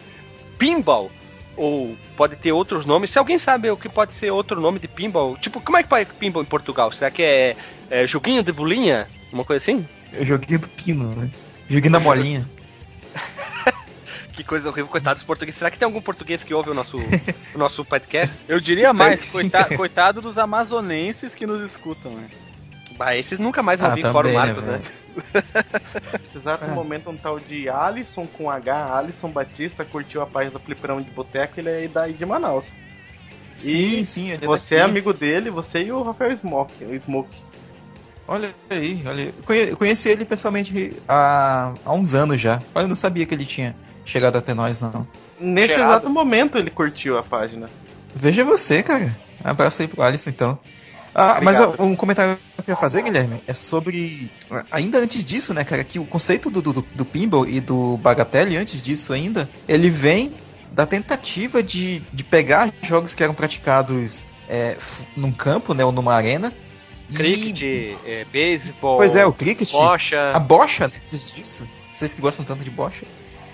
Pinball, 0.58 1.12
ou 1.56 1.96
pode 2.16 2.36
ter 2.36 2.52
outros 2.52 2.86
nomes, 2.86 3.10
se 3.10 3.20
alguém 3.20 3.38
sabe 3.38 3.70
o 3.70 3.78
que 3.78 3.90
pode 3.90 4.14
ser 4.14 4.32
outro 4.32 4.62
nome 4.62 4.80
de 4.80 4.88
Pinball, 4.88 5.38
tipo, 5.38 5.60
como 5.60 5.78
é 5.78 5.84
que 5.84 5.90
faz 5.90 6.08
Pinball 6.10 6.44
em 6.44 6.46
Portugal? 6.46 6.92
Será 6.92 7.12
que 7.12 7.24
é, 7.24 7.56
é 7.90 8.08
joguinho 8.08 8.44
de 8.44 8.52
bolinha? 8.52 9.08
Uma 9.32 9.44
coisa 9.44 9.64
assim? 9.64 9.86
É 10.14 10.24
joguinho 10.24 10.60
do 10.60 10.68
Pinball, 10.68 11.10
né? 11.10 11.30
Joguinho 11.70 11.92
da 11.92 12.00
bolinha. 12.00 12.48
Que 14.38 14.44
coisa 14.44 14.70
horrível, 14.70 14.88
coitado 14.88 15.18
dos 15.18 15.26
portugueses. 15.26 15.58
Será 15.58 15.72
que 15.72 15.80
tem 15.80 15.86
algum 15.88 16.00
português 16.00 16.44
que 16.44 16.54
ouve 16.54 16.70
o 16.70 16.74
nosso, 16.76 17.00
o 17.56 17.58
nosso 17.58 17.84
podcast? 17.84 18.36
Eu 18.48 18.60
diria 18.60 18.94
mais, 18.94 19.24
coitado, 19.26 19.76
coitado 19.76 20.22
dos 20.22 20.38
amazonenses 20.38 21.34
que 21.34 21.48
nos 21.48 21.60
escutam, 21.60 22.12
né? 22.12 22.28
Bah, 22.96 23.18
esses 23.18 23.40
nunca 23.40 23.64
mais 23.64 23.80
vão 23.80 23.90
ah, 23.90 23.96
vir 23.96 24.04
fora 24.12 24.28
o 24.28 24.34
Marcos, 24.34 24.64
né? 24.64 24.80
Precisava 26.22 26.68
é. 26.68 26.70
um 26.70 26.76
momento 26.76 27.10
um 27.10 27.18
tal 27.18 27.40
de 27.40 27.68
Alisson 27.68 28.28
com 28.28 28.48
H, 28.48 28.96
Alisson 28.96 29.30
Batista, 29.30 29.84
curtiu 29.84 30.22
a 30.22 30.28
página 30.28 30.52
do 30.52 30.60
Fliperão 30.60 31.02
de 31.02 31.10
Boteco, 31.10 31.60
ele 31.60 31.70
é 31.70 31.88
daí 31.88 32.14
de 32.14 32.24
Manaus. 32.24 32.66
Sim, 33.58 34.02
e 34.02 34.06
sim, 34.06 34.30
ele 34.30 34.46
é 34.46 34.48
Você 34.48 34.76
é 34.76 34.82
amigo 34.82 35.12
dele, 35.14 35.50
você 35.50 35.82
e 35.82 35.92
o 35.92 36.04
Rafael 36.04 36.38
Smoke. 36.38 36.86
O 36.86 37.00
Smoke. 37.00 37.36
Olha 38.28 38.54
aí, 38.70 39.02
olha. 39.04 39.34
Eu 39.50 39.78
conheci 39.78 40.10
ele 40.10 40.26
pessoalmente 40.26 40.96
há, 41.08 41.74
há 41.84 41.94
uns 41.94 42.14
anos 42.14 42.40
já. 42.40 42.62
Eu 42.76 42.88
não 42.88 42.96
sabia 42.96 43.26
que 43.26 43.34
ele 43.34 43.46
tinha 43.46 43.76
chegado 44.08 44.38
até 44.38 44.54
nós, 44.54 44.82
não. 44.82 45.06
Neste 45.40 45.76
exato 45.76 46.10
momento 46.10 46.58
ele 46.58 46.72
curtiu 46.72 47.18
a 47.18 47.24
página. 47.24 47.70
Veja 48.16 48.44
você, 48.44 48.82
cara. 48.82 49.16
Abraço 49.44 49.82
aí 49.82 49.88
pro 49.88 50.02
Alisson, 50.02 50.30
então. 50.32 50.60
Ah, 51.14 51.40
mas 51.42 51.60
um 51.80 51.96
comentário 51.96 52.36
que 52.36 52.60
eu 52.60 52.64
queria 52.64 52.76
fazer, 52.76 53.02
Guilherme, 53.02 53.42
é 53.48 53.54
sobre. 53.54 54.32
Ainda 54.72 55.00
antes 55.00 55.26
disso, 55.26 55.54
né, 55.54 55.64
cara, 55.64 55.84
que 55.84 56.00
o 56.00 56.06
conceito 56.06 56.50
do, 56.50 56.62
do, 56.62 56.74
do 56.74 57.06
pinball 57.06 57.48
e 57.48 57.60
do 57.60 57.98
bagatelle, 57.98 58.56
antes 58.56 58.82
disso 58.82 59.14
ainda, 59.14 59.50
ele 59.68 59.90
vem 59.90 60.36
da 60.72 60.86
tentativa 60.86 61.64
de, 61.64 62.02
de 62.14 62.24
pegar 62.24 62.72
jogos 62.84 63.16
que 63.16 63.24
eram 63.24 63.34
praticados 63.34 64.26
é, 64.48 64.78
num 65.16 65.32
campo, 65.32 65.74
né, 65.74 65.84
ou 65.84 65.92
numa 65.92 66.14
arena. 66.14 66.54
Cricket, 67.12 67.62
e... 67.62 67.98
é, 68.06 68.26
beisebol. 68.26 68.98
Pois 68.98 69.16
é, 69.16 69.26
o 69.26 69.34
cricket. 69.34 69.72
Bocha. 69.72 70.32
A 70.34 70.40
bocha 70.40 70.86
antes 70.86 71.34
disso. 71.34 71.68
Vocês 71.92 72.14
que 72.14 72.22
gostam 72.22 72.46
tanto 72.46 72.64
de 72.64 72.70
bocha. 72.70 73.06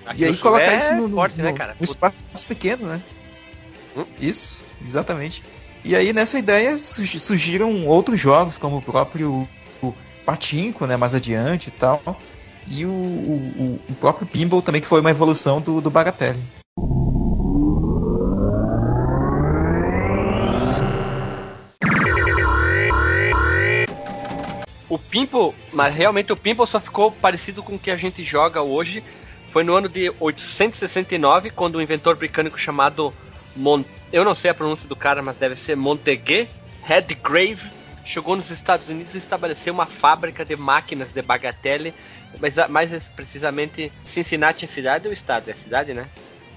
Aqui 0.06 0.22
e 0.22 0.26
aí 0.26 0.38
colocar 0.38 0.64
é 0.64 0.78
isso 0.78 0.94
no, 0.96 1.08
no, 1.08 1.16
forte, 1.16 1.42
né, 1.42 1.52
no, 1.52 1.58
né, 1.58 1.76
no 1.80 1.86
espaço 1.86 2.48
pequeno, 2.48 2.88
né? 2.88 3.02
Hum? 3.96 4.06
Isso, 4.20 4.60
exatamente. 4.84 5.44
E 5.84 5.96
aí 5.96 6.14
nessa 6.14 6.38
ideia 6.38 6.78
surgiram 6.78 7.86
outros 7.86 8.20
jogos, 8.20 8.58
como 8.58 8.78
o 8.78 8.82
próprio 8.82 9.48
Patinco, 10.26 10.86
né, 10.86 10.98
mais 10.98 11.14
adiante 11.14 11.68
e 11.68 11.72
tal. 11.72 12.02
E 12.68 12.86
o, 12.86 12.92
o, 12.92 13.80
o 13.90 13.94
próprio 13.96 14.26
Pinball 14.26 14.62
também, 14.62 14.82
que 14.82 14.88
foi 14.88 15.02
uma 15.02 15.12
evolução 15.12 15.60
do, 15.60 15.82
do 15.82 15.90
Bagatelle. 15.90 16.40
O 24.90 24.98
Pinball, 24.98 25.54
mas 25.74 25.94
realmente 25.94 26.32
o 26.32 26.38
Pinball 26.38 26.68
só 26.68 26.80
ficou 26.80 27.12
parecido 27.12 27.62
com 27.62 27.76
o 27.76 27.80
que 27.80 27.92
a 27.92 27.96
gente 27.96 28.24
joga 28.24 28.62
hoje 28.62 29.04
foi 29.54 29.64
no 29.64 29.76
ano 29.76 29.88
de 29.88 30.12
869, 30.20 31.52
quando 31.52 31.78
um 31.78 31.82
inventor 31.82 32.16
britânico 32.16 32.60
chamado 32.60 33.14
Mon... 33.56 33.84
eu 34.12 34.26
não 34.26 34.34
sei 34.34 34.50
a 34.50 34.54
pronúncia 34.54 34.90
do 34.90 34.96
cara, 34.96 35.22
mas 35.22 35.38
deve 35.38 35.56
ser 35.56 35.78
Montague 35.78 36.50
Redgrave 36.82 37.62
chegou 38.06 38.36
nos 38.36 38.50
Estados 38.50 38.90
Unidos 38.90 39.14
e 39.14 39.18
estabeleceu 39.18 39.74
uma 39.74 39.86
fábrica 39.86 40.44
de 40.44 40.56
máquinas 40.56 41.14
de 41.14 41.22
bagatelle, 41.22 41.94
mas 42.40 42.56
mais 42.68 43.10
precisamente 43.12 43.92
Cincinnati 44.04 44.66
é 44.66 44.68
cidade 44.68 45.08
ou 45.08 45.14
estado? 45.14 45.50
É 45.50 45.54
cidade, 45.54 45.94
né? 45.94 46.08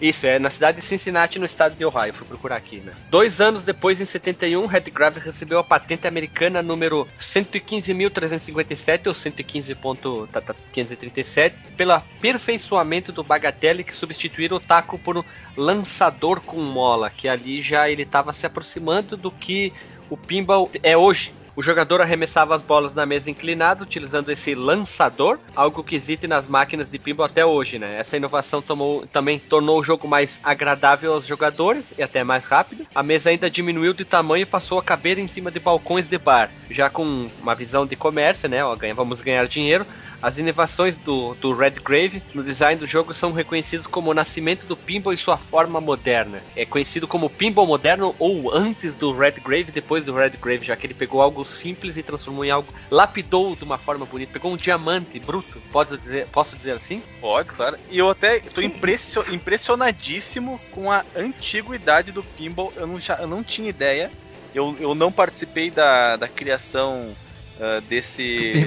Isso, 0.00 0.26
é 0.26 0.38
na 0.38 0.48
cidade 0.50 0.78
de 0.78 0.84
Cincinnati, 0.84 1.38
no 1.38 1.46
estado 1.46 1.74
de 1.74 1.84
Ohio. 1.84 2.12
Fui 2.12 2.26
procurar 2.26 2.56
aqui, 2.56 2.78
né? 2.78 2.92
Dois 3.08 3.40
anos 3.40 3.64
depois, 3.64 4.00
em 4.00 4.04
71, 4.04 4.66
Redgrave 4.66 5.20
recebeu 5.20 5.58
a 5.58 5.64
patente 5.64 6.06
americana 6.06 6.62
número 6.62 7.08
115.357, 7.18 9.06
ou 9.06 9.14
115.537, 9.14 11.54
pelo 11.76 11.92
aperfeiçoamento 11.92 13.10
do 13.10 13.22
bagatelle 13.22 13.84
que 13.84 13.94
substituíram 13.94 14.58
o 14.58 14.60
taco 14.60 14.98
por 14.98 15.16
um 15.16 15.24
lançador 15.56 16.40
com 16.40 16.60
mola, 16.60 17.08
que 17.08 17.28
ali 17.28 17.62
já 17.62 17.88
ele 17.88 18.02
estava 18.02 18.32
se 18.32 18.44
aproximando 18.44 19.16
do 19.16 19.30
que 19.30 19.72
o 20.10 20.16
pinball 20.16 20.68
é 20.82 20.96
hoje. 20.96 21.32
O 21.56 21.62
jogador 21.62 22.02
arremessava 22.02 22.54
as 22.54 22.60
bolas 22.60 22.92
na 22.92 23.06
mesa 23.06 23.30
inclinada 23.30 23.82
utilizando 23.82 24.30
esse 24.30 24.54
lançador, 24.54 25.38
algo 25.54 25.82
que 25.82 25.96
existe 25.96 26.26
nas 26.26 26.46
máquinas 26.46 26.90
de 26.90 26.98
pinball 26.98 27.24
até 27.24 27.46
hoje, 27.46 27.78
né? 27.78 27.96
Essa 27.98 28.18
inovação 28.18 28.60
tomou, 28.60 29.06
também 29.06 29.38
tornou 29.38 29.80
o 29.80 29.82
jogo 29.82 30.06
mais 30.06 30.38
agradável 30.44 31.14
aos 31.14 31.26
jogadores 31.26 31.82
e 31.96 32.02
até 32.02 32.22
mais 32.22 32.44
rápido. 32.44 32.86
A 32.94 33.02
mesa 33.02 33.30
ainda 33.30 33.48
diminuiu 33.48 33.94
de 33.94 34.04
tamanho 34.04 34.42
e 34.42 34.46
passou 34.46 34.78
a 34.78 34.82
caber 34.82 35.18
em 35.18 35.28
cima 35.28 35.50
de 35.50 35.58
balcões 35.58 36.10
de 36.10 36.18
bar, 36.18 36.50
já 36.70 36.90
com 36.90 37.26
uma 37.40 37.54
visão 37.54 37.86
de 37.86 37.96
comércio, 37.96 38.50
né? 38.50 38.62
Ó, 38.62 38.76
ganha, 38.76 38.94
vamos 38.94 39.22
ganhar 39.22 39.48
dinheiro. 39.48 39.86
As 40.26 40.38
inovações 40.38 40.96
do, 40.96 41.34
do 41.34 41.52
Redgrave 41.52 42.20
no 42.34 42.42
design 42.42 42.80
do 42.80 42.84
jogo 42.84 43.14
são 43.14 43.30
reconhecidos 43.30 43.86
como 43.86 44.10
o 44.10 44.14
nascimento 44.14 44.66
do 44.66 44.76
pinball 44.76 45.12
e 45.12 45.16
sua 45.16 45.38
forma 45.38 45.80
moderna. 45.80 46.42
É 46.56 46.66
conhecido 46.66 47.06
como 47.06 47.30
pinball 47.30 47.64
moderno 47.64 48.12
ou 48.18 48.52
antes 48.52 48.92
do 48.94 49.16
Redgrave, 49.16 49.70
depois 49.70 50.04
do 50.04 50.12
Redgrave, 50.12 50.66
já 50.66 50.74
que 50.74 50.84
ele 50.84 50.94
pegou 50.94 51.22
algo 51.22 51.44
simples 51.44 51.96
e 51.96 52.02
transformou 52.02 52.44
em 52.44 52.50
algo, 52.50 52.74
lapidou 52.90 53.54
de 53.54 53.62
uma 53.62 53.78
forma 53.78 54.04
bonita, 54.04 54.32
pegou 54.32 54.52
um 54.52 54.56
diamante 54.56 55.20
bruto, 55.20 55.62
posso 55.70 55.96
dizer, 55.96 56.26
posso 56.26 56.56
dizer 56.56 56.72
assim? 56.72 57.00
Pode, 57.20 57.52
claro. 57.52 57.78
E 57.88 57.96
eu 57.96 58.10
até 58.10 58.38
estou 58.38 58.64
impressionadíssimo 58.64 60.60
com 60.72 60.90
a 60.90 61.04
antiguidade 61.14 62.10
do 62.10 62.24
pinball. 62.24 62.72
Eu 62.74 62.88
não, 62.88 62.98
já, 62.98 63.14
eu 63.14 63.28
não 63.28 63.44
tinha 63.44 63.68
ideia. 63.68 64.10
Eu, 64.52 64.74
eu 64.80 64.92
não 64.92 65.12
participei 65.12 65.70
da, 65.70 66.16
da 66.16 66.26
criação 66.26 67.14
uh, 67.60 67.80
desse. 67.82 68.66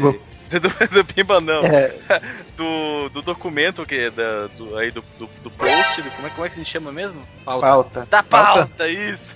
Do, 0.59 0.87
do 0.87 1.05
Pimba 1.05 1.39
não. 1.39 1.63
É. 1.63 1.93
Do, 2.59 3.07
do 3.09 3.21
documento 3.21 3.85
que 3.85 4.09
da, 4.09 4.47
do, 4.47 4.77
aí 4.77 4.91
do, 4.91 5.01
do, 5.17 5.29
do 5.41 5.49
post, 5.49 6.01
como 6.01 6.27
é, 6.27 6.29
como 6.29 6.45
é 6.45 6.49
que 6.49 6.55
se 6.55 6.65
chama 6.65 6.91
mesmo? 6.91 7.21
Pauta. 7.45 7.65
pauta. 7.65 8.07
Da 8.09 8.21
pauta, 8.21 8.67
pauta. 8.67 8.87
isso. 8.89 9.35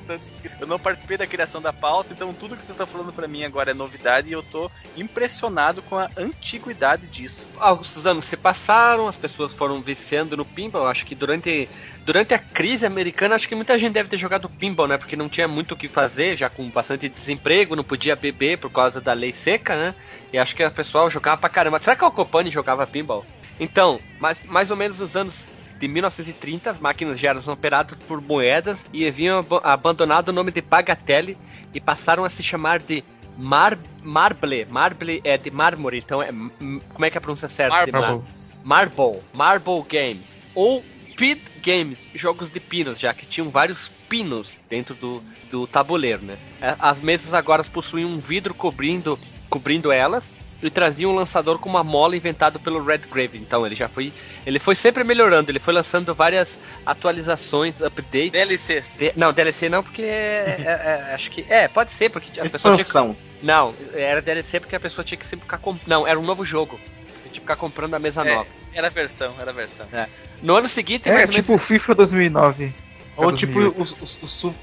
eu 0.58 0.66
não 0.66 0.78
participei 0.78 1.18
da 1.18 1.26
criação 1.26 1.60
da 1.60 1.72
pauta, 1.72 2.14
então 2.14 2.32
tudo 2.32 2.56
que 2.56 2.64
você 2.64 2.72
está 2.72 2.86
falando 2.86 3.12
para 3.12 3.28
mim 3.28 3.44
agora 3.44 3.72
é 3.72 3.74
novidade 3.74 4.30
e 4.30 4.32
eu 4.32 4.42
tô 4.42 4.70
impressionado 4.96 5.82
com 5.82 5.98
a 5.98 6.08
antiguidade 6.16 7.06
disso. 7.08 7.46
Alguns 7.58 8.06
anos 8.06 8.24
se 8.24 8.38
passaram, 8.38 9.06
as 9.06 9.16
pessoas 9.16 9.52
foram 9.52 9.82
viciando 9.82 10.34
no 10.34 10.44
pinball. 10.44 10.86
Acho 10.86 11.04
que 11.04 11.14
durante 11.14 11.68
durante 12.04 12.34
a 12.34 12.38
crise 12.38 12.84
americana, 12.84 13.36
acho 13.36 13.48
que 13.48 13.54
muita 13.54 13.78
gente 13.78 13.92
deve 13.92 14.08
ter 14.08 14.18
jogado 14.18 14.48
pinball, 14.48 14.88
né? 14.88 14.98
Porque 14.98 15.16
não 15.16 15.28
tinha 15.28 15.46
muito 15.46 15.74
o 15.74 15.76
que 15.76 15.88
fazer, 15.88 16.36
já 16.36 16.48
com 16.48 16.68
bastante 16.68 17.08
desemprego, 17.08 17.76
não 17.76 17.84
podia 17.84 18.16
beber 18.16 18.58
por 18.58 18.70
causa 18.70 19.00
da 19.00 19.12
lei 19.12 19.32
seca, 19.32 19.76
né? 19.76 19.94
E 20.32 20.38
acho 20.38 20.56
que 20.56 20.64
o 20.64 20.70
pessoal 20.70 21.10
jogava 21.10 21.40
pra 21.40 21.50
caramba. 21.50 21.80
Será 21.80 21.94
que 21.94 22.04
o 22.04 22.10
Copani 22.10 22.50
jogava 22.62 22.86
pinball? 22.86 23.26
Então, 23.58 24.00
mais, 24.18 24.42
mais 24.46 24.70
ou 24.70 24.76
menos 24.76 24.98
nos 24.98 25.16
anos 25.16 25.48
de 25.78 25.88
1930, 25.88 26.70
as 26.70 26.78
máquinas 26.78 27.18
já 27.18 27.30
eram 27.30 27.52
operadas 27.52 27.98
por 28.06 28.20
moedas 28.20 28.86
e 28.92 29.06
haviam 29.06 29.40
ab 29.40 29.60
abandonado 29.64 30.28
o 30.28 30.32
nome 30.32 30.52
de 30.52 30.60
bagatelle 30.60 31.36
e 31.74 31.80
passaram 31.80 32.24
a 32.24 32.30
se 32.30 32.42
chamar 32.42 32.78
de 32.78 33.02
mar 33.36 33.76
marble. 34.02 34.64
Marble 34.66 35.20
é 35.24 35.36
de 35.36 35.50
mármore, 35.50 35.98
então 35.98 36.22
é 36.22 36.28
como 36.28 37.04
é 37.04 37.10
que 37.10 37.16
é 37.16 37.18
a 37.18 37.20
pronúncia 37.20 37.48
certa? 37.48 37.74
Marble. 37.74 38.22
Marble. 38.62 39.20
Marble 39.34 39.82
Games. 39.88 40.38
Ou 40.54 40.84
Speed 41.22 41.40
Games, 41.62 41.98
jogos 42.14 42.50
de 42.50 42.58
pinos, 42.58 42.98
já 42.98 43.14
que 43.14 43.24
tinham 43.26 43.48
vários 43.48 43.88
pinos 44.08 44.60
dentro 44.68 44.94
do, 44.94 45.22
do 45.50 45.66
tabuleiro, 45.66 46.22
né? 46.22 46.36
É, 46.60 46.74
as 46.78 47.00
mesas 47.00 47.32
agora 47.32 47.62
possuíam 47.64 48.10
um 48.10 48.18
vidro 48.18 48.52
cobrindo, 48.52 49.16
cobrindo 49.48 49.92
elas 49.92 50.24
e 50.62 50.70
traziam 50.70 51.10
um 51.10 51.14
lançador 51.14 51.58
com 51.58 51.68
uma 51.68 51.82
mola 51.82 52.16
inventado 52.16 52.60
pelo 52.60 52.82
Redgrave. 52.82 53.38
Então 53.38 53.66
ele 53.66 53.74
já 53.74 53.88
foi, 53.88 54.12
ele 54.46 54.58
foi 54.58 54.74
sempre 54.74 55.02
melhorando, 55.04 55.50
ele 55.50 55.58
foi 55.58 55.74
lançando 55.74 56.14
várias 56.14 56.58
atualizações, 56.86 57.82
updates. 57.82 58.30
DLCs. 58.30 58.96
De, 58.96 59.12
não, 59.16 59.32
DLC 59.32 59.68
não, 59.68 59.82
porque 59.82 60.02
é, 60.02 60.56
é, 60.58 61.08
é, 61.10 61.14
acho 61.14 61.30
que 61.30 61.44
é, 61.48 61.68
pode 61.68 61.92
ser 61.92 62.10
porque 62.10 62.40
a 62.40 62.44
pessoa 62.44 62.76
tinha 62.76 62.84
que, 62.84 63.16
Não, 63.42 63.74
era 63.92 64.22
DLC 64.22 64.60
porque 64.60 64.76
a 64.76 64.80
pessoa 64.80 65.04
tinha 65.04 65.18
que 65.18 65.26
sempre 65.26 65.44
ficar 65.44 65.58
com, 65.58 65.76
não, 65.86 66.06
era 66.06 66.18
um 66.18 66.24
novo 66.24 66.44
jogo. 66.44 66.78
Tinha 67.22 67.32
que 67.32 67.40
ficar 67.40 67.56
comprando 67.56 67.94
a 67.94 67.98
mesa 67.98 68.22
é, 68.22 68.34
nova. 68.34 68.48
Era 68.72 68.86
a 68.86 68.90
versão, 68.90 69.34
era 69.40 69.50
a 69.50 69.54
versão. 69.54 69.86
É. 69.92 70.06
No 70.42 70.56
ano 70.56 70.68
seguinte, 70.68 71.08
é, 71.08 71.26
tipo 71.26 71.54
o 71.54 71.58
FIFA 71.58 71.94
2009. 71.94 72.72
Ou 73.16 73.32
tipo 73.32 73.58
o, 73.58 73.86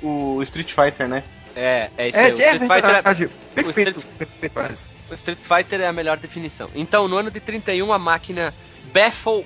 o, 0.01 0.37
o, 0.37 0.43
Street 0.43 0.73
Fighter, 0.73 1.07
né? 1.07 1.23
É, 1.55 1.89
é 1.97 2.09
isso 2.09 2.17
é, 2.17 2.25
aí. 2.25 2.31
O 2.31 2.37
Street 2.37 2.61
Fighter 2.61 2.95
é... 2.95 3.63
Perfeito. 3.63 3.99
O 3.99 4.88
Street 5.15 5.37
Fighter 5.37 5.81
é 5.81 5.87
a 5.87 5.93
melhor 5.93 6.17
definição. 6.17 6.69
Então, 6.75 7.07
no 7.07 7.17
ano 7.17 7.31
de 7.31 7.39
31, 7.39 7.91
a 7.91 7.99
máquina 7.99 8.53
Baffle 8.93 9.45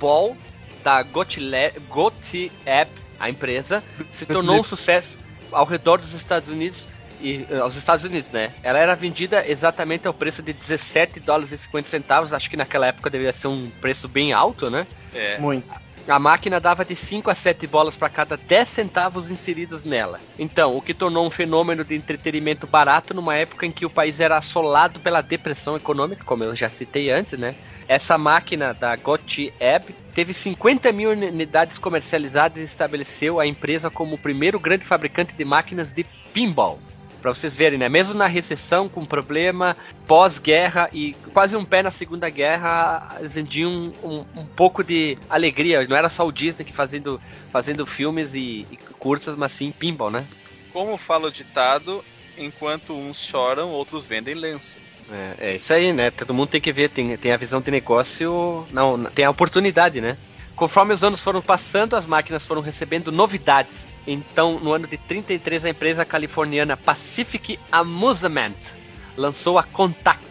Ball 0.00 0.36
da 0.82 1.02
Gotiab, 1.02 2.90
a 3.18 3.28
empresa, 3.28 3.82
se 4.10 4.24
tornou 4.24 4.60
um 4.60 4.64
sucesso 4.64 5.18
ao 5.50 5.64
redor 5.64 5.98
dos 5.98 6.14
Estados 6.14 6.48
Unidos 6.48 6.86
e 7.20 7.46
eh, 7.50 7.58
aos 7.58 7.76
Estados 7.76 8.04
Unidos, 8.04 8.30
né? 8.30 8.52
Ela 8.62 8.78
era 8.78 8.94
vendida 8.94 9.46
exatamente 9.48 10.06
ao 10.06 10.14
preço 10.14 10.42
de 10.42 10.52
17 10.52 11.20
dólares 11.20 11.52
e 11.52 11.58
50 11.58 11.88
centavos. 11.88 12.32
Acho 12.32 12.48
que 12.48 12.56
naquela 12.56 12.86
época 12.86 13.10
deveria 13.10 13.32
ser 13.32 13.48
um 13.48 13.70
preço 13.80 14.06
bem 14.08 14.32
alto, 14.32 14.70
né? 14.70 14.86
É. 15.12 15.38
Muito. 15.38 15.68
A 16.08 16.18
máquina 16.18 16.58
dava 16.58 16.86
de 16.86 16.96
5 16.96 17.30
a 17.30 17.34
7 17.34 17.66
bolas 17.66 17.94
para 17.94 18.08
cada 18.08 18.34
10 18.34 18.68
centavos 18.68 19.28
inseridos 19.28 19.84
nela. 19.84 20.18
Então, 20.38 20.74
o 20.74 20.80
que 20.80 20.94
tornou 20.94 21.26
um 21.26 21.30
fenômeno 21.30 21.84
de 21.84 21.94
entretenimento 21.94 22.66
barato 22.66 23.12
numa 23.12 23.36
época 23.36 23.66
em 23.66 23.70
que 23.70 23.84
o 23.84 23.90
país 23.90 24.18
era 24.18 24.38
assolado 24.38 25.00
pela 25.00 25.20
depressão 25.20 25.76
econômica, 25.76 26.24
como 26.24 26.44
eu 26.44 26.56
já 26.56 26.70
citei 26.70 27.10
antes, 27.10 27.38
né? 27.38 27.54
Essa 27.86 28.16
máquina 28.16 28.72
da 28.72 28.96
Gotti 28.96 29.52
Ebb 29.60 29.94
teve 30.14 30.32
50 30.32 30.90
mil 30.92 31.10
unidades 31.10 31.76
comercializadas 31.76 32.56
e 32.56 32.64
estabeleceu 32.64 33.38
a 33.38 33.46
empresa 33.46 33.90
como 33.90 34.14
o 34.14 34.18
primeiro 34.18 34.58
grande 34.58 34.84
fabricante 34.84 35.34
de 35.34 35.44
máquinas 35.44 35.92
de 35.92 36.04
pinball. 36.32 36.78
Pra 37.28 37.34
vocês 37.34 37.54
verem, 37.54 37.78
né? 37.78 37.90
Mesmo 37.90 38.14
na 38.14 38.26
recessão, 38.26 38.88
com 38.88 39.04
problema, 39.04 39.76
pós-guerra 40.06 40.88
e 40.94 41.12
quase 41.34 41.54
um 41.54 41.64
pé 41.64 41.82
na 41.82 41.90
Segunda 41.90 42.30
Guerra, 42.30 43.18
vendiam 43.24 43.70
um, 43.70 43.92
um, 44.02 44.24
um, 44.34 44.46
pouco 44.46 44.82
de 44.82 45.18
alegria. 45.28 45.86
Não 45.86 45.94
era 45.94 46.08
só 46.08 46.26
o 46.26 46.32
Disney 46.32 46.64
que 46.64 46.72
fazendo, 46.72 47.20
fazendo 47.52 47.84
filmes 47.84 48.34
e, 48.34 48.66
e 48.70 48.78
curtas, 48.98 49.36
mas 49.36 49.52
sim 49.52 49.70
pinball, 49.70 50.10
né? 50.10 50.26
Como 50.72 50.96
fala 50.96 51.28
o 51.28 51.30
ditado, 51.30 52.02
enquanto 52.38 52.94
uns 52.94 53.18
choram, 53.18 53.68
outros 53.72 54.06
vendem 54.06 54.34
lenço. 54.34 54.78
É, 55.12 55.50
é, 55.50 55.56
isso 55.56 55.70
aí, 55.74 55.92
né? 55.92 56.10
Todo 56.10 56.32
mundo 56.32 56.48
tem 56.48 56.62
que 56.62 56.72
ver, 56.72 56.88
tem, 56.88 57.14
tem 57.18 57.32
a 57.32 57.36
visão 57.36 57.60
de 57.60 57.70
negócio, 57.70 58.66
não, 58.72 59.04
tem 59.04 59.26
a 59.26 59.30
oportunidade, 59.30 60.00
né? 60.00 60.16
Conforme 60.56 60.94
os 60.94 61.04
anos 61.04 61.20
foram 61.20 61.42
passando, 61.42 61.94
as 61.94 62.06
máquinas 62.06 62.46
foram 62.46 62.62
recebendo 62.62 63.12
novidades. 63.12 63.86
Então, 64.10 64.58
no 64.58 64.72
ano 64.72 64.86
de 64.86 64.96
33, 64.96 65.66
a 65.66 65.68
empresa 65.68 66.02
californiana 66.02 66.78
Pacific 66.78 67.60
Amusement 67.70 68.54
lançou 69.14 69.58
a 69.58 69.62
Contact, 69.62 70.24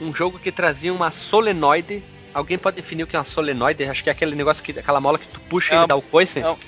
um 0.00 0.12
jogo 0.12 0.40
que 0.40 0.50
trazia 0.50 0.92
uma 0.92 1.12
solenoide. 1.12 2.02
Alguém 2.34 2.58
pode 2.58 2.74
definir 2.74 3.04
o 3.04 3.06
que 3.06 3.14
é 3.14 3.18
uma 3.20 3.24
solenoide? 3.24 3.84
Acho 3.84 4.02
que 4.02 4.10
é 4.10 4.12
aquele 4.12 4.34
negócio 4.34 4.60
que 4.60 4.76
aquela 4.76 5.00
mola 5.00 5.20
que 5.20 5.28
tu 5.28 5.38
puxa 5.38 5.76
é, 5.76 5.84
e 5.84 5.86
dá 5.86 5.94
o 5.94 6.02
coice. 6.02 6.40
Não. 6.40 6.58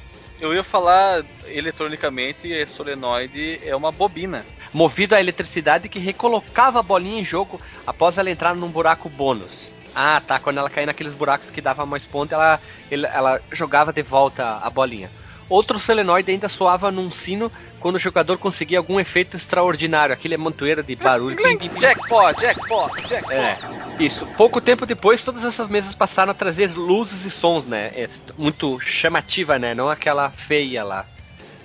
Eu 0.41 0.55
ia 0.55 0.63
falar 0.63 1.25
eletronicamente, 1.49 2.55
a 2.55 2.65
solenoide 2.69 3.59
é 3.65 3.75
uma 3.75 3.91
bobina. 3.91 4.47
Movido 4.73 5.17
à 5.17 5.21
eletricidade 5.21 5.89
que 5.89 5.99
recolocava 5.99 6.79
a 6.79 6.83
bolinha 6.85 7.21
em 7.21 7.25
jogo 7.25 7.61
após 7.85 8.17
ela 8.17 8.31
entrar 8.31 8.55
num 8.55 8.69
buraco 8.69 9.09
bônus. 9.09 9.75
Ah, 9.93 10.23
tá. 10.25 10.39
Quando 10.39 10.59
ela 10.59 10.71
caía 10.71 10.87
naqueles 10.87 11.15
buracos 11.15 11.51
que 11.51 11.61
dava 11.61 11.85
mais 11.85 12.05
ponto, 12.05 12.33
ela, 12.33 12.61
ela 12.93 13.41
jogava 13.51 13.93
de 13.93 14.05
volta 14.05 14.61
a 14.63 14.71
bolinha. 14.71 15.11
Outro 15.49 15.79
solenoide 15.79 16.31
ainda 16.31 16.49
soava 16.49 16.91
num 16.91 17.11
sino 17.11 17.51
quando 17.81 17.97
o 17.97 17.99
jogador 17.99 18.39
conseguia 18.39 18.79
algum 18.79 18.99
efeito 18.99 19.37
extraordinário, 19.37 20.13
aquele 20.13 20.37
montoeira 20.37 20.83
de 20.83 20.95
barulho. 20.97 21.37
Jackpot, 21.81 22.41
jackpot, 22.41 23.09
jackpot. 23.09 23.33
É, 23.33 23.57
isso. 23.99 24.27
Pouco 24.37 24.61
tempo 24.61 24.85
depois, 24.85 25.23
todas 25.23 25.45
essas 25.45 25.69
mesas 25.69 25.95
passaram 25.95 26.33
a 26.33 26.35
trazer 26.35 26.67
luzes 26.77 27.25
e 27.25 27.31
sons, 27.31 27.65
né? 27.65 27.93
É 27.95 28.09
muito 28.37 28.79
chamativa, 28.81 29.59
né? 29.59 29.75
Não 29.75 29.89
aquela 29.89 30.29
feia 30.31 30.85
lá. 30.85 31.07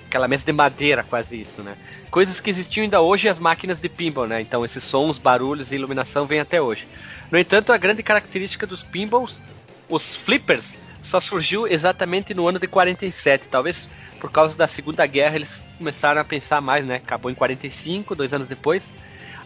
Aquela 0.06 0.28
mesa 0.28 0.46
de 0.46 0.52
madeira, 0.52 1.02
quase 1.02 1.40
isso, 1.40 1.62
né? 1.62 1.76
Coisas 2.10 2.38
que 2.38 2.48
existiam 2.48 2.84
ainda 2.84 3.00
hoje 3.00 3.28
as 3.28 3.40
máquinas 3.40 3.80
de 3.80 3.88
pinball, 3.88 4.28
né? 4.28 4.40
Então 4.40 4.64
esses 4.64 4.84
sons, 4.84 5.18
barulhos 5.18 5.72
e 5.72 5.74
iluminação 5.74 6.26
vêm 6.26 6.38
até 6.38 6.62
hoje. 6.62 6.86
No 7.30 7.38
entanto, 7.38 7.72
a 7.72 7.76
grande 7.76 8.02
característica 8.02 8.64
dos 8.66 8.84
pinballs, 8.84 9.40
os 9.88 10.14
flippers, 10.14 10.76
só 11.04 11.20
surgiu 11.20 11.68
exatamente 11.68 12.34
no 12.34 12.48
ano 12.48 12.58
de 12.58 12.66
47. 12.66 13.48
Talvez 13.48 13.88
por 14.18 14.30
causa 14.30 14.56
da 14.56 14.66
Segunda 14.66 15.06
Guerra 15.06 15.36
eles 15.36 15.64
começaram 15.76 16.20
a 16.20 16.24
pensar 16.24 16.60
mais, 16.60 16.84
né? 16.84 16.96
Acabou 16.96 17.30
em 17.30 17.34
45, 17.34 18.14
dois 18.14 18.32
anos 18.32 18.48
depois. 18.48 18.92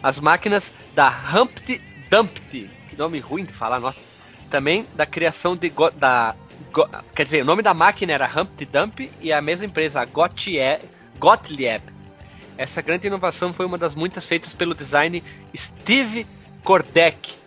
As 0.01 0.19
máquinas 0.19 0.73
da 0.95 1.09
Humpty 1.09 1.81
Dumpty, 2.09 2.69
que 2.89 2.95
nome 2.95 3.19
ruim 3.19 3.43
de 3.43 3.53
falar, 3.53 3.79
nossa. 3.79 3.99
Também 4.49 4.87
da 4.95 5.05
criação 5.05 5.55
de 5.55 5.69
Go, 5.69 5.91
da 5.91 6.33
Go, 6.71 6.87
quer 7.13 7.23
dizer, 7.23 7.43
o 7.43 7.45
nome 7.45 7.61
da 7.61 7.73
máquina 7.73 8.13
era 8.13 8.25
Humpty 8.25 8.65
Dumpty 8.65 9.11
e 9.21 9.31
a 9.31 9.41
mesma 9.41 9.65
empresa, 9.65 10.01
a 10.01 10.05
Gottlieb, 10.05 10.81
Gottlieb. 11.19 11.83
Essa 12.57 12.81
grande 12.81 13.07
inovação 13.07 13.53
foi 13.53 13.65
uma 13.65 13.77
das 13.77 13.93
muitas 13.93 14.25
feitas 14.25 14.53
pelo 14.53 14.73
design 14.73 15.21
Steve 15.55 16.25
Kordek, 16.63 17.38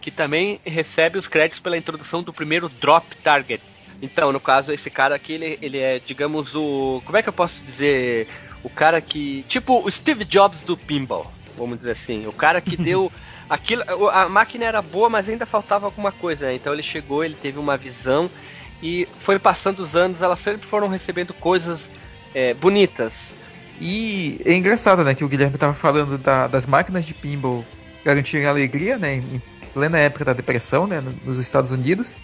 que 0.00 0.10
também 0.10 0.60
recebe 0.64 1.18
os 1.18 1.28
créditos 1.28 1.60
pela 1.60 1.76
introdução 1.76 2.22
do 2.22 2.32
primeiro 2.32 2.68
Drop 2.68 3.06
Target. 3.16 3.62
Então, 4.02 4.32
no 4.32 4.40
caso, 4.40 4.72
esse 4.72 4.88
cara 4.88 5.14
aqui, 5.14 5.34
ele, 5.34 5.58
ele 5.60 5.78
é, 5.78 6.00
digamos, 6.04 6.54
o. 6.54 7.02
Como 7.04 7.18
é 7.18 7.22
que 7.22 7.28
eu 7.28 7.32
posso 7.32 7.62
dizer? 7.64 8.26
O 8.62 8.70
cara 8.70 9.00
que. 9.00 9.44
Tipo 9.48 9.84
o 9.84 9.90
Steve 9.90 10.24
Jobs 10.24 10.62
do 10.62 10.76
pinball, 10.76 11.30
vamos 11.56 11.78
dizer 11.78 11.92
assim. 11.92 12.26
O 12.26 12.32
cara 12.32 12.60
que 12.60 12.76
deu. 12.78 13.12
Aquilo, 13.48 13.82
a 14.10 14.28
máquina 14.28 14.64
era 14.64 14.80
boa, 14.80 15.08
mas 15.08 15.28
ainda 15.28 15.44
faltava 15.44 15.84
alguma 15.84 16.12
coisa. 16.12 16.46
Né? 16.46 16.54
Então 16.54 16.72
ele 16.72 16.84
chegou, 16.84 17.24
ele 17.24 17.34
teve 17.34 17.58
uma 17.58 17.76
visão 17.76 18.30
e 18.82 19.06
foi 19.18 19.38
passando 19.38 19.80
os 19.80 19.96
anos, 19.96 20.22
elas 20.22 20.38
sempre 20.38 20.66
foram 20.66 20.86
recebendo 20.88 21.34
coisas 21.34 21.90
é, 22.34 22.54
bonitas. 22.54 23.34
E 23.80 24.40
é 24.44 24.54
engraçado, 24.54 25.02
né, 25.02 25.14
que 25.14 25.24
o 25.24 25.28
Guilherme 25.28 25.56
estava 25.56 25.74
falando 25.74 26.18
da, 26.18 26.46
das 26.46 26.66
máquinas 26.66 27.04
de 27.04 27.14
pinball 27.14 27.64
garantirem 28.04 28.46
alegria, 28.46 28.98
né, 28.98 29.16
em 29.16 29.42
plena 29.72 29.98
época 29.98 30.24
da 30.24 30.32
depressão, 30.32 30.86
né, 30.86 31.02
nos 31.24 31.38
Estados 31.38 31.70
Unidos. 31.70 32.16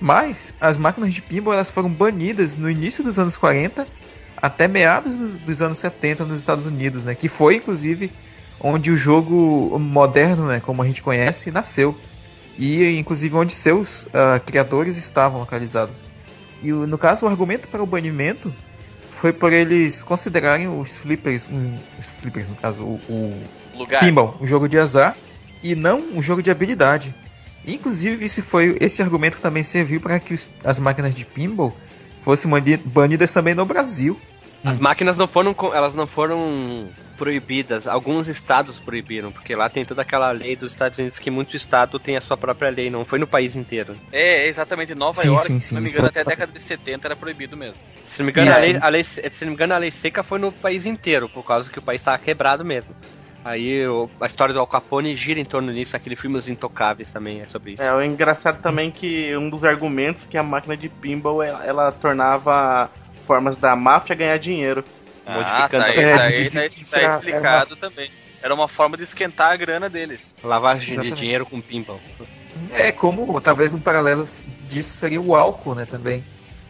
Mas 0.00 0.54
as 0.60 0.78
máquinas 0.78 1.12
de 1.12 1.20
pinball 1.20 1.54
elas 1.54 1.70
foram 1.70 1.90
banidas 1.90 2.56
no 2.56 2.70
início 2.70 3.04
dos 3.04 3.18
anos 3.18 3.36
40 3.36 3.86
até 4.36 4.66
meados 4.66 5.14
dos, 5.14 5.38
dos 5.38 5.62
anos 5.62 5.78
70 5.78 6.24
nos 6.24 6.38
Estados 6.38 6.64
Unidos, 6.64 7.04
né, 7.04 7.14
que 7.14 7.28
foi 7.28 7.56
inclusive 7.56 8.10
onde 8.58 8.90
o 8.90 8.96
jogo 8.96 9.78
moderno, 9.78 10.46
né, 10.46 10.60
como 10.60 10.82
a 10.82 10.86
gente 10.86 11.02
conhece, 11.02 11.50
nasceu. 11.50 11.96
E 12.58 12.98
inclusive 12.98 13.34
onde 13.34 13.54
seus 13.54 14.02
uh, 14.02 14.40
criadores 14.44 14.98
estavam 14.98 15.40
localizados. 15.40 15.94
E 16.62 16.70
no 16.70 16.98
caso, 16.98 17.24
o 17.24 17.28
argumento 17.28 17.66
para 17.68 17.82
o 17.82 17.86
banimento 17.86 18.52
foi 19.20 19.32
por 19.32 19.50
eles 19.52 20.02
considerarem 20.02 20.68
os 20.68 20.98
flippers, 20.98 21.48
um, 21.48 21.74
os 21.98 22.10
flippers 22.10 22.48
no 22.48 22.54
caso, 22.56 22.82
o, 22.82 23.00
o 23.08 23.42
Lugar. 23.78 24.00
pinball, 24.00 24.36
um 24.40 24.46
jogo 24.46 24.68
de 24.68 24.78
azar 24.78 25.16
e 25.62 25.74
não 25.74 25.98
um 26.14 26.22
jogo 26.22 26.42
de 26.42 26.50
habilidade. 26.50 27.14
Inclusive, 27.66 28.24
esse 28.24 28.42
foi 28.42 28.76
esse 28.80 29.02
argumento 29.02 29.38
também 29.38 29.62
serviu 29.62 30.00
para 30.00 30.18
que 30.18 30.34
os, 30.34 30.48
as 30.64 30.78
máquinas 30.78 31.14
de 31.14 31.24
pinball 31.24 31.76
fossem 32.22 32.50
banidas 32.84 33.32
também 33.32 33.54
no 33.54 33.64
Brasil. 33.66 34.18
As 34.64 34.76
hum. 34.76 34.80
máquinas 34.80 35.16
não 35.16 35.26
foram 35.26 35.54
elas 35.74 35.94
não 35.94 36.06
foram 36.06 36.88
proibidas, 37.20 37.86
alguns 37.86 38.28
estados 38.28 38.78
proibiram, 38.78 39.30
porque 39.30 39.54
lá 39.54 39.68
tem 39.68 39.84
toda 39.84 40.00
aquela 40.00 40.30
lei 40.30 40.56
dos 40.56 40.72
Estados 40.72 40.98
Unidos 40.98 41.18
que 41.18 41.30
muito 41.30 41.54
estado 41.54 41.98
tem 41.98 42.16
a 42.16 42.20
sua 42.20 42.34
própria 42.34 42.70
lei, 42.70 42.88
não 42.88 43.04
foi 43.04 43.18
no 43.18 43.26
país 43.26 43.54
inteiro. 43.54 43.94
É, 44.10 44.48
exatamente, 44.48 44.94
Nova 44.94 45.20
sim, 45.20 45.28
York, 45.28 45.46
sim, 45.46 45.60
sim, 45.60 45.60
se 45.60 45.74
não 45.74 45.82
me 45.82 45.90
engano, 45.90 46.08
até 46.08 46.22
a 46.22 46.24
década 46.24 46.50
de 46.50 46.58
70 46.58 47.08
era 47.08 47.14
proibido 47.14 47.58
mesmo. 47.58 47.82
Se 48.06 48.20
não 48.20 48.24
me 48.24 48.32
engano, 48.32 48.50
a 48.50 48.56
lei, 48.56 48.78
a 48.80 48.88
lei, 48.88 49.04
se 49.04 49.20
não 49.42 49.48
me 49.48 49.54
engano, 49.54 49.74
a 49.74 49.76
lei 49.76 49.90
seca 49.90 50.22
foi 50.22 50.38
no 50.38 50.50
país 50.50 50.86
inteiro, 50.86 51.28
por 51.28 51.44
causa 51.44 51.68
que 51.68 51.78
o 51.78 51.82
país 51.82 52.00
estava 52.00 52.16
quebrado 52.16 52.64
mesmo. 52.64 52.94
Aí 53.44 53.82
a 54.20 54.26
história 54.26 54.52
do 54.52 54.60
Al 54.60 54.66
Capone 54.66 55.14
gira 55.14 55.40
em 55.40 55.44
torno 55.44 55.72
disso, 55.72 55.96
aquele 55.96 56.16
filme 56.16 56.36
Os 56.36 56.48
Intocáveis 56.48 57.12
também 57.12 57.40
é 57.40 57.46
sobre 57.46 57.72
isso. 57.72 57.82
É, 57.82 57.92
o 57.94 58.02
engraçado 58.02 58.60
também 58.60 58.88
é 58.88 58.90
que 58.90 59.36
um 59.36 59.48
dos 59.48 59.64
argumentos 59.64 60.26
que 60.26 60.36
a 60.36 60.42
máquina 60.42 60.76
de 60.76 60.88
pinball 60.88 61.42
ela, 61.42 61.64
ela 61.64 61.92
tornava 61.92 62.90
formas 63.26 63.56
da 63.56 63.74
máfia 63.74 64.14
ganhar 64.14 64.38
dinheiro. 64.38 64.84
Ah, 65.24 65.34
modificando 65.34 65.84
tá, 65.84 65.90
aí, 65.90 65.98
é, 65.98 66.16
tá, 66.16 66.22
aí, 66.24 66.50
tá, 66.50 66.60
tá 66.60 66.66
explicado 66.66 67.74
uma... 67.74 67.76
também. 67.76 68.10
Era 68.42 68.54
uma 68.54 68.68
forma 68.68 68.96
de 68.96 69.02
esquentar 69.02 69.52
a 69.52 69.56
grana 69.56 69.88
deles. 69.88 70.34
Lavagem 70.42 70.92
Exatamente. 70.92 71.14
de 71.14 71.20
dinheiro 71.20 71.46
com 71.46 71.60
pinball. 71.60 72.00
É 72.72 72.90
como, 72.90 73.40
talvez 73.40 73.74
um 73.74 73.78
paralelo 73.78 74.26
disso 74.68 74.96
seria 74.96 75.20
o 75.20 75.34
álcool, 75.34 75.74
né, 75.74 75.86
também. 75.86 76.24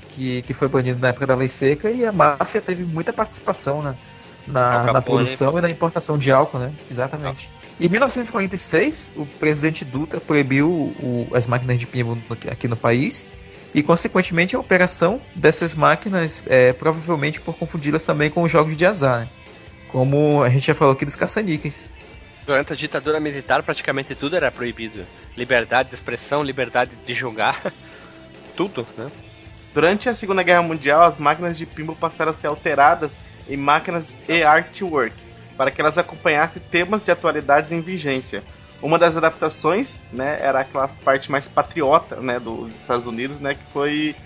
Que, 0.08 0.42
que 0.42 0.52
foi 0.52 0.66
banido 0.66 0.98
na 0.98 1.08
época 1.08 1.26
da 1.26 1.36
lei 1.36 1.46
seca 1.46 1.88
e 1.88 2.04
a 2.04 2.10
máfia 2.10 2.60
teve 2.60 2.82
muita 2.82 3.12
participação 3.12 3.80
né, 3.80 3.94
na, 4.46 4.92
na 4.92 5.02
produção 5.02 5.58
e 5.58 5.60
na 5.60 5.70
importação 5.70 6.18
de 6.18 6.30
álcool, 6.30 6.58
né? 6.58 6.72
Exatamente. 6.90 7.50
Em 7.80 7.88
1946, 7.88 9.12
o 9.16 9.24
presidente 9.24 9.84
Dutra 9.84 10.20
proibiu 10.20 10.68
o, 10.68 11.28
as 11.32 11.46
máquinas 11.46 11.78
de 11.78 11.86
pinball 11.86 12.18
aqui 12.50 12.68
no 12.68 12.76
país 12.76 13.26
e, 13.74 13.82
consequentemente, 13.82 14.54
a 14.54 14.58
operação 14.58 15.20
dessas 15.34 15.74
máquinas, 15.74 16.44
é, 16.46 16.72
provavelmente 16.72 17.40
por 17.40 17.56
confundi-las 17.56 18.04
também 18.04 18.28
com 18.28 18.42
os 18.42 18.50
jogos 18.50 18.76
de 18.76 18.84
azar, 18.84 19.20
né? 19.20 19.28
como 19.88 20.42
a 20.42 20.50
gente 20.50 20.66
já 20.66 20.74
falou 20.74 20.92
aqui 20.92 21.04
dos 21.04 21.16
caça-níqueis. 21.16 21.88
Durante 22.44 22.72
a 22.72 22.76
ditadura 22.76 23.18
militar, 23.18 23.62
praticamente 23.62 24.14
tudo 24.14 24.36
era 24.36 24.50
proibido. 24.50 25.04
Liberdade 25.36 25.88
de 25.88 25.94
expressão, 25.94 26.42
liberdade 26.42 26.90
de 27.06 27.14
jogar, 27.14 27.60
tudo, 28.56 28.86
né? 28.98 29.10
Durante 29.72 30.08
a 30.08 30.14
Segunda 30.14 30.42
Guerra 30.42 30.62
Mundial, 30.62 31.02
as 31.04 31.18
máquinas 31.18 31.56
de 31.56 31.64
pinball 31.64 31.94
passaram 31.94 32.32
a 32.32 32.34
ser 32.34 32.48
alteradas 32.48 33.16
em 33.50 33.56
máquinas 33.56 34.16
e 34.28 34.42
artwork, 34.42 35.14
para 35.56 35.70
que 35.70 35.80
elas 35.80 35.98
acompanhassem 35.98 36.62
temas 36.70 37.04
de 37.04 37.10
atualidades 37.10 37.72
em 37.72 37.80
vigência, 37.80 38.42
uma 38.82 38.98
das 38.98 39.16
adaptações, 39.16 40.00
né, 40.12 40.38
era 40.40 40.60
aquela 40.60 40.88
parte 40.88 41.30
mais 41.30 41.46
patriota, 41.46 42.16
né, 42.16 42.40
dos 42.40 42.74
Estados 42.74 43.06
Unidos, 43.06 43.38
né, 43.38 43.54
que 43.54 43.72
foi 43.72 44.16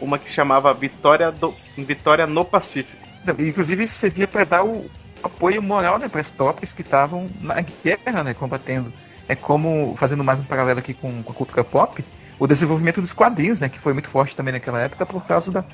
uma 0.00 0.18
que 0.18 0.30
se 0.30 0.34
chamava 0.34 0.72
Vitória, 0.72 1.30
do, 1.30 1.54
Vitória 1.76 2.26
no 2.26 2.44
Pacífico. 2.44 2.96
Inclusive 3.38 3.84
isso 3.84 3.94
servia 3.94 4.26
para 4.26 4.44
dar 4.44 4.64
o 4.64 4.88
apoio 5.22 5.62
moral, 5.62 5.98
né, 5.98 6.08
para 6.08 6.22
as 6.22 6.30
tropas 6.30 6.72
que 6.72 6.80
estavam 6.80 7.26
na 7.40 7.60
guerra, 7.60 8.24
né, 8.24 8.32
combatendo. 8.32 8.92
É 9.28 9.34
como, 9.34 9.94
fazendo 9.98 10.24
mais 10.24 10.40
um 10.40 10.44
paralelo 10.44 10.78
aqui 10.78 10.94
com, 10.94 11.22
com 11.22 11.32
a 11.32 11.34
cultura 11.34 11.62
pop, 11.62 12.02
o 12.38 12.46
desenvolvimento 12.46 13.02
dos 13.02 13.12
quadrinhos, 13.12 13.60
né, 13.60 13.68
que 13.68 13.78
foi 13.78 13.92
muito 13.92 14.08
forte 14.08 14.34
também 14.34 14.52
naquela 14.52 14.80
época 14.80 15.04
por 15.04 15.26
causa 15.26 15.50
da, 15.50 15.64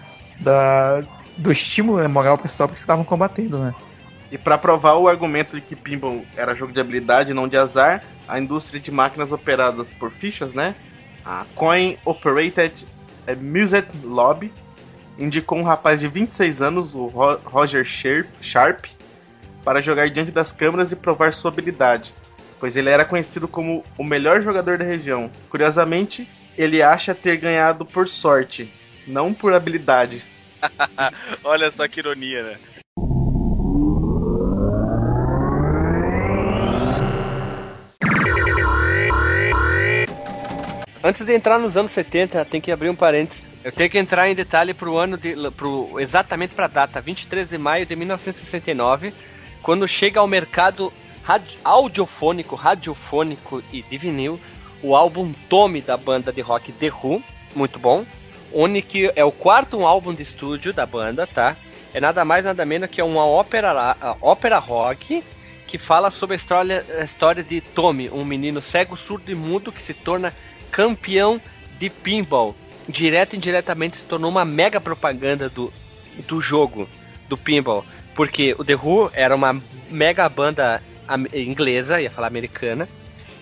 da 0.40 1.04
do 1.36 1.50
estímulo 1.50 1.98
né, 1.98 2.08
moral 2.08 2.38
tropas 2.38 2.78
que 2.78 2.82
estavam 2.82 3.04
combatendo, 3.04 3.58
né. 3.58 3.74
E 4.30 4.38
para 4.38 4.58
provar 4.58 4.94
o 4.94 5.08
argumento 5.08 5.54
de 5.54 5.60
que 5.60 5.76
pinball 5.76 6.24
era 6.36 6.54
jogo 6.54 6.72
de 6.72 6.80
habilidade 6.80 7.30
e 7.30 7.34
não 7.34 7.46
de 7.46 7.56
azar, 7.56 8.02
a 8.26 8.38
indústria 8.40 8.80
de 8.80 8.90
máquinas 8.90 9.32
operadas 9.32 9.92
por 9.92 10.10
fichas, 10.10 10.52
né? 10.54 10.74
A 11.24 11.44
Coin 11.54 11.96
Operated 12.04 12.86
Music 13.40 13.88
Lobby 14.02 14.52
indicou 15.18 15.58
um 15.58 15.62
rapaz 15.62 16.00
de 16.00 16.08
26 16.08 16.60
anos, 16.60 16.94
o 16.94 17.06
Roger 17.06 17.84
Sharp, 17.84 18.86
para 19.64 19.80
jogar 19.80 20.10
diante 20.10 20.30
das 20.30 20.52
câmeras 20.52 20.92
e 20.92 20.96
provar 20.96 21.32
sua 21.32 21.50
habilidade, 21.50 22.12
pois 22.58 22.76
ele 22.76 22.90
era 22.90 23.04
conhecido 23.04 23.46
como 23.46 23.84
o 23.96 24.04
melhor 24.04 24.42
jogador 24.42 24.76
da 24.76 24.84
região. 24.84 25.30
Curiosamente, 25.48 26.28
ele 26.56 26.82
acha 26.82 27.14
ter 27.14 27.36
ganhado 27.36 27.86
por 27.86 28.08
sorte, 28.08 28.72
não 29.06 29.32
por 29.32 29.54
habilidade. 29.54 30.22
Olha 31.44 31.70
só 31.70 31.86
que 31.88 32.00
ironia, 32.00 32.42
né? 32.42 32.58
Antes 41.02 41.26
de 41.26 41.34
entrar 41.34 41.58
nos 41.58 41.76
anos 41.76 41.92
70, 41.92 42.42
tem 42.46 42.62
que 42.62 42.72
abrir 42.72 42.88
um 42.88 42.94
parênteses. 42.94 43.46
Eu 43.62 43.70
tenho 43.70 43.90
que 43.90 43.98
entrar 43.98 44.28
em 44.28 44.34
detalhe 44.34 44.72
pro 44.72 44.96
ano 44.96 45.18
de, 45.18 45.34
pro, 45.50 46.00
exatamente 46.00 46.54
para 46.54 46.64
a 46.64 46.68
data, 46.68 47.00
23 47.00 47.48
de 47.48 47.58
maio 47.58 47.84
de 47.84 47.94
1969, 47.94 49.12
quando 49.62 49.86
chega 49.86 50.20
ao 50.20 50.26
mercado 50.26 50.90
radio, 51.22 51.58
audiofônico, 51.62 52.56
radiofônico 52.56 53.62
e 53.70 53.82
de 53.82 53.98
vinil, 53.98 54.40
o 54.82 54.96
álbum 54.96 55.34
Tome 55.48 55.82
da 55.82 55.96
banda 55.96 56.32
de 56.32 56.40
rock 56.40 56.72
The 56.72 56.90
Who, 56.90 57.22
muito 57.54 57.78
bom. 57.78 58.06
Que 58.86 59.12
é 59.16 59.24
o 59.24 59.32
quarto 59.32 59.84
álbum 59.84 60.14
de 60.14 60.22
estúdio 60.22 60.72
da 60.72 60.86
banda, 60.86 61.26
tá? 61.26 61.56
É 61.92 62.00
nada 62.00 62.24
mais 62.24 62.44
nada 62.44 62.64
menos 62.64 62.88
que 62.88 63.02
uma 63.02 63.26
ópera, 63.26 63.96
ópera 64.20 64.58
rock 64.58 65.22
que 65.66 65.78
fala 65.78 66.10
sobre 66.10 66.34
a 66.34 66.36
história, 66.36 66.84
a 67.00 67.04
história 67.04 67.42
de 67.42 67.60
Tommy, 67.60 68.08
um 68.10 68.24
menino 68.24 68.62
cego, 68.62 68.96
surdo 68.96 69.32
e 69.32 69.34
mudo 69.34 69.72
que 69.72 69.82
se 69.82 69.94
torna 69.94 70.32
campeão 70.70 71.40
de 71.78 71.90
pinball. 71.90 72.54
Direto 72.88 73.34
e 73.34 73.36
indiretamente 73.36 73.96
se 73.96 74.04
tornou 74.04 74.30
uma 74.30 74.44
mega 74.44 74.80
propaganda 74.80 75.48
do, 75.48 75.72
do 76.28 76.40
jogo, 76.40 76.88
do 77.28 77.36
pinball. 77.36 77.84
Porque 78.14 78.54
o 78.58 78.64
The 78.64 78.76
Who 78.76 79.10
era 79.14 79.34
uma 79.34 79.60
mega 79.90 80.28
banda 80.28 80.80
inglesa, 81.32 82.00
ia 82.00 82.10
falar 82.10 82.28
americana. 82.28 82.88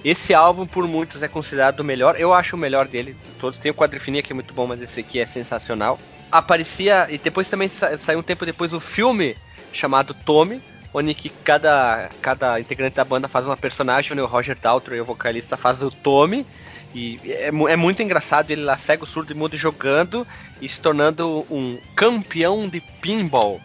Esse 0.05 0.35
álbum, 0.35 0.67
por 0.67 0.87
muitos, 0.89 1.23
é 1.23 1.29
considerado 1.29 1.81
o 1.81 1.85
melhor. 1.85 2.17
Eu 2.19 2.33
acho 2.33 2.57
o 2.57 2.59
melhor 2.59 2.89
dele. 2.89 3.17
Todos 3.39 3.59
tem 3.59 3.71
o 3.71 3.75
Quadrifinia, 3.75 4.23
que 4.23 4.33
é 4.33 4.35
muito 4.35 4.53
bom, 4.53 4.67
mas 4.67 4.83
esse 4.83 5.01
aqui 5.01 5.21
é 5.21 5.27
sensacional. 5.27 5.99
Aparecia, 6.31 7.07
e 7.09 7.19
depois 7.19 7.49
também 7.49 7.69
sa 7.69 7.97
saiu 7.99 8.19
um 8.19 8.23
tempo 8.23 8.45
depois 8.45 8.73
o 8.73 8.81
filme 8.81 9.37
chamado 9.73 10.15
Tommy, 10.15 10.61
onde 10.93 11.15
que 11.15 11.29
cada, 11.29 12.11
cada 12.21 12.59
integrante 12.59 12.97
da 12.97 13.05
banda 13.05 13.29
faz 13.29 13.47
uma 13.47 13.57
personagem, 13.57 14.19
o 14.19 14.27
Roger 14.27 14.57
Daltrey, 14.61 15.01
o 15.01 15.05
vocalista, 15.05 15.57
faz 15.57 15.83
o 15.83 15.91
Tommy, 15.91 16.47
e 16.95 17.19
é, 17.25 17.49
é, 17.49 17.77
muito 17.77 18.03
engraçado 18.03 18.51
ele 18.51 18.63
lá 18.63 18.77
cego, 18.77 19.07
surdo 19.07 19.33
e 19.33 19.37
mudo 19.37 19.57
jogando 19.57 20.27
e 20.61 20.69
se 20.69 20.81
tornando 20.81 21.47
um 21.51 21.79
campeão 21.95 22.69
de 22.69 22.81
pinball. 22.81 23.61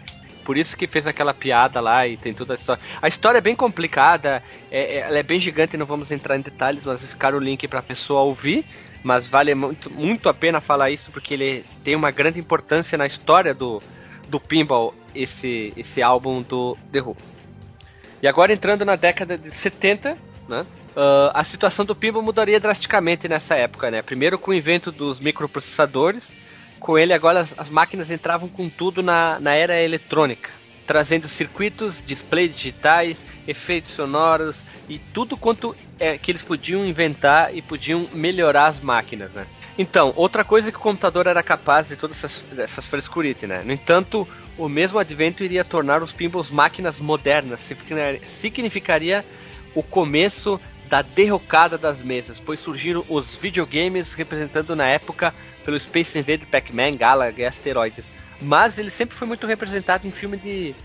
Por 0.47 0.57
isso 0.57 0.77
que 0.77 0.87
fez 0.87 1.05
aquela 1.05 1.33
piada 1.33 1.81
lá 1.81 2.07
e 2.07 2.15
tem 2.15 2.33
toda 2.33 2.53
a 2.53 2.55
história. 2.55 2.81
A 3.01 3.07
história 3.09 3.39
é 3.39 3.41
bem 3.41 3.53
complicada, 3.53 4.41
é, 4.71 4.79
é, 4.79 4.97
ela 4.99 5.17
é 5.17 5.21
bem 5.21 5.41
gigante, 5.41 5.75
não 5.75 5.85
vamos 5.85 6.09
entrar 6.09 6.37
em 6.37 6.39
detalhes, 6.39 6.85
mas 6.85 7.03
ficar 7.03 7.35
o 7.35 7.39
link 7.39 7.67
para 7.67 7.79
a 7.79 7.83
pessoa 7.83 8.21
ouvir. 8.21 8.63
Mas 9.03 9.27
vale 9.27 9.53
muito, 9.53 9.91
muito 9.91 10.29
a 10.29 10.33
pena 10.33 10.61
falar 10.61 10.89
isso 10.89 11.11
porque 11.11 11.33
ele 11.33 11.65
tem 11.83 11.97
uma 11.97 12.11
grande 12.11 12.39
importância 12.39 12.97
na 12.97 13.05
história 13.05 13.53
do, 13.53 13.81
do 14.29 14.39
pinball, 14.39 14.95
esse, 15.13 15.73
esse 15.75 16.01
álbum 16.01 16.41
do 16.41 16.77
The 16.93 17.01
Who. 17.01 17.17
E 18.21 18.27
agora 18.27 18.53
entrando 18.53 18.85
na 18.85 18.95
década 18.95 19.37
de 19.37 19.53
70, 19.53 20.17
né? 20.47 20.65
Uh, 20.95 21.29
a 21.33 21.43
situação 21.43 21.83
do 21.83 21.93
pinball 21.93 22.23
mudaria 22.23 22.57
drasticamente 22.57 23.27
nessa 23.27 23.55
época, 23.55 23.91
né? 23.91 24.01
Primeiro 24.01 24.39
com 24.39 24.51
o 24.51 24.53
invento 24.53 24.93
dos 24.93 25.19
microprocessadores, 25.19 26.31
com 26.79 26.97
ele 26.97 27.13
agora 27.13 27.41
as, 27.41 27.53
as 27.57 27.69
máquinas 27.69 28.11
entravam 28.11 28.47
com 28.49 28.69
tudo 28.69 29.01
na, 29.03 29.39
na 29.39 29.53
era 29.53 29.81
eletrônica, 29.81 30.49
trazendo 30.85 31.27
circuitos, 31.27 32.03
displays 32.05 32.55
digitais, 32.55 33.25
efeitos 33.47 33.91
sonoros 33.91 34.65
e 34.87 34.99
tudo 34.99 35.35
quanto 35.37 35.75
é, 35.99 36.17
que 36.17 36.31
eles 36.31 36.41
podiam 36.41 36.85
inventar 36.85 37.55
e 37.55 37.61
podiam 37.61 38.07
melhorar 38.13 38.67
as 38.67 38.79
máquinas, 38.79 39.31
né? 39.31 39.45
Então, 39.77 40.11
outra 40.15 40.43
coisa 40.43 40.71
que 40.71 40.77
o 40.77 40.81
computador 40.81 41.27
era 41.27 41.43
capaz 41.43 41.89
de 41.89 41.95
todas 41.95 42.17
essas, 42.17 42.43
essas 42.57 42.85
frescurices, 42.85 43.47
né? 43.47 43.61
No 43.63 43.71
entanto, 43.71 44.27
o 44.57 44.67
mesmo 44.67 44.97
advento 44.97 45.43
iria 45.43 45.63
tornar 45.63 46.01
os 46.01 46.11
pinballs 46.11 46.49
máquinas 46.49 46.99
modernas, 46.99 47.61
significaria 48.23 49.23
o 49.75 49.83
começo 49.83 50.59
da 50.89 51.01
derrocada 51.01 51.77
das 51.77 52.01
mesas, 52.01 52.39
pois 52.39 52.59
surgiram 52.59 53.03
os 53.09 53.35
videogames 53.35 54.13
representando 54.13 54.75
na 54.75 54.87
época 54.87 55.33
pelo 55.65 55.79
Space 55.79 56.17
Invader, 56.17 56.47
Pac-Man, 56.47 56.95
Galaga 56.95 57.41
e 57.41 57.45
Asteroides. 57.45 58.13
Mas 58.41 58.77
ele 58.77 58.89
sempre 58.89 59.15
foi 59.15 59.27
muito 59.27 59.45
representado 59.45 60.07
em 60.07 60.11
filme 60.11 60.37
de 60.37 60.75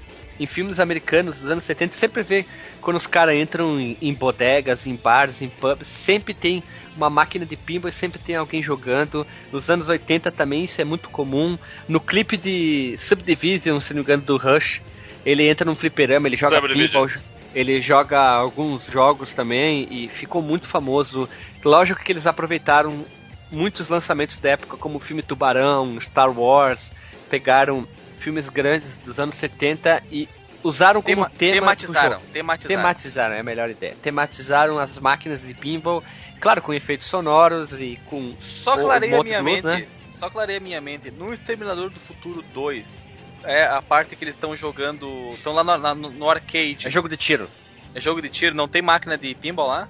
em 0.40 0.46
filmes 0.46 0.80
americanos 0.80 1.40
dos 1.40 1.50
anos 1.50 1.62
70, 1.64 1.94
sempre 1.94 2.22
vê 2.22 2.44
quando 2.80 2.96
os 2.96 3.06
caras 3.06 3.36
entram 3.36 3.78
em, 3.78 3.96
em, 4.00 4.14
bodegas, 4.14 4.86
em 4.86 4.96
bares, 4.96 5.42
em 5.42 5.48
pubs, 5.48 5.86
sempre 5.86 6.34
tem 6.34 6.64
uma 6.96 7.08
máquina 7.08 7.46
de 7.46 7.54
pinball 7.54 7.88
e 7.88 7.92
sempre 7.92 8.18
tem 8.18 8.34
alguém 8.34 8.62
jogando. 8.62 9.26
Nos 9.52 9.70
anos 9.70 9.88
80 9.88 10.32
também 10.32 10.64
isso 10.64 10.80
é 10.80 10.84
muito 10.84 11.08
comum. 11.10 11.56
No 11.88 12.00
clipe 12.00 12.36
de 12.36 12.96
Subdivision, 12.98 13.78
se 13.78 13.92
não 13.92 14.00
me 14.00 14.04
engano, 14.04 14.22
do 14.22 14.36
Rush, 14.36 14.80
ele 15.24 15.46
entra 15.46 15.64
num 15.64 15.74
fliperama, 15.74 16.26
ele 16.26 16.36
joga 16.36 16.60
pinball, 16.60 17.08
ele 17.54 17.80
joga 17.80 18.20
alguns 18.20 18.86
jogos 18.86 19.32
também 19.34 19.86
e 19.90 20.08
ficou 20.08 20.42
muito 20.42 20.66
famoso. 20.66 21.28
Lógico 21.64 22.02
que 22.02 22.12
eles 22.12 22.26
aproveitaram 22.26 23.04
muitos 23.50 23.88
lançamentos 23.88 24.38
da 24.38 24.50
época, 24.50 24.76
como 24.76 24.96
o 24.96 25.00
filme 25.00 25.22
Tubarão, 25.22 26.00
Star 26.00 26.30
Wars, 26.30 26.92
pegaram 27.28 27.86
filmes 28.18 28.48
grandes 28.48 28.96
dos 28.98 29.20
anos 29.20 29.34
70 29.34 30.02
e 30.10 30.28
usaram 30.62 31.02
como 31.02 31.14
Tema, 31.14 31.30
tema 31.30 31.52
tematizaram, 31.54 32.20
tematizaram. 32.32 32.76
Tematizaram, 32.76 33.34
é 33.34 33.40
a 33.40 33.42
melhor 33.42 33.68
ideia. 33.68 33.96
Tematizaram 34.02 34.78
as 34.78 34.98
máquinas 34.98 35.42
de 35.42 35.54
pinball, 35.54 36.02
claro, 36.40 36.62
com 36.62 36.72
efeitos 36.72 37.06
sonoros 37.06 37.72
e 37.74 37.98
com 38.06 38.32
Só 38.40 38.76
clarei 38.76 39.12
a 39.12 39.22
minha 39.22 39.40
luz, 39.40 39.52
mente, 39.52 39.64
né? 39.64 39.86
só 40.08 40.30
clarei 40.30 40.56
a 40.56 40.60
minha 40.60 40.80
mente. 40.80 41.10
No 41.10 41.32
Exterminador 41.32 41.90
do 41.90 42.00
Futuro 42.00 42.44
2, 42.54 43.11
é 43.44 43.64
a 43.64 43.82
parte 43.82 44.16
que 44.16 44.24
eles 44.24 44.34
estão 44.34 44.54
jogando, 44.56 45.30
estão 45.34 45.52
lá 45.52 45.64
no, 45.64 45.94
no, 45.94 46.10
no, 46.10 46.30
arcade. 46.30 46.86
É 46.86 46.90
jogo 46.90 47.08
de 47.08 47.16
tiro. 47.16 47.48
É 47.94 48.00
jogo 48.00 48.22
de 48.22 48.28
tiro, 48.28 48.54
não 48.54 48.68
tem 48.68 48.82
máquina 48.82 49.16
de 49.18 49.34
pinball 49.34 49.68
lá? 49.68 49.88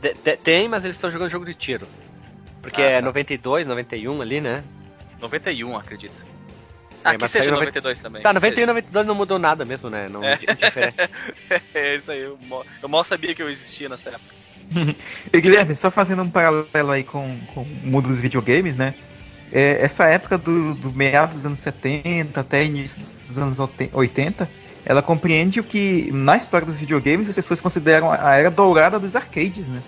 De, 0.00 0.14
de, 0.14 0.36
tem, 0.36 0.68
mas 0.68 0.84
eles 0.84 0.96
estão 0.96 1.10
jogando 1.10 1.30
jogo 1.30 1.44
de 1.44 1.54
tiro. 1.54 1.86
Porque 2.62 2.82
ah, 2.82 2.90
é 2.90 3.00
tá. 3.00 3.06
92, 3.06 3.66
91 3.66 4.22
ali, 4.22 4.40
né? 4.40 4.64
91, 5.20 5.76
acredito. 5.76 6.24
Ah, 7.04 7.16
que 7.16 7.28
seja 7.28 7.50
92 7.50 7.98
também. 7.98 8.22
Tá, 8.22 8.32
91 8.32 8.62
e 8.62 8.66
92 8.66 9.06
não 9.06 9.14
mudou 9.14 9.38
nada 9.38 9.64
mesmo, 9.64 9.88
né? 9.88 10.08
Não, 10.10 10.22
é. 10.24 10.38
é 11.74 11.94
isso 11.96 12.10
aí, 12.10 12.20
eu, 12.20 12.38
eu 12.82 12.88
mal 12.88 13.04
sabia 13.04 13.34
que 13.34 13.42
eu 13.42 13.48
existia 13.48 13.88
nessa 13.88 14.10
época. 14.10 14.34
e 15.32 15.40
Guilherme, 15.40 15.78
só 15.80 15.90
fazendo 15.90 16.22
um 16.22 16.30
paralelo 16.30 16.90
aí 16.90 17.04
com, 17.04 17.38
com 17.54 17.62
o 17.62 17.66
mundo 17.84 18.08
dos 18.08 18.18
videogames, 18.18 18.76
né? 18.76 18.94
É, 19.52 19.84
essa 19.84 20.04
época 20.04 20.36
do, 20.36 20.74
do 20.74 20.92
meados 20.92 21.36
dos 21.36 21.46
anos 21.46 21.60
70 21.60 22.40
até 22.40 22.64
início 22.64 23.00
dos 23.26 23.38
anos 23.38 23.58
80, 23.92 24.48
ela 24.84 25.02
compreende 25.02 25.60
o 25.60 25.64
que 25.64 26.10
na 26.12 26.36
história 26.36 26.66
dos 26.66 26.76
videogames 26.76 27.28
as 27.28 27.36
pessoas 27.36 27.60
consideram 27.60 28.10
a 28.10 28.36
era 28.36 28.50
dourada 28.50 28.98
dos 28.98 29.16
arcades, 29.16 29.66
né? 29.66 29.82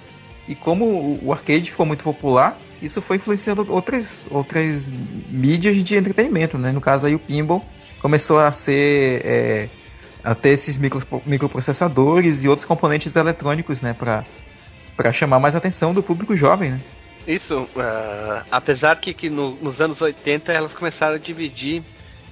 E 0.49 0.55
como 0.55 1.19
o 1.23 1.33
arcade 1.33 1.71
ficou 1.71 1.87
muito 1.87 2.03
popular, 2.03 2.59
isso 2.83 3.01
foi 3.01 3.17
influenciando 3.17 3.67
outras, 3.71 4.27
outras 4.31 4.91
mídias 5.29 5.77
de 5.77 5.97
entretenimento, 5.97 6.59
né? 6.59 6.73
No 6.73 6.81
caso 6.81 7.07
aí 7.07 7.15
o 7.15 7.19
pinball 7.19 7.65
começou 8.01 8.41
a 8.41 8.51
ser 8.53 9.23
é, 9.25 9.69
ter 10.41 10.51
esses 10.51 10.77
micro, 10.77 11.03
microprocessadores 11.27 12.45
e 12.45 12.49
outros 12.49 12.65
componentes 12.67 13.15
eletrônicos, 13.15 13.81
né? 13.81 13.95
Para 13.95 14.25
para 14.97 15.15
chamar 15.15 15.39
mais 15.39 15.57
atenção 15.57 15.95
do 15.95 16.03
público 16.03 16.37
jovem, 16.37 16.73
né? 16.73 16.81
Isso, 17.27 17.63
uh, 17.63 18.45
apesar 18.51 18.99
que, 18.99 19.13
que 19.13 19.29
no, 19.29 19.53
nos 19.57 19.81
anos 19.81 20.01
80 20.01 20.53
elas 20.53 20.73
começaram 20.73 21.17
a 21.17 21.19
dividir 21.19 21.83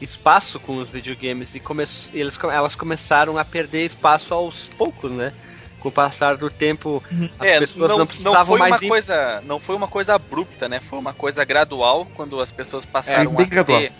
espaço 0.01 0.59
com 0.61 0.79
os 0.79 0.88
videogames 0.88 1.55
e 1.55 1.61
come, 1.61 1.85
eles, 2.12 2.38
elas 2.42 2.74
começaram 2.74 3.37
a 3.37 3.44
perder 3.44 3.85
espaço 3.85 4.33
aos 4.33 4.68
poucos, 4.77 5.11
né? 5.11 5.33
com 5.81 5.88
o 5.88 5.92
passar 5.92 6.37
do 6.37 6.51
tempo, 6.51 7.03
as 7.38 7.46
é, 7.46 7.59
pessoas 7.61 7.90
não, 7.90 7.98
não 7.98 8.07
precisavam 8.07 8.38
não 8.38 8.46
foi 8.46 8.59
mais. 8.59 8.72
Uma 8.72 8.85
ir... 8.85 8.88
coisa, 8.88 9.42
não 9.46 9.61
foi 9.61 9.77
uma 9.77 9.88
coisa 9.88 10.14
abrupta, 10.14 10.68
né? 10.68 10.81
Foi 10.81 10.98
uma 10.98 11.12
coisa 11.12 11.44
gradual 11.44 12.07
quando 12.14 12.40
as 12.40 12.51
pessoas 12.51 12.85
passaram 12.85 13.35
é, 13.38 13.42
a 13.42 13.46
gradual. 13.46 13.81
ter. 13.81 13.92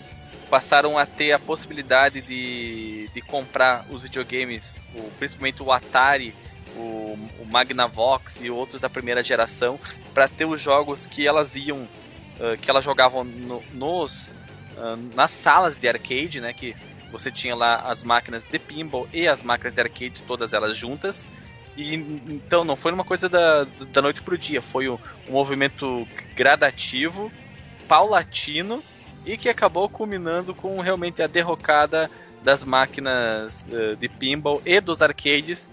Passaram 0.49 0.97
a 0.97 1.05
ter 1.05 1.31
a 1.31 1.39
possibilidade 1.39 2.21
de, 2.21 3.07
de 3.13 3.21
comprar 3.21 3.85
os 3.89 4.03
videogames, 4.03 4.81
o, 4.95 5.03
principalmente 5.11 5.61
o 5.61 5.71
Atari, 5.71 6.33
o, 6.79 7.17
o 7.39 7.45
Magnavox 7.45 8.39
e 8.41 8.49
outros 8.49 8.81
da 8.81 8.89
primeira 8.89 9.23
geração, 9.23 9.79
para 10.13 10.27
ter 10.27 10.45
os 10.45 10.61
jogos 10.61 11.07
que 11.07 11.27
elas 11.27 11.55
iam, 11.55 11.77
uh, 11.77 12.57
que 12.61 12.69
elas 12.69 12.83
jogavam 12.83 13.23
no, 13.23 13.61
nos, 13.73 14.37
uh, 14.77 15.15
nas 15.15 15.31
salas 15.31 15.75
de 15.75 15.87
arcade, 15.87 16.39
né? 16.39 16.53
Que 16.53 16.75
você 17.11 17.31
tinha 17.31 17.55
lá 17.55 17.75
as 17.89 18.03
máquinas 18.03 18.43
de 18.43 18.59
pinball 18.59 19.07
e 19.11 19.27
as 19.27 19.43
máquinas 19.43 19.73
de 19.73 19.81
arcade, 19.81 20.21
todas 20.27 20.53
elas 20.53 20.77
juntas 20.77 21.25
e, 21.79 21.95
então 21.95 22.65
não 22.65 22.75
foi 22.75 22.91
uma 22.91 23.05
coisa 23.05 23.29
da, 23.29 23.63
da 23.63 24.01
noite 24.01 24.21
pro 24.21 24.37
dia, 24.37 24.61
foi 24.61 24.89
um, 24.89 24.97
um 25.29 25.31
movimento 25.31 26.05
gradativo, 26.35 27.31
paulatino 27.87 28.83
e 29.25 29.37
que 29.37 29.47
acabou 29.47 29.87
culminando 29.87 30.53
com 30.53 30.79
realmente 30.81 31.21
a 31.21 31.27
derrocada 31.27 32.11
das 32.43 32.65
máquinas 32.65 33.65
uh, 33.71 33.95
de 33.95 34.09
pinball 34.09 34.61
e 34.65 34.81
dos 34.81 35.01
arcades 35.01 35.69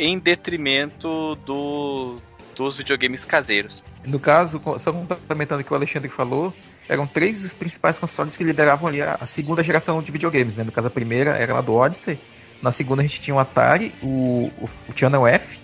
em 0.00 0.18
detrimento 0.18 1.36
do, 1.44 2.16
dos 2.56 2.78
videogames 2.78 3.24
caseiros. 3.24 3.84
No 4.04 4.18
caso, 4.18 4.60
só 4.78 4.92
complementando 4.92 5.60
o 5.60 5.64
que 5.64 5.72
o 5.72 5.76
Alexandre 5.76 6.08
falou, 6.08 6.54
eram 6.88 7.06
três 7.06 7.44
os 7.44 7.52
principais 7.52 7.98
consoles 7.98 8.36
que 8.36 8.42
lideravam 8.42 8.88
ali 8.88 9.02
a, 9.02 9.18
a 9.20 9.26
segunda 9.26 9.62
geração 9.62 10.02
de 10.02 10.10
videogames, 10.10 10.56
né? 10.56 10.64
No 10.64 10.72
caso, 10.72 10.88
a 10.88 10.90
primeira 10.90 11.32
era 11.32 11.52
lá 11.52 11.60
do 11.60 11.74
Odyssey, 11.74 12.18
na 12.62 12.72
segunda 12.72 13.02
a 13.02 13.06
gente 13.06 13.20
tinha 13.20 13.34
o 13.34 13.38
Atari, 13.38 13.94
o, 14.02 14.50
o, 14.58 14.64
o 14.88 14.96
Channel 14.96 15.26
F 15.26 15.60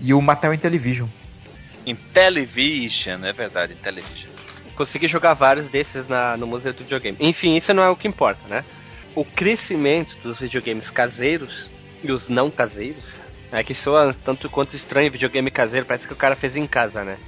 e 0.00 0.14
o 0.14 0.22
Mattel 0.22 0.54
Intellivision. 0.54 1.08
Intellivision, 1.84 3.24
é 3.24 3.32
verdade, 3.32 3.72
Intellivision. 3.72 4.30
Consegui 4.76 5.08
jogar 5.08 5.34
vários 5.34 5.68
desses 5.68 6.08
na, 6.08 6.36
no 6.36 6.46
Museu 6.46 6.72
do 6.72 6.84
Videogame. 6.84 7.16
Enfim, 7.20 7.56
isso 7.56 7.74
não 7.74 7.82
é 7.82 7.90
o 7.90 7.96
que 7.96 8.06
importa, 8.06 8.40
né? 8.48 8.64
O 9.14 9.24
crescimento 9.24 10.16
dos 10.22 10.38
videogames 10.38 10.90
caseiros 10.90 11.68
e 12.02 12.10
os 12.10 12.28
não 12.28 12.50
caseiros 12.50 13.20
é 13.52 13.62
que 13.62 13.74
soa 13.74 14.14
tanto 14.24 14.48
quanto 14.48 14.74
estranho 14.74 15.12
videogame 15.12 15.50
caseiro, 15.50 15.86
parece 15.86 16.06
que 16.06 16.12
o 16.14 16.16
cara 16.16 16.34
fez 16.34 16.56
em 16.56 16.66
casa, 16.66 17.04
né? 17.04 17.18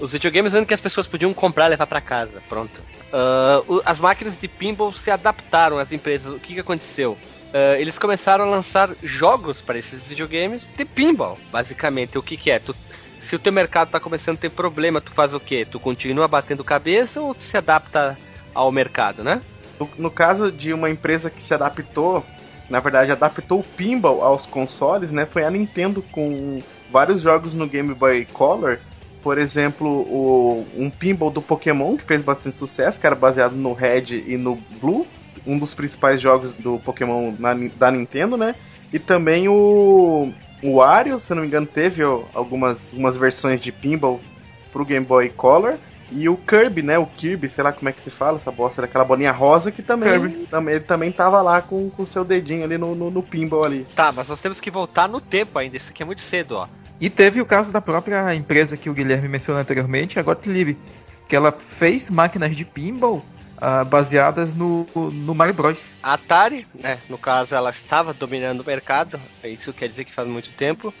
Os 0.00 0.12
videogames 0.12 0.54
onde 0.54 0.66
que 0.66 0.74
as 0.74 0.80
pessoas 0.80 1.06
podiam 1.06 1.32
comprar 1.32 1.66
e 1.66 1.70
levar 1.70 1.86
para 1.86 2.00
casa, 2.00 2.42
pronto. 2.48 2.80
Uh, 3.12 3.82
as 3.84 3.98
máquinas 3.98 4.40
de 4.40 4.48
pinball 4.48 4.92
se 4.92 5.10
adaptaram 5.10 5.78
às 5.78 5.92
empresas. 5.92 6.32
O 6.32 6.38
que, 6.38 6.54
que 6.54 6.60
aconteceu? 6.60 7.12
Uh, 7.12 7.76
eles 7.78 7.98
começaram 7.98 8.44
a 8.44 8.48
lançar 8.48 8.88
jogos 9.02 9.60
para 9.60 9.78
esses 9.78 10.00
videogames 10.02 10.68
de 10.74 10.84
pinball, 10.84 11.38
basicamente. 11.52 12.16
O 12.16 12.22
que, 12.22 12.36
que 12.36 12.50
é? 12.50 12.58
Tu, 12.58 12.74
se 13.20 13.36
o 13.36 13.38
teu 13.38 13.52
mercado 13.52 13.88
está 13.88 14.00
começando 14.00 14.36
a 14.36 14.40
ter 14.40 14.50
problema, 14.50 15.00
tu 15.00 15.12
faz 15.12 15.34
o 15.34 15.40
quê? 15.40 15.66
Tu 15.70 15.78
continua 15.78 16.26
batendo 16.26 16.64
cabeça 16.64 17.20
ou 17.20 17.34
se 17.34 17.56
adapta 17.56 18.18
ao 18.54 18.72
mercado, 18.72 19.22
né? 19.22 19.40
No 19.98 20.10
caso 20.10 20.50
de 20.50 20.72
uma 20.72 20.90
empresa 20.90 21.30
que 21.30 21.42
se 21.42 21.52
adaptou, 21.54 22.24
na 22.70 22.80
verdade 22.80 23.12
adaptou 23.12 23.60
o 23.60 23.64
pinball 23.64 24.22
aos 24.22 24.46
consoles, 24.46 25.10
né? 25.10 25.26
Foi 25.26 25.44
a 25.44 25.50
Nintendo 25.50 26.02
com 26.10 26.60
vários 26.90 27.20
jogos 27.20 27.52
no 27.52 27.66
Game 27.66 27.92
Boy 27.92 28.26
Color. 28.32 28.78
Por 29.22 29.36
exemplo, 29.36 29.86
o, 29.88 30.66
um 30.74 30.88
pinball 30.88 31.30
do 31.30 31.42
Pokémon 31.42 31.96
que 31.96 32.04
fez 32.04 32.22
bastante 32.22 32.58
sucesso, 32.58 32.98
que 32.98 33.06
era 33.06 33.16
baseado 33.16 33.52
no 33.54 33.74
Red 33.74 34.24
e 34.26 34.38
no 34.38 34.56
Blue 34.80 35.06
um 35.46 35.58
dos 35.58 35.74
principais 35.74 36.20
jogos 36.20 36.52
do 36.54 36.78
Pokémon 36.78 37.32
na, 37.38 37.54
da 37.76 37.90
Nintendo, 37.90 38.36
né? 38.36 38.54
E 38.92 38.98
também 38.98 39.48
o, 39.48 40.32
o 40.62 40.76
Wario, 40.76 41.20
se 41.20 41.32
não 41.34 41.42
me 41.42 41.48
engano, 41.48 41.66
teve 41.66 42.02
ó, 42.04 42.24
algumas, 42.34 42.90
algumas 42.92 43.16
versões 43.16 43.60
de 43.60 43.72
pinball 43.72 44.20
pro 44.72 44.84
Game 44.84 45.04
Boy 45.04 45.30
Color. 45.30 45.76
E 46.12 46.28
o 46.28 46.36
Kirby, 46.36 46.82
né? 46.82 46.98
O 46.98 47.06
Kirby, 47.06 47.48
sei 47.48 47.62
lá 47.62 47.72
como 47.72 47.88
é 47.88 47.92
que 47.92 48.02
se 48.02 48.10
fala, 48.10 48.38
essa 48.38 48.50
bosta 48.50 48.82
daquela 48.82 49.04
bolinha 49.04 49.30
rosa 49.30 49.70
que 49.70 49.82
também, 49.82 50.44
também 50.46 50.74
ele 50.74 50.84
também 50.84 51.12
tava 51.12 51.40
lá 51.40 51.62
com 51.62 51.90
o 51.96 52.06
seu 52.06 52.24
dedinho 52.24 52.64
ali 52.64 52.76
no, 52.76 52.94
no, 52.94 53.10
no, 53.10 53.22
pinball 53.22 53.64
ali. 53.64 53.86
Tá, 53.94 54.10
mas 54.10 54.28
nós 54.28 54.40
temos 54.40 54.60
que 54.60 54.70
voltar 54.70 55.08
no 55.08 55.20
tempo 55.20 55.58
ainda, 55.58 55.76
isso 55.76 55.90
aqui 55.90 56.02
é 56.02 56.06
muito 56.06 56.22
cedo, 56.22 56.56
ó. 56.56 56.68
E 57.00 57.08
teve 57.08 57.40
o 57.40 57.46
caso 57.46 57.72
da 57.72 57.80
própria 57.80 58.34
empresa 58.34 58.76
que 58.76 58.90
o 58.90 58.92
Guilherme 58.92 59.28
mencionou 59.28 59.60
anteriormente, 59.62 60.18
a 60.18 60.22
Gottlieb, 60.22 60.76
que 61.28 61.36
ela 61.36 61.52
fez 61.52 62.10
máquinas 62.10 62.54
de 62.54 62.64
pinball 62.64 63.24
uh, 63.56 63.84
baseadas 63.84 64.54
no, 64.54 64.86
no 64.94 65.34
Mario 65.34 65.54
Bros. 65.54 65.94
A 66.02 66.14
Atari, 66.14 66.66
né, 66.74 66.98
no 67.08 67.16
caso, 67.16 67.54
ela 67.54 67.70
estava 67.70 68.12
dominando 68.12 68.60
o 68.60 68.66
mercado, 68.66 69.20
isso 69.44 69.72
quer 69.72 69.88
dizer 69.88 70.04
que 70.04 70.12
faz 70.12 70.26
muito 70.26 70.50
tempo. 70.50 70.92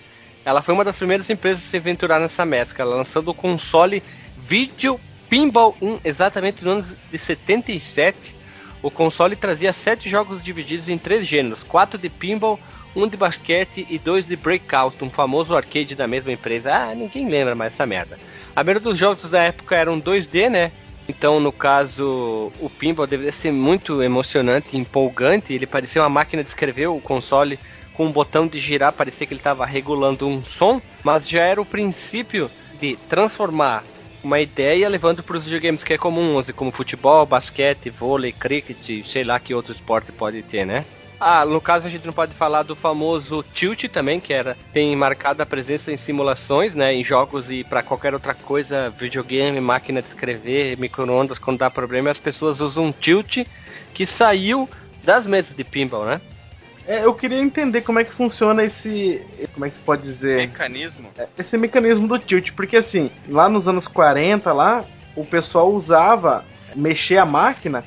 Ela 0.44 0.62
foi 0.62 0.72
uma 0.72 0.84
das 0.84 0.96
primeiras 0.96 1.28
empresas 1.28 1.64
a 1.64 1.68
se 1.68 1.76
aventurar 1.76 2.18
nessa 2.18 2.46
mescla, 2.46 2.84
lançando 2.84 3.28
o 3.28 3.34
console 3.34 4.02
Video 4.50 4.98
Pinball 5.28 5.76
1 5.80 6.00
exatamente 6.04 6.64
no 6.64 6.72
ano 6.72 6.84
de 7.08 7.16
77. 7.16 8.34
O 8.82 8.90
console 8.90 9.36
trazia 9.36 9.72
sete 9.72 10.08
jogos 10.08 10.42
divididos 10.42 10.88
em 10.88 10.98
três 10.98 11.24
gêneros: 11.24 11.62
quatro 11.62 11.96
de 11.96 12.08
pinball, 12.08 12.58
um 12.96 13.06
de 13.06 13.16
basquete 13.16 13.86
e 13.88 13.96
dois 13.96 14.26
de 14.26 14.34
breakout, 14.34 15.04
um 15.04 15.08
famoso 15.08 15.54
arcade 15.54 15.94
da 15.94 16.08
mesma 16.08 16.32
empresa. 16.32 16.74
Ah, 16.74 16.92
ninguém 16.96 17.28
lembra 17.28 17.54
mais 17.54 17.74
essa 17.74 17.86
merda. 17.86 18.18
A 18.56 18.64
maioria 18.64 18.82
dos 18.82 18.98
jogos 18.98 19.30
da 19.30 19.40
época 19.40 19.76
eram 19.76 20.00
2D, 20.00 20.50
né? 20.50 20.72
Então, 21.08 21.38
no 21.38 21.52
caso, 21.52 22.50
o 22.58 22.68
pinball 22.68 23.06
deveria 23.06 23.30
ser 23.30 23.52
muito 23.52 24.02
emocionante, 24.02 24.76
empolgante. 24.76 25.52
Ele 25.52 25.64
parecia 25.64 26.02
uma 26.02 26.08
máquina 26.08 26.42
de 26.42 26.48
escrever 26.48 26.88
o 26.88 27.00
console 27.00 27.56
com 27.94 28.06
um 28.06 28.10
botão 28.10 28.48
de 28.48 28.58
girar, 28.58 28.92
parecia 28.92 29.28
que 29.28 29.32
ele 29.32 29.38
estava 29.38 29.64
regulando 29.64 30.26
um 30.26 30.42
som, 30.42 30.82
mas 31.04 31.28
já 31.28 31.42
era 31.42 31.62
o 31.62 31.64
princípio 31.64 32.50
de 32.80 32.96
transformar 33.08 33.84
uma 34.22 34.40
ideia 34.40 34.88
levando 34.88 35.22
para 35.22 35.36
os 35.36 35.44
videogames 35.44 35.84
que 35.84 35.94
é 35.94 35.98
comum, 35.98 36.40
como 36.54 36.70
futebol, 36.70 37.24
basquete, 37.26 37.90
vôlei, 37.90 38.32
cricket, 38.32 39.04
sei 39.06 39.24
lá 39.24 39.38
que 39.40 39.54
outro 39.54 39.72
esporte 39.72 40.12
pode 40.12 40.42
ter, 40.42 40.64
né? 40.64 40.84
Ah, 41.22 41.44
no 41.44 41.60
caso 41.60 41.86
a 41.86 41.90
gente 41.90 42.06
não 42.06 42.14
pode 42.14 42.32
falar 42.32 42.62
do 42.62 42.74
famoso 42.74 43.44
Tilt 43.52 43.84
também, 43.88 44.18
que 44.18 44.32
era 44.32 44.56
tem 44.72 44.96
marcada 44.96 45.42
a 45.42 45.46
presença 45.46 45.92
em 45.92 45.98
simulações, 45.98 46.74
né, 46.74 46.94
em 46.94 47.04
jogos 47.04 47.50
e 47.50 47.62
para 47.62 47.82
qualquer 47.82 48.14
outra 48.14 48.32
coisa, 48.32 48.88
videogame, 48.88 49.60
máquina 49.60 50.00
de 50.00 50.08
escrever, 50.08 50.78
microondas, 50.78 51.38
quando 51.38 51.58
dá 51.58 51.68
problema, 51.68 52.10
as 52.10 52.18
pessoas 52.18 52.60
usam 52.60 52.90
Tilt, 52.90 53.46
que 53.92 54.06
saiu 54.06 54.66
das 55.04 55.26
mesas 55.26 55.54
de 55.54 55.62
pinball, 55.62 56.06
né? 56.06 56.22
É, 56.86 57.04
eu 57.04 57.14
queria 57.14 57.40
entender 57.40 57.82
como 57.82 57.98
é 57.98 58.04
que 58.04 58.12
funciona 58.12 58.64
esse. 58.64 59.22
Como 59.52 59.64
é 59.64 59.68
que 59.68 59.76
se 59.76 59.80
pode 59.82 60.02
dizer? 60.02 60.38
Mecanismo? 60.38 61.08
É, 61.16 61.26
esse 61.38 61.56
mecanismo 61.56 62.08
do 62.08 62.18
tilt. 62.18 62.52
Porque 62.52 62.76
assim, 62.76 63.10
lá 63.28 63.48
nos 63.48 63.68
anos 63.68 63.86
40, 63.86 64.52
lá, 64.52 64.84
o 65.14 65.24
pessoal 65.24 65.72
usava 65.72 66.44
mexer 66.74 67.18
a 67.18 67.26
máquina 67.26 67.84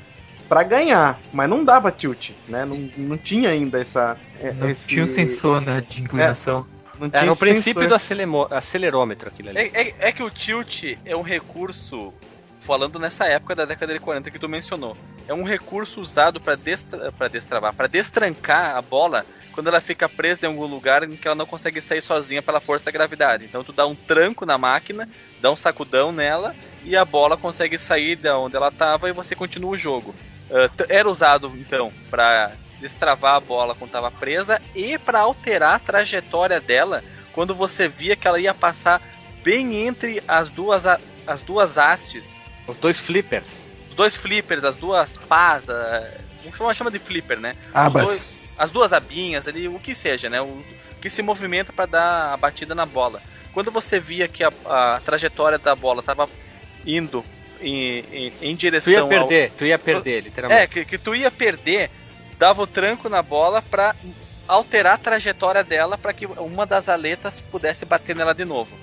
para 0.47 0.63
ganhar, 0.63 1.19
mas 1.31 1.49
não 1.49 1.63
dava 1.63 1.91
tilt, 1.91 2.31
né? 2.47 2.65
Não, 2.65 2.77
não 2.97 3.17
tinha 3.17 3.49
ainda 3.49 3.81
essa. 3.81 4.17
É, 4.39 4.51
não 4.53 4.69
esse... 4.69 4.87
tinha 4.87 5.03
um 5.03 5.07
sensor 5.07 5.61
né, 5.61 5.83
de 5.87 6.01
inclinação. 6.01 6.65
É, 7.11 7.17
Era 7.19 7.31
o 7.31 7.35
princípio 7.35 7.87
do 7.87 7.95
acelerômetro 7.95 9.27
aquilo 9.27 9.49
ali. 9.49 9.57
É, 9.57 9.71
é, 9.73 9.95
é, 9.99 10.11
que 10.11 10.21
o 10.21 10.29
tilt 10.29 10.95
é 11.03 11.15
um 11.15 11.21
recurso, 11.21 12.13
falando 12.59 12.99
nessa 12.99 13.25
época 13.25 13.55
da 13.55 13.65
década 13.65 13.93
de 13.93 13.99
40 13.99 14.29
que 14.29 14.39
tu 14.39 14.47
mencionou, 14.47 14.95
é 15.27 15.33
um 15.33 15.43
recurso 15.43 16.01
usado 16.01 16.39
para 16.39 16.55
destra 16.55 17.29
destravar, 17.29 17.73
para 17.73 17.87
destrancar 17.87 18.75
a 18.75 18.81
bola 18.81 19.25
quando 19.53 19.67
ela 19.67 19.79
fica 19.79 20.09
presa 20.09 20.45
em 20.45 20.49
algum 20.49 20.65
lugar 20.65 21.03
em 21.03 21.15
que 21.15 21.27
ela 21.27 21.35
não 21.35 21.45
consegue 21.45 21.79
sair 21.79 22.01
sozinha 22.01 22.41
pela 22.41 22.59
força 22.59 22.85
da 22.85 22.91
gravidade. 22.91 23.45
Então 23.45 23.63
tu 23.63 23.71
dá 23.71 23.85
um 23.85 23.95
tranco 23.95 24.45
na 24.45 24.57
máquina, 24.57 25.07
dá 25.39 25.51
um 25.51 25.55
sacudão 25.55 26.11
nela 26.11 26.55
e 26.83 26.97
a 26.97 27.05
bola 27.05 27.37
consegue 27.37 27.77
sair 27.77 28.15
de 28.15 28.29
onde 28.29 28.55
ela 28.55 28.69
estava 28.69 29.07
e 29.09 29.13
você 29.13 29.35
continua 29.35 29.71
o 29.71 29.77
jogo. 29.77 30.13
Uh, 30.49 30.85
era 30.89 31.09
usado 31.09 31.53
então 31.57 31.93
para 32.09 32.51
destravar 32.81 33.35
a 33.35 33.39
bola 33.39 33.75
quando 33.75 33.89
estava 33.89 34.11
presa 34.11 34.61
e 34.75 34.97
para 34.97 35.19
alterar 35.19 35.75
a 35.75 35.79
trajetória 35.79 36.59
dela 36.59 37.03
quando 37.31 37.55
você 37.55 37.87
via 37.87 38.15
que 38.15 38.27
ela 38.27 38.39
ia 38.39 38.53
passar 38.53 39.01
bem 39.43 39.85
entre 39.85 40.21
as 40.27 40.49
duas 40.49 40.83
as 41.25 41.41
duas 41.41 41.77
hastes, 41.77 42.41
os 42.67 42.75
dois 42.77 42.99
flippers 42.99 43.72
os 43.93 43.95
dois 43.95 44.17
flippers, 44.17 44.61
das 44.61 44.75
duas 44.75 45.17
pás, 45.17 45.69
a, 45.69 46.03
chama 46.73 46.89
de 46.89 46.97
flipper, 46.97 47.39
né? 47.39 47.55
Abas. 47.71 48.05
Dois, 48.05 48.39
as 48.57 48.69
duas 48.71 48.91
abinhas 48.91 49.47
ali, 49.47 49.67
o 49.67 49.79
que 49.79 49.93
seja, 49.93 50.29
né? 50.29 50.41
O, 50.41 50.63
que 50.99 51.09
se 51.09 51.21
movimenta 51.21 51.71
para 51.71 51.85
dar 51.85 52.33
a 52.33 52.37
batida 52.37 52.73
na 52.73 52.85
bola. 52.85 53.21
Quando 53.53 53.69
você 53.69 53.99
via 53.99 54.27
que 54.27 54.43
a, 54.43 54.51
a 54.65 55.01
trajetória 55.01 55.59
da 55.59 55.75
bola 55.75 55.99
estava 55.99 56.27
indo 56.87 57.23
em, 57.61 57.99
em, 58.11 58.33
em, 58.41 58.55
direção. 58.55 58.93
Tu 58.93 58.97
ia 58.97 59.07
perder, 59.07 59.43
ao... 59.43 59.57
tu 59.57 59.65
ia 59.65 59.79
perder, 59.79 60.23
literalmente. 60.23 60.61
É, 60.61 60.67
que, 60.67 60.85
que 60.85 60.97
tu 60.97 61.13
ia 61.13 61.29
perder, 61.29 61.91
dava 62.39 62.63
o 62.63 62.67
tranco 62.67 63.09
na 63.09 63.21
bola 63.21 63.61
para 63.61 63.95
alterar 64.47 64.95
a 64.95 64.97
trajetória 64.97 65.63
dela 65.63 65.97
para 65.97 66.13
que 66.13 66.25
uma 66.25 66.65
das 66.65 66.89
aletas 66.89 67.41
pudesse 67.41 67.85
bater 67.85 68.15
nela 68.15 68.33
de 68.33 68.45
novo. 68.45 68.75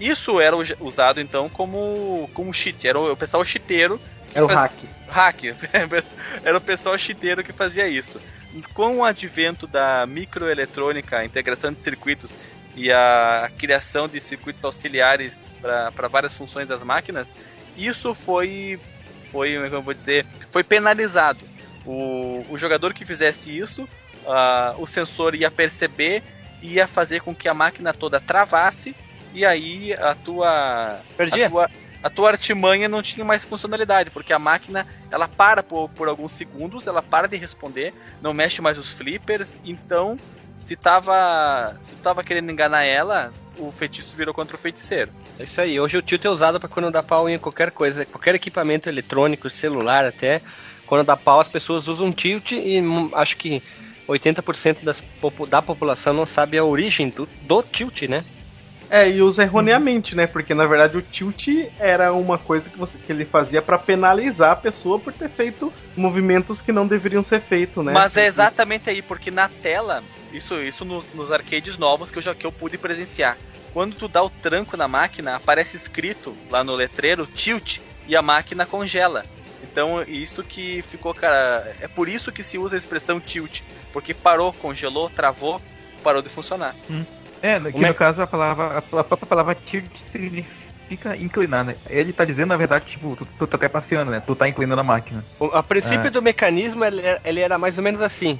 Isso 0.00 0.40
era 0.40 0.56
usado 0.80 1.20
então 1.20 1.48
como, 1.48 2.28
como 2.34 2.52
cheat, 2.52 2.86
era 2.86 2.98
o 2.98 3.16
pessoal 3.16 3.44
chiteiro 3.44 4.00
era 4.34 4.44
o 4.44 4.48
hack. 4.48 4.72
Hack. 5.08 5.44
Era 6.44 6.58
o 6.58 6.60
pessoal 6.60 6.96
chiteiro 6.98 7.42
que 7.42 7.52
fazia 7.52 7.88
isso. 7.88 8.20
Com 8.74 8.98
o 8.98 9.04
advento 9.04 9.66
da 9.66 10.06
microeletrônica, 10.06 11.18
a 11.18 11.24
integração 11.24 11.72
de 11.72 11.80
circuitos 11.80 12.34
e 12.76 12.92
a 12.92 13.50
criação 13.58 14.06
de 14.06 14.20
circuitos 14.20 14.64
auxiliares 14.64 15.50
para 15.62 16.08
várias 16.08 16.34
funções 16.34 16.68
das 16.68 16.82
máquinas, 16.82 17.32
isso 17.76 18.14
foi, 18.14 18.78
foi, 19.32 19.54
como 19.54 19.66
eu 19.66 19.82
vou 19.82 19.94
dizer, 19.94 20.26
foi 20.50 20.62
penalizado. 20.62 21.40
O, 21.86 22.44
o 22.50 22.58
jogador 22.58 22.92
que 22.92 23.06
fizesse 23.06 23.56
isso, 23.56 23.84
uh, 24.24 24.80
o 24.80 24.86
sensor 24.86 25.34
ia 25.34 25.50
perceber 25.50 26.22
ia 26.62 26.86
fazer 26.86 27.20
com 27.20 27.34
que 27.34 27.48
a 27.48 27.54
máquina 27.54 27.92
toda 27.92 28.20
travasse 28.20 28.94
e 29.32 29.44
aí 29.44 29.92
a 29.94 30.14
tua, 30.14 31.00
Perdia. 31.16 31.46
a 31.46 31.50
tua 31.50 31.70
a 32.02 32.10
tua 32.10 32.30
artimanha 32.30 32.88
não 32.88 33.02
tinha 33.02 33.24
mais 33.24 33.44
funcionalidade, 33.44 34.10
porque 34.10 34.32
a 34.32 34.38
máquina 34.38 34.86
ela 35.10 35.26
para 35.26 35.62
por, 35.62 35.88
por 35.90 36.08
alguns 36.08 36.32
segundos, 36.32 36.86
ela 36.86 37.02
para 37.02 37.26
de 37.26 37.36
responder, 37.36 37.92
não 38.22 38.32
mexe 38.32 38.60
mais 38.60 38.78
os 38.78 38.90
flippers, 38.92 39.58
então 39.64 40.16
se 40.54 40.76
tava, 40.76 41.76
se 41.80 41.94
tava 41.96 42.24
querendo 42.24 42.50
enganar 42.50 42.82
ela, 42.82 43.32
o 43.58 43.70
feitiço 43.70 44.16
virou 44.16 44.34
contra 44.34 44.56
o 44.56 44.58
feiticeiro. 44.58 45.10
É 45.38 45.44
isso 45.44 45.60
aí. 45.60 45.78
Hoje 45.78 45.96
o 45.96 46.02
tilt 46.02 46.24
é 46.24 46.28
usado 46.28 46.58
para 46.58 46.68
quando 46.68 46.90
dá 46.90 47.02
pau 47.02 47.28
em 47.28 47.38
qualquer 47.38 47.70
coisa, 47.70 48.04
qualquer 48.04 48.34
equipamento 48.34 48.88
eletrônico, 48.88 49.48
celular 49.48 50.04
até. 50.04 50.40
Quando 50.86 51.06
dá 51.06 51.16
pau, 51.16 51.40
as 51.40 51.48
pessoas 51.48 51.86
usam 51.86 52.12
tilt 52.12 52.52
e 52.52 52.80
hum, 52.80 53.10
acho 53.12 53.36
que 53.36 53.62
80% 54.08 54.82
das, 54.82 55.02
da 55.48 55.62
população 55.62 56.12
não 56.12 56.26
sabe 56.26 56.58
a 56.58 56.64
origem 56.64 57.08
do, 57.10 57.28
do 57.42 57.62
tilt, 57.62 58.02
né? 58.02 58.24
É, 58.90 59.08
e 59.08 59.20
usa 59.20 59.42
erroneamente, 59.42 60.16
né? 60.16 60.26
Porque 60.26 60.54
na 60.54 60.66
verdade 60.66 60.96
o 60.96 61.02
tilt 61.02 61.48
era 61.78 62.12
uma 62.12 62.38
coisa 62.38 62.70
que, 62.70 62.78
você, 62.78 62.98
que 62.98 63.12
ele 63.12 63.24
fazia 63.24 63.60
para 63.60 63.78
penalizar 63.78 64.52
a 64.52 64.56
pessoa 64.56 64.98
por 64.98 65.12
ter 65.12 65.28
feito 65.28 65.72
movimentos 65.96 66.62
que 66.62 66.72
não 66.72 66.86
deveriam 66.86 67.22
ser 67.22 67.40
feitos, 67.40 67.84
né? 67.84 67.92
Mas 67.92 68.16
é 68.16 68.26
exatamente 68.26 68.88
aí, 68.88 69.02
porque 69.02 69.30
na 69.30 69.48
tela, 69.48 70.02
isso, 70.32 70.54
isso 70.60 70.84
nos, 70.84 71.06
nos 71.14 71.30
arcades 71.30 71.76
novos 71.76 72.10
que 72.10 72.18
eu 72.18 72.22
já 72.22 72.34
que 72.34 72.46
eu 72.46 72.52
pude 72.52 72.78
presenciar. 72.78 73.36
Quando 73.72 73.94
tu 73.94 74.08
dá 74.08 74.22
o 74.22 74.30
tranco 74.30 74.76
na 74.76 74.88
máquina, 74.88 75.36
aparece 75.36 75.76
escrito 75.76 76.34
lá 76.50 76.64
no 76.64 76.74
letreiro 76.74 77.26
tilt 77.26 77.78
e 78.06 78.16
a 78.16 78.22
máquina 78.22 78.64
congela. 78.64 79.24
Então, 79.62 80.02
isso 80.02 80.42
que 80.42 80.82
ficou, 80.82 81.12
cara. 81.12 81.76
É 81.80 81.86
por 81.86 82.08
isso 82.08 82.32
que 82.32 82.42
se 82.42 82.58
usa 82.58 82.74
a 82.74 82.78
expressão 82.78 83.20
tilt. 83.20 83.60
Porque 83.92 84.14
parou, 84.14 84.52
congelou, 84.52 85.10
travou, 85.10 85.60
parou 86.02 86.22
de 86.22 86.28
funcionar. 86.28 86.74
Hum. 86.90 87.04
É, 87.42 87.56
aqui 87.56 87.78
no 87.78 87.94
caso 87.94 88.22
a 88.22 88.26
palavra, 88.26 88.78
a 88.78 88.82
própria 88.82 89.26
palavra 89.26 89.54
tilt 89.54 89.90
significa 90.10 91.16
inclinar, 91.16 91.64
né? 91.64 91.76
Ele 91.88 92.12
tá 92.12 92.24
dizendo, 92.24 92.48
na 92.48 92.56
verdade, 92.56 92.86
tipo, 92.86 93.16
tu, 93.16 93.26
tu 93.38 93.46
tá 93.46 93.56
até 93.56 93.68
passeando, 93.68 94.10
né? 94.10 94.22
Tu 94.26 94.34
tá 94.34 94.48
inclinando 94.48 94.80
a 94.80 94.84
máquina. 94.84 95.24
O, 95.38 95.46
a 95.46 95.62
princípio 95.62 96.06
é. 96.06 96.10
do 96.10 96.22
mecanismo, 96.22 96.84
ele, 96.84 97.02
ele, 97.24 97.40
era 97.40 97.58
mais 97.58 97.76
ou 97.76 97.84
menos 97.84 98.00
assim. 98.00 98.38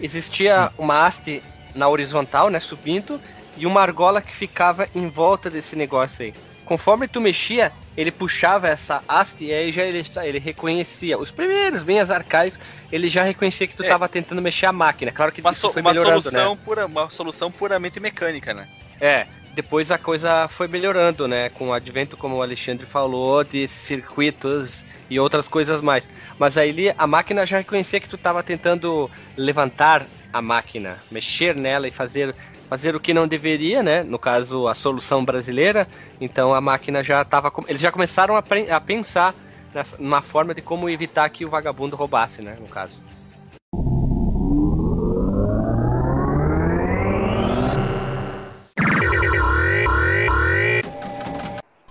Existia 0.00 0.70
uma 0.78 1.06
haste 1.06 1.42
na 1.74 1.88
horizontal, 1.88 2.50
né, 2.50 2.60
subindo, 2.60 3.20
e 3.56 3.66
uma 3.66 3.80
argola 3.80 4.22
que 4.22 4.32
ficava 4.32 4.88
em 4.94 5.08
volta 5.08 5.50
desse 5.50 5.74
negócio 5.74 6.24
aí. 6.24 6.34
Conforme 6.68 7.08
tu 7.08 7.18
mexia, 7.18 7.72
ele 7.96 8.10
puxava 8.10 8.68
essa 8.68 9.02
haste 9.08 9.46
e 9.46 9.54
aí 9.54 9.72
já 9.72 9.84
ele, 9.84 10.04
ele 10.22 10.38
reconhecia. 10.38 11.16
Os 11.16 11.30
primeiros, 11.30 11.82
bem 11.82 11.98
as 11.98 12.10
arcaicos, 12.10 12.60
ele 12.92 13.08
já 13.08 13.22
reconhecia 13.22 13.66
que 13.66 13.74
tu 13.74 13.82
estava 13.82 14.04
é. 14.04 14.08
tentando 14.08 14.42
mexer 14.42 14.66
a 14.66 14.72
máquina. 14.72 15.10
Claro 15.10 15.32
que 15.32 15.40
uma, 15.40 15.54
so, 15.54 15.72
foi 15.72 15.80
uma 15.80 15.94
solução 15.94 16.54
né? 16.54 16.60
pura, 16.62 16.84
uma 16.84 17.08
solução 17.08 17.50
puramente 17.50 17.98
mecânica, 17.98 18.52
né? 18.52 18.68
É. 19.00 19.26
Depois 19.54 19.90
a 19.90 19.96
coisa 19.96 20.46
foi 20.48 20.68
melhorando, 20.68 21.26
né? 21.26 21.48
Com 21.48 21.68
o 21.68 21.72
advento, 21.72 22.18
como 22.18 22.36
o 22.36 22.42
Alexandre 22.42 22.84
falou, 22.84 23.42
de 23.42 23.66
circuitos 23.66 24.84
e 25.08 25.18
outras 25.18 25.48
coisas 25.48 25.80
mais. 25.80 26.10
Mas 26.38 26.58
aí 26.58 26.94
a 26.98 27.06
máquina 27.06 27.46
já 27.46 27.56
reconhecia 27.56 27.98
que 27.98 28.10
tu 28.10 28.16
estava 28.16 28.42
tentando 28.42 29.10
levantar 29.38 30.04
a 30.30 30.42
máquina, 30.42 30.98
mexer 31.10 31.56
nela 31.56 31.88
e 31.88 31.90
fazer 31.90 32.36
fazer 32.68 32.94
o 32.94 33.00
que 33.00 33.14
não 33.14 33.26
deveria, 33.26 33.82
né? 33.82 34.02
No 34.02 34.18
caso, 34.18 34.68
a 34.68 34.74
solução 34.74 35.24
brasileira. 35.24 35.88
Então 36.20 36.54
a 36.54 36.60
máquina 36.60 37.02
já 37.02 37.22
estava. 37.22 37.52
Eles 37.66 37.80
já 37.80 37.90
começaram 37.90 38.36
a, 38.36 38.42
a 38.70 38.80
pensar 38.80 39.34
nessa, 39.74 39.96
numa 39.98 40.20
forma 40.20 40.54
de 40.54 40.62
como 40.62 40.88
evitar 40.88 41.28
que 41.30 41.44
o 41.44 41.50
vagabundo 41.50 41.96
roubasse, 41.96 42.42
né? 42.42 42.56
No 42.60 42.68
caso. 42.68 42.92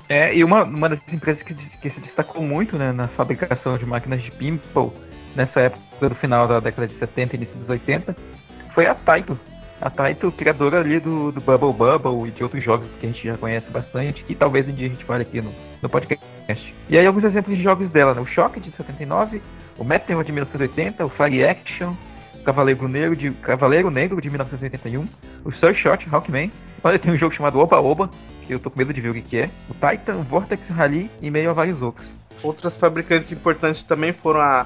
É, 0.09 0.33
e 0.33 0.41
uma, 0.41 0.63
uma 0.63 0.87
das 0.87 1.05
empresas 1.11 1.43
que, 1.43 1.53
que 1.53 1.89
se 1.89 1.99
destacou 1.99 2.41
muito 2.41 2.77
né, 2.77 2.93
na 2.93 3.09
fabricação 3.09 3.77
de 3.77 3.85
máquinas 3.85 4.21
de 4.21 4.31
pinball 4.31 4.93
nessa 5.35 5.59
época 5.59 6.07
do 6.07 6.15
final 6.15 6.47
da 6.47 6.61
década 6.61 6.87
de 6.87 6.97
70 6.97 7.35
e 7.35 7.37
início 7.37 7.55
dos 7.57 7.69
80 7.69 8.15
foi 8.73 8.85
a 8.85 8.95
Taito, 8.95 9.37
a 9.81 9.89
Taito, 9.89 10.31
criadora 10.31 10.79
ali 10.79 10.99
do, 10.99 11.31
do 11.31 11.41
Bubble 11.41 11.73
Bubble 11.73 12.27
e 12.27 12.31
de 12.31 12.43
outros 12.43 12.63
jogos 12.63 12.87
que 12.99 13.05
a 13.05 13.09
gente 13.09 13.23
já 13.23 13.37
conhece 13.37 13.69
bastante, 13.69 14.23
que 14.23 14.33
talvez 14.33 14.67
um 14.67 14.71
dia 14.71 14.87
a 14.87 14.89
gente 14.89 15.03
fale 15.03 15.23
aqui 15.23 15.41
no, 15.41 15.53
no 15.81 15.89
podcast. 15.89 16.75
E 16.89 16.97
aí 16.97 17.05
alguns 17.05 17.23
exemplos 17.23 17.55
de 17.55 17.61
jogos 17.61 17.89
dela, 17.89 18.13
né? 18.13 18.21
O 18.21 18.25
Shock 18.25 18.59
de 18.59 18.71
79, 18.71 19.41
o 19.77 19.83
Meteor 19.83 20.23
de 20.23 20.31
1980, 20.31 21.05
o 21.05 21.09
Fire 21.09 21.45
Action, 21.45 21.93
o 22.33 22.43
Cavaleiro 22.43 22.87
Negro 22.87 23.15
de, 23.15 23.31
Cavaleiro 23.31 23.91
Negro 23.91 24.21
de 24.21 24.29
1981, 24.29 25.05
o 25.43 25.51
Surshot 25.51 26.03
Shot 26.03 26.09
Rockman, 26.09 26.51
olha, 26.83 26.97
tem 26.97 27.11
um 27.11 27.17
jogo 27.17 27.35
chamado 27.35 27.59
Oba 27.59 27.79
Oba, 27.79 28.09
que 28.45 28.53
eu 28.53 28.59
tô 28.59 28.71
com 28.71 28.79
medo 28.79 28.93
de 28.93 29.01
ver 29.01 29.09
o 29.09 29.13
que, 29.13 29.21
que 29.21 29.37
é, 29.37 29.49
o 29.69 29.73
Titan, 29.73 30.17
Vortex 30.23 30.61
Rally 30.69 31.11
e 31.21 31.29
meio 31.29 31.49
a 31.49 31.53
vários 31.53 31.81
outros. 31.81 32.11
Outras 32.41 32.77
fabricantes 32.77 33.31
importantes 33.31 33.83
também 33.83 34.13
foram 34.13 34.39
a 34.39 34.65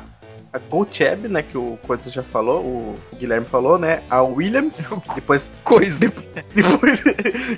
a 0.53 0.59
Goldcheb, 0.59 1.27
né, 1.27 1.41
que 1.41 1.57
o 1.57 1.79
Coisa 1.87 2.09
já 2.09 2.21
falou, 2.21 2.61
o 2.61 2.99
Guilherme 3.17 3.45
falou, 3.45 3.77
né, 3.77 4.03
a 4.09 4.21
Williams, 4.21 4.85
que 5.07 5.15
depois... 5.15 5.49
Coisa! 5.63 6.11
Depois, 6.53 7.01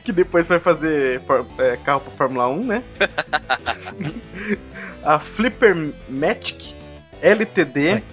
que 0.04 0.12
depois 0.12 0.48
vai 0.48 0.60
fazer 0.60 1.22
é, 1.58 1.78
carro 1.78 2.02
pra 2.02 2.12
Fórmula 2.12 2.48
1, 2.48 2.64
né? 2.64 2.84
a 5.04 5.18
Flipper 5.18 5.92
Matic, 6.08 6.76
LTD, 7.22 8.04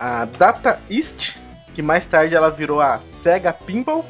a 0.00 0.24
Data 0.24 0.80
East, 0.90 1.36
que 1.74 1.82
mais 1.82 2.04
tarde 2.04 2.34
ela 2.34 2.50
virou 2.50 2.80
a 2.80 2.98
Sega 2.98 3.52
Pinball, 3.52 4.04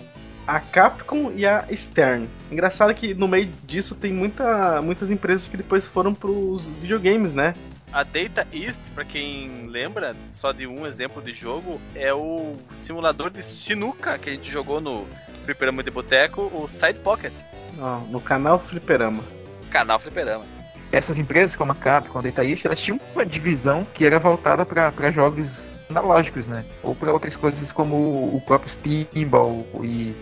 a 0.46 0.60
Capcom 0.60 1.32
e 1.34 1.44
a 1.44 1.66
Stern. 1.74 2.28
Engraçado 2.50 2.94
que 2.94 3.12
no 3.12 3.28
meio 3.28 3.50
disso 3.66 3.94
tem 3.94 4.12
muita, 4.12 4.80
muitas 4.80 5.10
empresas 5.10 5.48
que 5.48 5.56
depois 5.56 5.86
foram 5.86 6.14
pros 6.14 6.68
videogames, 6.80 7.34
né? 7.34 7.54
A 7.96 8.02
Data 8.02 8.46
East, 8.52 8.82
para 8.94 9.06
quem 9.06 9.68
lembra, 9.68 10.14
só 10.26 10.52
de 10.52 10.66
um 10.66 10.86
exemplo 10.86 11.22
de 11.22 11.32
jogo, 11.32 11.80
é 11.94 12.12
o 12.12 12.56
simulador 12.70 13.30
de 13.30 13.42
sinuca 13.42 14.18
que 14.18 14.28
a 14.28 14.34
gente 14.34 14.50
jogou 14.52 14.82
no 14.82 15.06
Fliperama 15.46 15.82
de 15.82 15.90
Boteco, 15.90 16.42
o 16.52 16.68
Side 16.68 16.98
Pocket. 16.98 17.32
Não, 17.74 18.02
no 18.08 18.20
canal 18.20 18.58
Fliperama. 18.58 19.24
Canal 19.70 19.98
Fliperama. 19.98 20.44
Essas 20.92 21.16
empresas 21.16 21.56
como 21.56 21.72
a 21.72 21.74
Capcom, 21.74 22.18
a 22.18 22.20
Data 22.20 22.44
East, 22.44 22.66
elas 22.66 22.78
tinham 22.80 23.00
uma 23.14 23.24
divisão 23.24 23.86
que 23.94 24.04
era 24.04 24.18
voltada 24.18 24.66
para 24.66 25.10
jogos 25.10 25.70
analógicos, 25.88 26.46
né? 26.46 26.66
Ou 26.82 26.94
para 26.94 27.10
outras 27.10 27.34
coisas 27.34 27.72
como 27.72 27.96
o 27.96 28.42
próprio 28.44 28.70
Pinball 29.06 29.66
e 29.82 30.14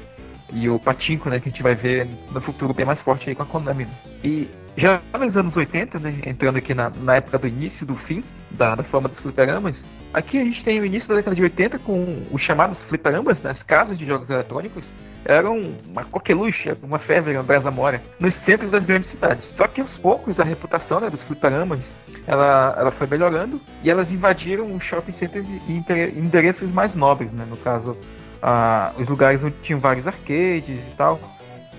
e 0.53 0.69
o 0.69 0.79
Patinco, 0.79 1.29
né, 1.29 1.41
que 1.41 1.49
a 1.49 1.51
gente 1.51 1.65
vai 1.65 1.75
ver 1.75 2.07
no 2.31 2.41
futuro 2.41 2.73
bem 2.73 2.87
mais 2.87 3.01
forte 3.01 3.29
aí 3.29 3.35
com 3.35 3.43
a 3.43 3.47
Konami. 3.47 3.87
Né? 3.87 3.91
E 4.23 4.49
já 4.77 5.01
nos 5.19 5.37
anos 5.37 5.57
80, 5.57 5.99
né, 5.99 6.15
entrando 6.27 6.57
aqui 6.57 6.75
na, 6.75 6.91
na 6.91 7.17
época 7.17 7.39
do 7.39 7.47
início 7.47 7.87
do 7.87 7.95
fim 7.95 8.25
da, 8.51 8.75
da 8.75 8.83
forma 8.83 9.09
dos 9.09 9.19
fliperamas, 9.19 9.85
aqui 10.13 10.39
a 10.39 10.45
gente 10.45 10.65
tem 10.65 10.81
o 10.81 10.85
início 10.85 11.09
da 11.09 11.17
década 11.17 11.35
de 11.35 11.43
80 11.43 11.79
com 11.81 12.23
os 12.31 12.43
chamados 12.43 12.83
fliperamas, 12.83 13.43
né, 13.43 13.51
as 13.51 13.63
casas 13.63 13.99
de 13.99 14.07
jogos 14.07 14.31
eletrônicos, 14.31 14.93
eram 15.25 15.73
uma 15.89 16.05
coqueluche, 16.05 16.73
uma 16.83 16.99
febre, 16.99 17.35
uma 17.35 17.43
brasa 17.43 17.71
mora, 17.71 18.03
nos 18.21 18.35
centros 18.35 18.71
das 18.71 18.85
grandes 18.85 19.09
cidades. 19.09 19.49
Só 19.57 19.67
que 19.67 19.81
aos 19.81 19.97
poucos 19.97 20.39
a 20.39 20.45
reputação 20.45 21.01
né, 21.01 21.09
dos 21.09 21.23
fliperamas 21.23 21.81
ela, 22.27 22.75
ela 22.79 22.91
foi 22.91 23.07
melhorando 23.07 23.61
e 23.83 23.91
elas 23.91 24.13
invadiram 24.13 24.75
os 24.75 24.83
shopping 24.83 25.13
centers 25.13 25.47
em 25.69 25.85
endereços 26.17 26.71
mais 26.71 26.95
nobres, 26.95 27.31
né, 27.33 27.47
no 27.49 27.57
caso 27.57 27.97
ah, 28.43 28.93
os 28.99 29.09
lugares 29.09 29.43
onde 29.43 29.55
tinham 29.63 29.81
vários 29.81 30.07
arcades 30.07 30.69
e 30.69 30.95
tal. 30.97 31.19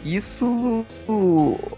Isso 0.06 0.86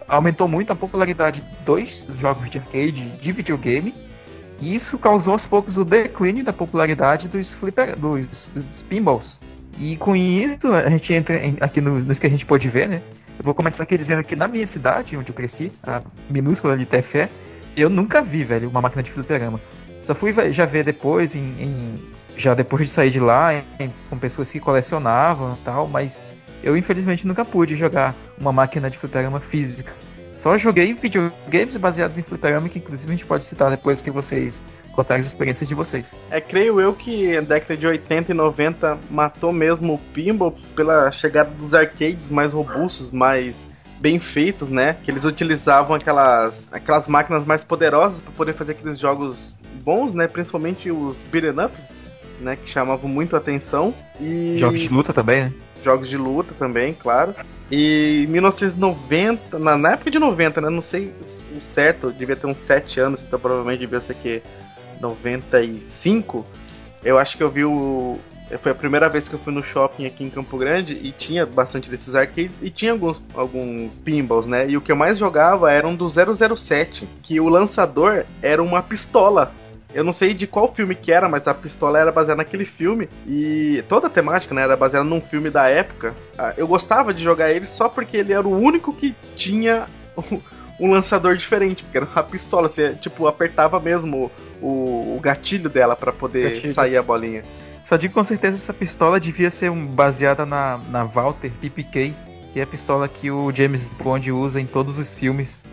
aumentou 0.06 0.50
muito 0.50 0.74
a 0.74 0.76
popularidade 0.76 1.42
dos 1.66 2.06
jogos 2.20 2.50
de 2.50 2.58
arcade 2.58 2.92
de 2.92 3.32
videogame. 3.32 3.96
E 4.60 4.76
isso 4.76 4.98
causou 4.98 5.32
aos 5.34 5.46
poucos 5.46 5.78
o 5.78 5.86
declínio 5.86 6.44
da 6.44 6.52
popularidade 6.52 7.30
dos, 7.30 7.54
flipper, 7.54 7.98
dos, 7.98 8.50
dos 8.54 8.82
pinballs. 8.84 9.40
E 9.80 9.96
com 9.96 10.14
isso, 10.14 10.74
a 10.74 10.90
gente 10.90 11.14
entra 11.14 11.38
em, 11.38 11.56
aqui 11.62 11.80
no, 11.80 12.00
nos 12.00 12.20
que 12.20 12.28
a 12.28 12.30
gente 12.30 12.46
pode 12.46 12.68
ver, 12.68 12.90
né? 12.90 13.02
Eu 13.38 13.46
vou 13.46 13.54
começar 13.54 13.84
aqui 13.84 13.98
dizendo 13.98 14.24
que 14.24 14.36
na 14.36 14.48
minha 14.48 14.66
cidade, 14.68 15.16
onde 15.16 15.30
eu 15.30 15.36
cresci, 15.36 15.72
a 15.84 16.02
minúscula 16.30 16.76
de 16.76 16.86
Tefé, 16.86 17.30
eu 17.78 17.90
nunca 17.90 18.22
vi, 18.22 18.44
velho, 18.44 18.68
uma 18.68 18.82
máquina 18.82 19.04
de 19.04 19.12
fliperama. 19.12 19.62
Só 20.02 20.16
fui 20.16 20.34
já 20.52 20.66
ver 20.66 20.84
depois 20.84 21.36
em, 21.36 21.56
em 21.60 22.00
já 22.36 22.54
depois 22.54 22.84
de 22.84 22.90
sair 22.90 23.10
de 23.10 23.20
lá, 23.20 23.54
em, 23.54 23.94
com 24.10 24.18
pessoas 24.18 24.52
que 24.52 24.60
colecionavam 24.60 25.54
e 25.54 25.64
tal, 25.64 25.88
mas 25.88 26.20
eu 26.64 26.76
infelizmente 26.76 27.26
nunca 27.28 27.46
pude 27.46 27.76
jogar 27.76 28.16
uma 28.40 28.52
máquina 28.52 28.90
de 28.90 28.98
fliperama 28.98 29.40
física. 29.40 29.94
Só 30.36 30.58
joguei 30.58 30.94
videogames 30.94 31.76
baseados 31.78 32.18
em 32.18 32.22
fliperama, 32.22 32.70
que 32.70 32.80
inclusive 32.80 33.12
a 33.12 33.16
gente 33.16 33.26
pode 33.26 33.44
citar 33.44 33.72
depois 33.72 34.02
que 34.02 34.12
vocês 34.12 34.62
contarem 34.92 35.22
as 35.22 35.28
experiências 35.28 35.68
de 35.70 35.76
vocês. 35.76 36.14
É, 36.32 36.42
creio 36.42 36.80
eu 36.82 36.94
que 36.94 37.38
a 37.38 37.42
década 37.42 37.78
de 37.78 37.86
80 37.86 38.32
e 38.32 38.36
90 38.36 38.98
matou 39.10 39.52
mesmo 39.52 39.96
o 39.96 39.98
pinball 40.14 40.56
pela 40.76 41.12
chegada 41.12 41.50
dos 41.52 41.74
arcades 41.74 42.30
mais 42.30 42.52
robustos, 42.52 43.12
mais 43.12 43.56
bem 44.00 44.20
feitos, 44.20 44.70
né? 44.70 44.96
Que 45.04 45.12
eles 45.12 45.26
utilizavam 45.26 45.96
aquelas, 45.96 46.68
aquelas 46.72 47.08
máquinas 47.08 47.46
mais 47.46 47.64
poderosas 47.64 48.22
para 48.22 48.32
poder 48.32 48.54
fazer 48.54 48.74
aqueles 48.74 49.00
jogos 49.00 49.56
bons, 49.84 50.14
né? 50.14 50.28
Principalmente 50.28 50.92
os 50.92 51.16
beat'em 51.32 51.66
ups, 51.66 51.84
né, 52.40 52.56
que 52.56 52.70
chamavam 52.70 53.10
muito 53.10 53.36
a 53.36 53.40
atenção. 53.40 53.94
E... 54.20 54.58
Jogos 54.60 54.80
de 54.80 54.88
luta 54.90 55.14
também, 55.14 55.46
né? 55.46 55.54
Jogos 55.84 56.10
de 56.10 56.18
luta 56.18 56.54
também, 56.58 56.94
claro. 56.94 57.34
E 57.70 58.24
em 58.24 58.32
1990, 58.32 59.60
na, 59.60 59.78
na, 59.78 59.92
época 59.94 60.10
de 60.10 60.20
90, 60.20 60.62
né? 60.62 60.70
Não 60.70 60.82
sei 60.82 61.14
o 61.56 61.62
certo, 61.62 62.12
devia 62.12 62.36
ter 62.36 62.48
uns 62.48 62.58
7 62.58 63.00
anos, 63.00 63.24
então 63.24 63.40
provavelmente 63.40 63.80
devia 63.80 64.00
ser 64.00 64.16
que 64.16 64.42
95. 65.02 66.46
Eu 67.04 67.18
acho 67.18 67.38
que 67.38 67.44
eu 67.44 67.50
vi 67.50 67.66
o. 67.66 68.18
Foi 68.62 68.72
a 68.72 68.76
primeira 68.76 69.10
vez 69.10 69.28
que 69.28 69.36
eu 69.36 69.40
fui 69.40 69.54
no 69.54 69.62
shopping 69.62 70.06
aqui 70.06 70.24
em 70.24 70.30
Campo 70.30 70.58
Grande 70.58 70.94
e 70.94 71.12
tinha 71.12 71.46
bastante 71.46 71.90
desses 71.90 72.16
arcades 72.16 72.54
e 72.62 72.70
tinha 72.70 72.94
alguns, 72.94 73.22
alguns 73.34 74.02
pinballs, 74.02 74.48
né? 74.48 74.70
E 74.70 74.78
o 74.78 74.82
que 74.82 74.90
eu 74.90 74.96
mais 74.96 75.18
jogava 75.18 75.70
era 75.70 75.86
um 75.86 75.94
do 75.94 76.08
007, 76.10 77.06
que 77.22 77.42
o 77.42 77.50
lançador 77.50 78.24
era 78.42 78.64
uma 78.64 78.82
pistola 78.82 79.52
eu 79.94 80.04
não 80.04 80.14
sei 80.14 80.34
de 80.34 80.46
qual 80.46 80.74
filme 80.74 80.96
que 80.96 81.12
era, 81.12 81.30
mas 81.30 81.48
a 81.48 81.54
pistola 81.54 82.00
era 82.00 82.12
baseada 82.12 82.38
naquele 82.38 82.66
filme. 82.66 83.10
E 83.26 83.84
toda 83.88 84.08
a 84.08 84.10
temática, 84.10 84.54
né, 84.54 84.62
era 84.62 84.76
baseada 84.76 85.06
num 85.06 85.22
filme 85.22 85.50
da 85.50 85.68
época. 85.70 86.14
Ah, 86.38 86.54
eu 86.58 86.68
gostava 86.68 87.14
de 87.14 87.24
jogar 87.24 87.52
ele 87.52 87.68
só 87.68 87.88
porque 87.88 88.18
ele 88.18 88.34
era 88.34 88.48
o 88.48 88.58
único 88.58 88.94
que 88.94 89.16
tinha 89.36 89.88
um 90.80 90.92
lançador 90.92 91.36
diferente, 91.36 91.84
porque 91.84 91.98
era 91.98 92.06
uma 92.06 92.24
pistola. 92.24 92.68
Você, 92.68 92.94
tipo, 92.96 93.28
apertava 93.28 93.80
mesmo 93.80 94.32
o, 94.62 95.16
o 95.16 95.20
gatilho 95.22 95.70
dela 95.70 95.96
para 95.96 96.12
poder 96.12 96.56
gatilho. 96.56 96.74
sair 96.74 96.98
a 96.98 97.04
bolinha. 97.04 97.44
Só 97.88 97.96
digo 97.96 98.14
com 98.14 98.24
certeza 98.24 98.58
essa 98.58 98.74
pistola 98.74 99.20
devia 99.20 99.50
ser 99.50 99.72
baseada 99.72 100.46
na, 100.46 100.78
na 100.90 101.06
Walter 101.06 101.50
PPK, 101.62 102.14
que 102.52 102.60
é 102.60 102.64
a 102.64 102.68
pistola 102.68 103.08
que 103.08 103.32
o 103.32 103.50
James 103.56 103.88
Bond 104.02 104.30
usa 104.30 104.60
em 104.60 104.66
todos 104.66 104.98
os 104.98 105.14
filmes 105.14 105.64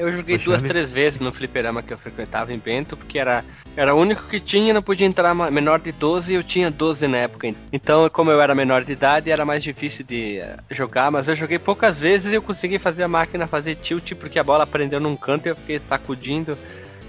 eu 0.00 0.10
joguei 0.10 0.38
Poxa, 0.38 0.50
duas, 0.50 0.62
três 0.62 0.90
vezes 0.90 1.20
no 1.20 1.30
fliperama 1.30 1.82
que 1.82 1.92
eu 1.92 1.98
frequentava 1.98 2.52
em 2.54 2.58
Bento, 2.58 2.96
porque 2.96 3.18
era, 3.18 3.44
era 3.76 3.94
o 3.94 3.98
único 3.98 4.26
que 4.28 4.40
tinha, 4.40 4.72
não 4.72 4.82
podia 4.82 5.06
entrar 5.06 5.34
menor 5.34 5.78
de 5.78 5.92
12 5.92 6.32
e 6.32 6.36
eu 6.36 6.42
tinha 6.42 6.70
12 6.70 7.06
na 7.06 7.18
época. 7.18 7.54
Então, 7.70 8.08
como 8.08 8.30
eu 8.30 8.40
era 8.40 8.54
menor 8.54 8.82
de 8.82 8.92
idade, 8.92 9.30
era 9.30 9.44
mais 9.44 9.62
difícil 9.62 10.04
de 10.04 10.38
eh, 10.38 10.56
jogar, 10.70 11.10
mas 11.10 11.28
eu 11.28 11.36
joguei 11.36 11.58
poucas 11.58 11.98
vezes 11.98 12.32
e 12.32 12.36
eu 12.36 12.42
consegui 12.42 12.78
fazer 12.78 13.02
a 13.02 13.08
máquina 13.08 13.46
fazer 13.46 13.74
tilt, 13.76 14.14
porque 14.14 14.38
a 14.38 14.44
bola 14.44 14.66
prendeu 14.66 14.98
num 14.98 15.14
canto 15.14 15.46
e 15.46 15.50
eu 15.50 15.56
fiquei 15.56 15.78
sacudindo 15.86 16.56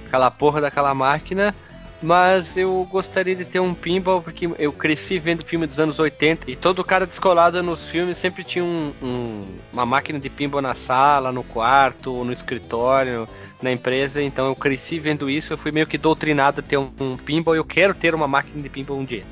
aquela 0.08 0.30
porra 0.30 0.60
daquela 0.60 0.94
máquina 0.94 1.56
mas 2.02 2.58
eu 2.58 2.88
gostaria 2.90 3.36
de 3.36 3.46
ter 3.46 3.60
um 3.60 3.74
pinball 3.74 4.22
porque 4.22 4.50
eu 4.58 4.74
cresci 4.74 5.20
vendo 5.20 5.46
filme 5.46 5.68
dos 5.68 5.80
anos 5.80 6.00
80 6.00 6.50
e 6.50 6.56
todo 6.56 6.84
cara 6.84 7.06
descolado 7.06 7.62
nos 7.62 7.90
filmes 7.90 8.18
sempre 8.18 8.44
tinha 8.44 8.64
um, 8.64 8.92
um, 9.02 9.48
uma 9.72 9.86
máquina 9.86 10.20
de 10.20 10.30
pinball 10.30 10.62
na 10.62 10.74
sala, 10.74 11.32
no 11.32 11.44
quarto, 11.44 12.24
no 12.24 12.34
escritório, 12.34 13.28
na 13.62 13.72
empresa, 13.72 14.22
então 14.22 14.48
eu 14.48 14.56
cresci 14.56 15.00
vendo 15.00 15.30
isso, 15.30 15.54
eu 15.54 15.58
fui 15.58 15.72
meio 15.72 15.86
que 15.86 15.98
doutrinado 15.98 16.62
a 16.62 16.64
ter 16.64 16.78
um, 16.78 16.92
um 17.00 17.18
pinball 17.18 17.56
e 17.56 17.60
eu 17.60 17.66
quero 17.66 17.94
ter 17.94 18.16
uma 18.16 18.28
máquina 18.28 18.62
de 18.62 18.70
pinball 18.70 18.98
um 18.98 19.06
dia. 19.06 19.24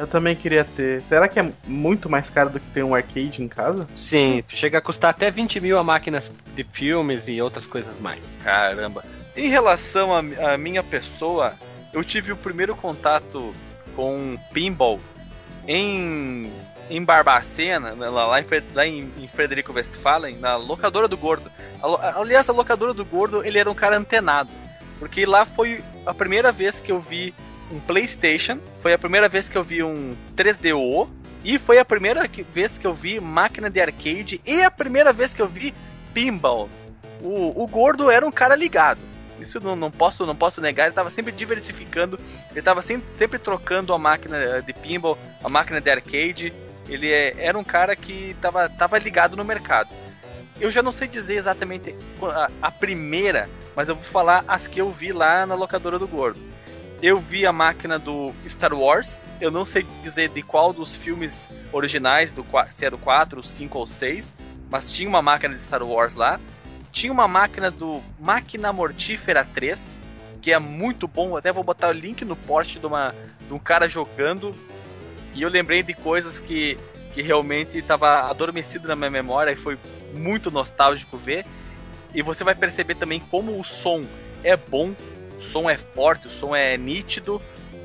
Eu 0.00 0.06
também 0.06 0.34
queria 0.34 0.64
ter. 0.64 1.02
Será 1.02 1.28
que 1.28 1.38
é 1.38 1.52
muito 1.66 2.08
mais 2.08 2.30
caro 2.30 2.48
do 2.48 2.58
que 2.58 2.66
ter 2.70 2.82
um 2.82 2.94
arcade 2.94 3.42
em 3.42 3.46
casa? 3.46 3.86
Sim, 3.94 4.42
chega 4.48 4.78
a 4.78 4.80
custar 4.80 5.10
até 5.10 5.30
20 5.30 5.60
mil 5.60 5.78
a 5.78 5.84
máquinas 5.84 6.32
de 6.56 6.64
filmes 6.64 7.28
e 7.28 7.42
outras 7.42 7.66
coisas 7.66 7.92
mais. 8.00 8.20
Caramba. 8.42 9.04
Em 9.36 9.48
relação 9.48 10.10
à 10.14 10.56
minha 10.56 10.82
pessoa, 10.82 11.52
eu 11.92 12.04
tive 12.04 12.32
o 12.32 12.36
primeiro 12.36 12.74
contato 12.74 13.54
com 13.96 14.36
pinball 14.52 15.00
em, 15.66 16.52
em 16.88 17.04
Barbacena, 17.04 17.94
lá, 17.94 18.26
lá, 18.26 18.40
em, 18.40 18.46
lá 18.74 18.86
em 18.86 19.28
Frederico 19.28 19.72
Westphalen, 19.72 20.36
na 20.38 20.56
locadora 20.56 21.06
do 21.06 21.16
Gordo. 21.16 21.50
Aliás, 22.16 22.48
a 22.48 22.52
locadora 22.52 22.94
do 22.94 23.04
Gordo, 23.04 23.44
ele 23.44 23.58
era 23.58 23.70
um 23.70 23.74
cara 23.74 23.96
antenado. 23.96 24.50
Porque 24.98 25.24
lá 25.24 25.46
foi 25.46 25.82
a 26.04 26.12
primeira 26.12 26.52
vez 26.52 26.80
que 26.80 26.92
eu 26.92 27.00
vi 27.00 27.34
um 27.72 27.80
PlayStation, 27.80 28.58
foi 28.80 28.92
a 28.92 28.98
primeira 28.98 29.28
vez 29.28 29.48
que 29.48 29.56
eu 29.56 29.64
vi 29.64 29.82
um 29.82 30.14
3DO, 30.36 31.08
e 31.42 31.58
foi 31.58 31.78
a 31.78 31.84
primeira 31.84 32.28
vez 32.52 32.76
que 32.76 32.86
eu 32.86 32.92
vi 32.92 33.18
máquina 33.18 33.70
de 33.70 33.80
arcade, 33.80 34.40
e 34.44 34.62
a 34.62 34.70
primeira 34.70 35.12
vez 35.12 35.32
que 35.32 35.40
eu 35.40 35.48
vi 35.48 35.72
pinball. 36.12 36.68
O, 37.22 37.62
o 37.62 37.66
Gordo 37.66 38.10
era 38.10 38.26
um 38.26 38.32
cara 38.32 38.54
ligado. 38.54 39.09
Isso 39.40 39.60
não, 39.60 39.74
não, 39.74 39.90
posso, 39.90 40.26
não 40.26 40.36
posso 40.36 40.60
negar. 40.60 40.84
Ele 40.84 40.92
estava 40.92 41.10
sempre 41.10 41.32
diversificando. 41.32 42.18
Ele 42.50 42.58
estava 42.58 42.82
sempre, 42.82 43.06
sempre 43.16 43.38
trocando 43.38 43.92
a 43.92 43.98
máquina 43.98 44.62
de 44.62 44.72
pinball, 44.72 45.18
a 45.42 45.48
máquina 45.48 45.80
de 45.80 45.90
arcade. 45.90 46.52
Ele 46.88 47.10
é, 47.10 47.34
era 47.38 47.58
um 47.58 47.64
cara 47.64 47.94
que 47.96 48.30
estava 48.30 48.68
tava 48.68 48.98
ligado 48.98 49.36
no 49.36 49.44
mercado. 49.44 49.88
Eu 50.60 50.70
já 50.70 50.82
não 50.82 50.92
sei 50.92 51.08
dizer 51.08 51.36
exatamente 51.36 51.94
a, 52.22 52.50
a 52.60 52.70
primeira, 52.70 53.48
mas 53.74 53.88
eu 53.88 53.94
vou 53.94 54.04
falar 54.04 54.44
as 54.46 54.66
que 54.66 54.80
eu 54.80 54.90
vi 54.90 55.12
lá 55.12 55.46
na 55.46 55.54
locadora 55.54 55.98
do 55.98 56.06
Gordo. 56.06 56.40
Eu 57.02 57.18
vi 57.18 57.46
a 57.46 57.52
máquina 57.52 57.98
do 57.98 58.34
Star 58.46 58.74
Wars. 58.74 59.22
Eu 59.40 59.50
não 59.50 59.64
sei 59.64 59.86
dizer 60.02 60.28
de 60.28 60.42
qual 60.42 60.72
dos 60.72 60.96
filmes 60.96 61.48
originais, 61.72 62.30
do, 62.30 62.44
se 62.70 62.84
é 62.84 62.90
do 62.90 62.98
4, 62.98 63.42
5 63.42 63.78
ou 63.78 63.86
6, 63.86 64.34
mas 64.70 64.90
tinha 64.90 65.08
uma 65.08 65.22
máquina 65.22 65.54
de 65.54 65.62
Star 65.62 65.82
Wars 65.82 66.14
lá 66.14 66.38
tinha 66.92 67.12
uma 67.12 67.28
máquina 67.28 67.70
do 67.70 68.02
Máquina 68.18 68.72
Mortífera 68.72 69.44
3, 69.44 69.98
que 70.40 70.52
é 70.52 70.58
muito 70.58 71.06
bom. 71.06 71.36
Até 71.36 71.52
vou 71.52 71.64
botar 71.64 71.88
o 71.88 71.92
link 71.92 72.24
no 72.24 72.36
post 72.36 72.78
de, 72.78 72.86
uma, 72.86 73.14
de 73.46 73.52
um 73.52 73.58
cara 73.58 73.88
jogando. 73.88 74.54
E 75.34 75.42
eu 75.42 75.48
lembrei 75.48 75.82
de 75.82 75.94
coisas 75.94 76.40
que, 76.40 76.76
que 77.14 77.22
realmente 77.22 77.78
estava 77.78 78.28
adormecido 78.28 78.88
na 78.88 78.96
minha 78.96 79.10
memória 79.10 79.52
e 79.52 79.56
foi 79.56 79.78
muito 80.12 80.50
nostálgico 80.50 81.16
ver. 81.16 81.46
E 82.14 82.22
você 82.22 82.42
vai 82.42 82.54
perceber 82.54 82.96
também 82.96 83.20
como 83.20 83.58
o 83.58 83.64
som 83.64 84.04
é 84.42 84.56
bom, 84.56 84.92
o 85.38 85.40
som 85.40 85.70
é 85.70 85.76
forte, 85.76 86.26
o 86.26 86.30
som 86.30 86.54
é 86.54 86.76
nítido. 86.76 87.40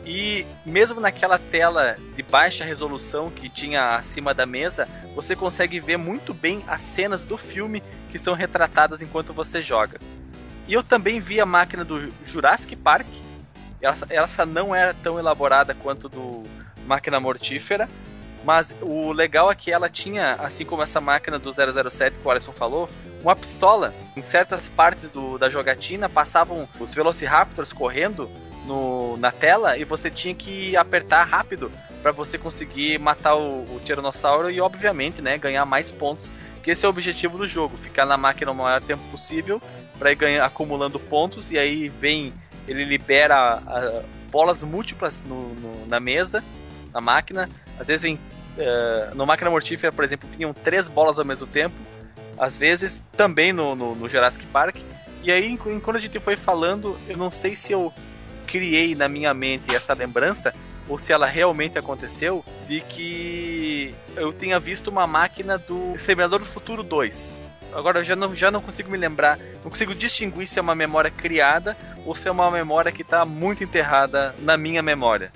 E 0.05 0.45
mesmo 0.63 1.01
naquela 1.01 1.39
tela 1.39 1.97
de 2.15 2.21
baixa 2.21 2.63
resolução 2.63 3.31
que 3.31 3.49
tinha 3.49 3.95
acima 3.95 4.33
da 4.33 4.45
mesa, 4.45 4.87
você 5.15 5.35
consegue 5.35 5.79
ver 5.79 5.97
muito 5.97 6.33
bem 6.33 6.63
as 6.67 6.81
cenas 6.81 7.23
do 7.23 7.37
filme 7.37 7.81
que 8.11 8.19
são 8.19 8.35
retratadas 8.35 9.01
enquanto 9.01 9.33
você 9.33 9.61
joga. 9.61 9.99
E 10.67 10.73
eu 10.73 10.83
também 10.83 11.19
vi 11.19 11.39
a 11.39 11.45
máquina 11.45 11.83
do 11.83 12.13
Jurassic 12.23 12.75
Park. 12.75 13.07
Essa, 13.81 14.05
essa 14.09 14.45
não 14.45 14.75
era 14.75 14.93
tão 14.93 15.17
elaborada 15.17 15.73
quanto 15.73 16.07
do 16.07 16.43
Máquina 16.85 17.19
Mortífera, 17.19 17.89
mas 18.43 18.75
o 18.81 19.11
legal 19.11 19.51
é 19.51 19.55
que 19.55 19.71
ela 19.71 19.89
tinha, 19.89 20.33
assim 20.33 20.65
como 20.65 20.83
essa 20.83 21.01
máquina 21.01 21.39
do 21.39 21.51
007 21.51 22.17
que 22.19 22.27
o 22.27 22.29
Alisson 22.29 22.51
falou, 22.51 22.89
uma 23.23 23.35
pistola. 23.35 23.93
Em 24.15 24.21
certas 24.21 24.67
partes 24.67 25.09
do, 25.09 25.37
da 25.39 25.49
jogatina 25.49 26.07
passavam 26.07 26.69
os 26.79 26.93
Velociraptors 26.93 27.73
correndo 27.73 28.29
no, 28.65 29.17
na 29.17 29.31
tela 29.31 29.77
e 29.77 29.83
você 29.83 30.09
tinha 30.09 30.33
que 30.33 30.75
apertar 30.75 31.23
rápido 31.23 31.71
para 32.01 32.11
você 32.11 32.37
conseguir 32.37 32.99
matar 32.99 33.35
o, 33.35 33.63
o 33.63 33.81
Tiranossauro 33.83 34.51
e, 34.51 34.61
obviamente, 34.61 35.21
né, 35.21 35.37
ganhar 35.37 35.65
mais 35.65 35.89
pontos. 35.91 36.31
Que 36.61 36.71
esse 36.71 36.85
é 36.85 36.87
o 36.87 36.91
objetivo 36.91 37.37
do 37.37 37.47
jogo, 37.47 37.77
ficar 37.77 38.05
na 38.05 38.17
máquina 38.17 38.51
o 38.51 38.55
maior 38.55 38.81
tempo 38.81 39.03
possível 39.11 39.61
para 39.97 40.11
ir 40.11 40.15
ganhar, 40.15 40.45
acumulando 40.45 40.99
pontos 40.99 41.51
e 41.51 41.57
aí 41.57 41.89
vem 41.89 42.33
ele 42.67 42.83
libera 42.83 43.35
a, 43.35 44.03
bolas 44.31 44.63
múltiplas 44.63 45.23
no, 45.23 45.53
no, 45.55 45.87
na 45.87 45.99
mesa, 45.99 46.43
na 46.93 46.99
máquina. 46.99 47.49
Às 47.79 47.87
vezes 47.87 48.01
vem 48.01 48.15
uh, 48.15 49.15
no 49.15 49.25
máquina 49.25 49.49
mortífera, 49.49 49.93
por 49.93 50.03
exemplo, 50.03 50.27
vinham 50.35 50.53
três 50.53 50.89
bolas 50.89 51.19
ao 51.19 51.25
mesmo 51.25 51.47
tempo. 51.47 51.75
Às 52.37 52.57
vezes 52.57 53.03
também 53.15 53.53
no, 53.53 53.75
no, 53.75 53.95
no 53.95 54.09
Jurassic 54.09 54.45
Park. 54.47 54.77
E 55.23 55.31
aí, 55.31 55.51
enquanto 55.51 55.95
a 55.95 55.99
gente 55.99 56.19
foi 56.19 56.35
falando, 56.35 56.99
eu 57.07 57.17
não 57.17 57.31
sei 57.31 57.55
se 57.55 57.71
eu 57.71 57.91
criei 58.45 58.95
na 58.95 59.07
minha 59.07 59.33
mente 59.33 59.75
essa 59.75 59.93
lembrança 59.93 60.53
ou 60.87 60.97
se 60.97 61.11
ela 61.11 61.25
realmente 61.25 61.77
aconteceu 61.79 62.45
de 62.67 62.79
que 62.81 63.93
eu 64.15 64.31
tenha 64.31 64.59
visto 64.59 64.89
uma 64.89 65.07
máquina 65.07 65.57
do 65.57 65.95
Exterminador 65.95 66.39
do 66.39 66.45
Futuro 66.45 66.83
2 66.83 67.45
Agora 67.75 67.99
eu 67.99 68.03
já 68.05 68.15
não, 68.15 68.33
já 68.33 68.49
não 68.49 68.61
consigo 68.61 68.89
me 68.89 68.97
lembrar, 68.97 69.37
não 69.61 69.69
consigo 69.69 69.93
distinguir 69.93 70.47
se 70.47 70.57
é 70.57 70.61
uma 70.61 70.73
memória 70.73 71.11
criada 71.11 71.75
ou 72.05 72.15
se 72.15 72.25
é 72.25 72.31
uma 72.31 72.49
memória 72.49 72.89
que 72.89 73.01
está 73.01 73.25
muito 73.25 73.65
enterrada 73.65 74.33
na 74.39 74.55
minha 74.55 74.81
memória. 74.81 75.29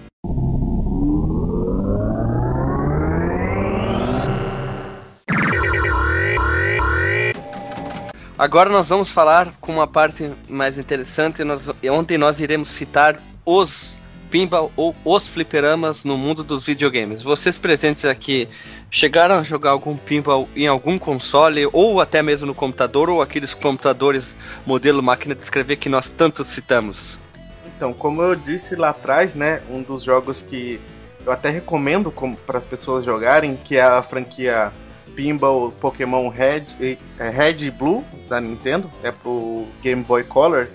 Agora 8.39 8.69
nós 8.69 8.87
vamos 8.87 9.09
falar 9.09 9.51
com 9.59 9.73
uma 9.73 9.85
parte 9.85 10.31
mais 10.47 10.77
interessante, 10.77 11.43
nós, 11.43 11.69
onde 11.91 12.17
nós 12.17 12.39
iremos 12.39 12.69
citar 12.69 13.19
os 13.45 13.91
pinball 14.31 14.71
ou 14.77 14.95
os 15.03 15.27
fliperamas 15.27 16.05
no 16.05 16.17
mundo 16.17 16.41
dos 16.41 16.65
videogames. 16.65 17.21
Vocês 17.21 17.57
presentes 17.57 18.05
aqui 18.05 18.47
chegaram 18.89 19.35
a 19.35 19.43
jogar 19.43 19.71
algum 19.71 19.97
pinball 19.97 20.47
em 20.55 20.67
algum 20.67 20.97
console 20.97 21.67
ou 21.73 21.99
até 21.99 22.23
mesmo 22.23 22.47
no 22.47 22.55
computador 22.55 23.09
ou 23.09 23.21
aqueles 23.21 23.53
computadores 23.53 24.29
modelo 24.65 25.03
máquina 25.03 25.35
de 25.35 25.41
escrever 25.41 25.75
que 25.75 25.89
nós 25.89 26.07
tanto 26.07 26.45
citamos? 26.45 27.17
Então, 27.75 27.91
como 27.91 28.21
eu 28.21 28.35
disse 28.37 28.73
lá 28.73 28.91
atrás, 28.91 29.35
né, 29.35 29.61
um 29.69 29.81
dos 29.81 30.01
jogos 30.01 30.41
que 30.41 30.79
eu 31.25 31.33
até 31.33 31.49
recomendo 31.49 32.09
para 32.47 32.59
as 32.59 32.65
pessoas 32.65 33.03
jogarem, 33.03 33.57
que 33.57 33.75
é 33.75 33.81
a 33.81 34.01
franquia 34.01 34.71
Pinball 35.19 35.69
Pokémon 35.81 36.29
Red, 36.29 36.63
é, 37.19 37.29
Red 37.29 37.65
e 37.65 37.69
Blue 37.69 38.05
da 38.29 38.39
Nintendo, 38.39 38.89
é 39.03 39.11
pro 39.11 39.67
Game 39.83 40.01
Boy 40.01 40.23
Color. 40.23 40.67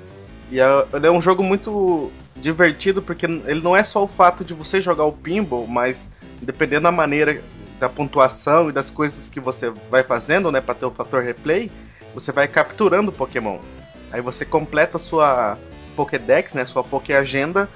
E 0.50 0.60
é, 0.60 0.64
é 1.02 1.10
um 1.10 1.20
jogo 1.20 1.42
muito 1.42 2.12
divertido 2.36 3.00
porque 3.00 3.24
ele 3.24 3.62
não 3.62 3.74
é 3.74 3.82
só 3.82 4.04
o 4.04 4.06
fato 4.06 4.44
de 4.44 4.52
você 4.52 4.82
jogar 4.82 5.04
o 5.04 5.12
pinball, 5.12 5.66
mas 5.66 6.10
dependendo 6.42 6.82
da 6.82 6.92
maneira 6.92 7.40
da 7.80 7.88
pontuação 7.88 8.68
e 8.68 8.72
das 8.72 8.90
coisas 8.90 9.30
que 9.30 9.40
você 9.40 9.70
vai 9.90 10.02
fazendo, 10.02 10.52
né, 10.52 10.60
para 10.60 10.74
ter 10.74 10.84
o 10.84 10.90
fator 10.90 11.22
replay, 11.22 11.70
você 12.14 12.30
vai 12.30 12.46
capturando 12.46 13.10
Pokémon. 13.10 13.60
Aí 14.12 14.20
você 14.20 14.44
completa 14.44 14.98
a 14.98 15.00
sua 15.00 15.56
Pokédex, 15.96 16.52
né, 16.52 16.66
sua 16.66 16.84
Poké 16.84 17.16
Agenda 17.16 17.66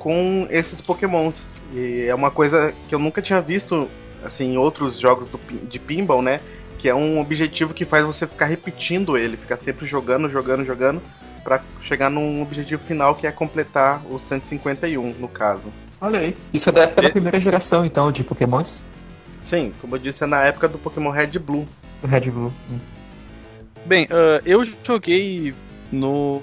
com 0.00 0.48
esses 0.50 0.80
Pokémons. 0.80 1.46
E 1.72 2.06
é 2.08 2.14
uma 2.16 2.32
coisa 2.32 2.74
que 2.88 2.94
eu 2.96 2.98
nunca 2.98 3.22
tinha 3.22 3.40
visto 3.40 3.88
assim 4.26 4.54
em 4.54 4.58
outros 4.58 4.98
jogos 4.98 5.28
do, 5.28 5.38
de 5.66 5.78
pinball, 5.78 6.20
né? 6.20 6.40
Que 6.78 6.88
é 6.88 6.94
um 6.94 7.20
objetivo 7.20 7.72
que 7.72 7.84
faz 7.84 8.04
você 8.04 8.26
ficar 8.26 8.46
repetindo 8.46 9.16
ele, 9.16 9.36
ficar 9.36 9.56
sempre 9.56 9.86
jogando, 9.86 10.30
jogando, 10.30 10.64
jogando 10.64 11.00
para 11.42 11.60
chegar 11.82 12.10
num 12.10 12.42
objetivo 12.42 12.82
final 12.84 13.14
que 13.14 13.26
é 13.26 13.30
completar 13.30 14.02
os 14.10 14.22
151, 14.22 15.14
no 15.18 15.28
caso. 15.28 15.72
Olha 16.00 16.18
aí. 16.18 16.36
Isso 16.52 16.68
é 16.68 16.72
da 16.72 16.82
época 16.82 17.02
da 17.02 17.10
primeira 17.10 17.40
geração, 17.40 17.84
então, 17.84 18.10
de 18.10 18.24
Pokémons? 18.24 18.84
Sim, 19.44 19.72
como 19.80 19.94
eu 19.94 20.00
disse, 20.00 20.24
é 20.24 20.26
na 20.26 20.42
época 20.42 20.68
do 20.68 20.76
Pokémon 20.76 21.10
Red 21.10 21.38
Blue. 21.38 21.66
Red 22.04 22.30
Blue. 22.30 22.52
Hum. 22.70 22.78
Bem, 23.86 24.06
uh, 24.06 24.42
eu 24.44 24.64
joguei 24.64 25.54
no, 25.92 26.42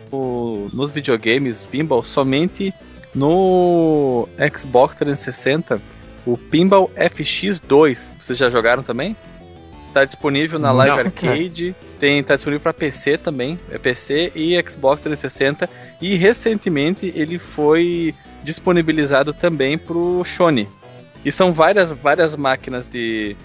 nos 0.72 0.92
videogames 0.92 1.66
Pinball 1.66 2.04
somente 2.04 2.74
no 3.14 4.28
Xbox 4.56 4.96
360 4.96 5.82
o 6.26 6.38
Pinball 6.38 6.92
FX2. 6.96 8.12
Vocês 8.20 8.38
já 8.38 8.50
jogaram 8.50 8.84
também? 8.84 9.16
Tá 9.94 10.04
disponível 10.04 10.58
na 10.58 10.72
Live 10.72 10.96
Não, 10.96 11.06
Arcade, 11.06 11.76
tem, 12.00 12.24
tá 12.24 12.34
disponível 12.34 12.62
para 12.62 12.74
PC 12.74 13.18
também, 13.18 13.60
é 13.70 13.78
PC 13.78 14.32
e 14.34 14.60
Xbox 14.68 15.04
360 15.04 15.70
e 16.02 16.16
recentemente 16.16 17.14
ele 17.16 17.38
foi 17.38 18.16
disponibilizado 18.44 19.34
também 19.34 19.78
pro 19.78 20.24
Sony. 20.26 20.68
E 21.24 21.32
são 21.32 21.54
várias 21.54 21.92
várias 21.92 22.36
máquinas 22.36 22.92
de 22.92 23.36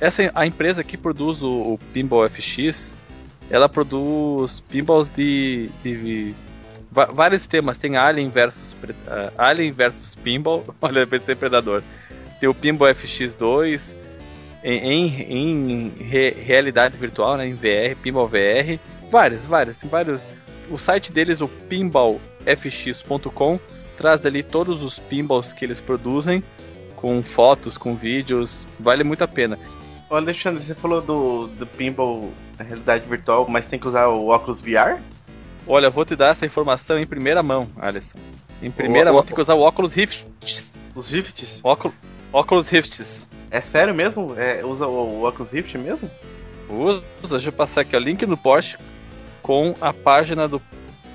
essa 0.00 0.30
a 0.34 0.46
empresa 0.46 0.82
que 0.82 0.96
produz 0.96 1.42
o, 1.42 1.74
o 1.74 1.80
Pinball 1.92 2.28
FX, 2.30 2.94
ela 3.50 3.68
produz 3.68 4.60
pinballs 4.60 5.08
de, 5.08 5.68
de 5.82 6.34
vários 6.90 7.46
temas, 7.46 7.76
tem 7.78 7.96
Alien 7.96 8.30
versus 8.30 8.72
uh, 8.72 9.32
Alien 9.36 9.72
versus 9.72 10.14
Pinball, 10.14 10.64
olha, 10.80 11.06
PC 11.06 11.34
Predador. 11.34 11.82
Tem 12.40 12.48
o 12.48 12.54
Pinball 12.54 12.94
FX2, 12.94 13.96
em, 14.62 15.06
em, 15.30 15.92
re, 15.98 16.30
realidade 16.30 16.96
virtual, 16.96 17.36
né, 17.36 17.46
em 17.46 17.54
VR, 17.54 17.96
Pinball 18.02 18.28
VR, 18.28 18.78
várias, 19.10 19.44
várias, 19.44 19.78
tem 19.78 19.88
vários. 19.88 20.26
O 20.70 20.78
site 20.78 21.12
deles, 21.12 21.40
o 21.40 21.48
pinballfx.com, 21.48 23.58
traz 23.96 24.26
ali 24.26 24.42
todos 24.42 24.82
os 24.82 24.98
pinballs 24.98 25.52
que 25.52 25.64
eles 25.64 25.80
produzem, 25.80 26.42
com 26.94 27.22
fotos, 27.22 27.78
com 27.78 27.94
vídeos, 27.94 28.68
vale 28.78 29.02
muito 29.04 29.24
a 29.24 29.28
pena. 29.28 29.58
Ô 30.10 30.16
Alexandre, 30.16 30.64
você 30.64 30.74
falou 30.74 31.00
do, 31.00 31.46
do 31.48 31.66
pinball 31.66 32.30
na 32.58 32.64
realidade 32.64 33.06
virtual, 33.06 33.46
mas 33.48 33.66
tem 33.66 33.78
que 33.78 33.86
usar 33.86 34.08
o 34.08 34.28
óculos 34.28 34.60
VR? 34.60 35.00
Olha, 35.66 35.90
vou 35.90 36.04
te 36.04 36.16
dar 36.16 36.28
essa 36.28 36.46
informação 36.46 36.98
em 36.98 37.06
primeira 37.06 37.42
mão, 37.42 37.68
Alisson. 37.76 38.18
Em 38.62 38.70
primeira 38.70 39.10
o, 39.10 39.14
mão, 39.14 39.22
o, 39.22 39.26
tem 39.26 39.34
que 39.34 39.40
usar 39.40 39.54
o 39.54 39.60
óculos 39.60 39.92
Rift. 39.92 40.26
Os 40.94 41.10
Rifts? 41.10 41.60
Óculos, 41.62 41.94
óculos 42.32 42.68
Rifts. 42.68 43.28
É 43.50 43.60
sério 43.60 43.94
mesmo? 43.94 44.34
É, 44.36 44.64
usa 44.64 44.86
o, 44.86 45.20
o 45.20 45.28
Oculus 45.28 45.52
Rift 45.52 45.76
mesmo? 45.78 46.10
Usa, 46.68 47.02
deixa 47.30 47.48
eu 47.48 47.52
passar 47.52 47.80
aqui 47.80 47.96
o 47.96 47.98
link 47.98 48.26
no 48.26 48.36
post 48.36 48.78
com 49.42 49.74
a 49.80 49.92
página 49.92 50.46
do 50.46 50.60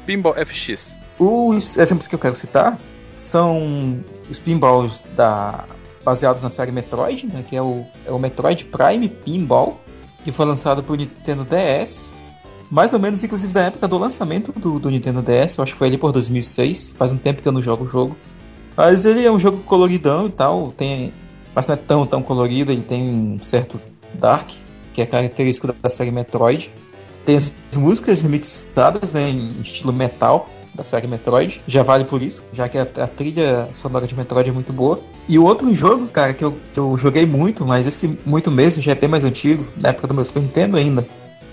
Pinball 0.06 0.34
FX. 0.46 0.96
Os 1.20 1.78
exemplos 1.78 2.08
que 2.08 2.16
eu 2.16 2.20
quero 2.20 2.36
citar 2.36 2.80
são 3.16 4.04
os 4.30 4.40
pinballs 4.40 5.06
da, 5.16 5.66
baseados 6.04 6.42
na 6.42 6.50
série 6.50 6.72
Metroid, 6.72 7.28
né, 7.28 7.44
que 7.48 7.56
é 7.56 7.62
o, 7.62 7.86
é 8.06 8.12
o 8.12 8.18
Metroid 8.18 8.66
Prime 8.66 9.08
Pinball, 9.08 9.80
que 10.24 10.32
foi 10.32 10.46
lançado 10.46 10.84
para 10.84 10.94
o 10.94 10.96
Nintendo 10.96 11.46
DS. 11.46 12.10
Mais 12.72 12.92
ou 12.92 13.00
menos, 13.00 13.24
inclusive, 13.24 13.54
da 13.54 13.62
época 13.62 13.88
do 13.88 13.98
lançamento 14.00 14.52
do, 14.52 14.80
do 14.80 14.90
Nintendo 14.90 15.22
DS, 15.22 15.58
eu 15.58 15.64
acho 15.64 15.74
que 15.74 15.78
foi 15.78 15.88
ali 15.88 15.98
por 15.98 16.12
2006, 16.12 16.96
faz 16.98 17.12
um 17.12 17.18
tempo 17.18 17.42
que 17.42 17.48
eu 17.48 17.52
não 17.52 17.62
jogo 17.62 17.86
o 17.86 17.88
jogo. 17.88 18.18
Mas 18.76 19.06
ele 19.06 19.26
é 19.26 19.32
um 19.32 19.40
jogo 19.40 19.58
coloridão 19.60 20.28
e 20.28 20.32
tal, 20.32 20.74
tem 20.76 21.14
mas 21.56 21.68
não 21.68 21.76
é 21.76 21.78
tão, 21.78 22.06
tão 22.06 22.22
colorido, 22.24 22.72
ele 22.72 22.82
tem 22.82 23.04
um 23.04 23.42
certo 23.42 23.80
dark, 24.16 24.50
que 24.92 25.02
é 25.02 25.06
característico 25.06 25.72
da 25.72 25.90
série 25.90 26.12
Metroid. 26.12 26.72
Tem 27.26 27.36
as 27.36 27.54
músicas 27.76 28.22
remixadas 28.22 29.14
né, 29.14 29.30
em 29.30 29.62
estilo 29.62 29.94
metal 29.94 30.50
da 30.74 30.84
série 30.84 31.08
Metroid, 31.08 31.62
já 31.68 31.84
vale 31.84 32.04
por 32.04 32.22
isso, 32.24 32.44
já 32.52 32.68
que 32.68 32.80
a, 32.80 32.82
a, 32.82 33.08
trilha 33.08 33.70
sonora 33.72 34.08
de 34.08 34.16
Metroid 34.16 34.50
é 34.50 34.52
muito 34.52 34.74
boa. 34.74 35.00
E 35.30 35.38
o 35.38 35.44
outro 35.44 35.74
jogo, 35.74 36.08
cara, 36.08 36.34
que 36.34 36.44
eu, 36.44 36.58
que 36.74 36.80
eu 36.80 36.98
joguei 36.98 37.26
muito, 37.28 37.64
mas 37.66 37.86
esse 37.86 38.20
muito 38.26 38.50
mesmo 38.50 38.82
já 38.82 38.94
é 38.94 38.96
bem 38.96 39.08
mais 39.08 39.24
antigo, 39.24 39.66
na 39.78 39.90
época 39.90 40.08
do 40.08 40.16
meu 40.16 40.26
Super 40.26 40.42
Nintendo 40.42 40.76
ainda. 40.76 41.08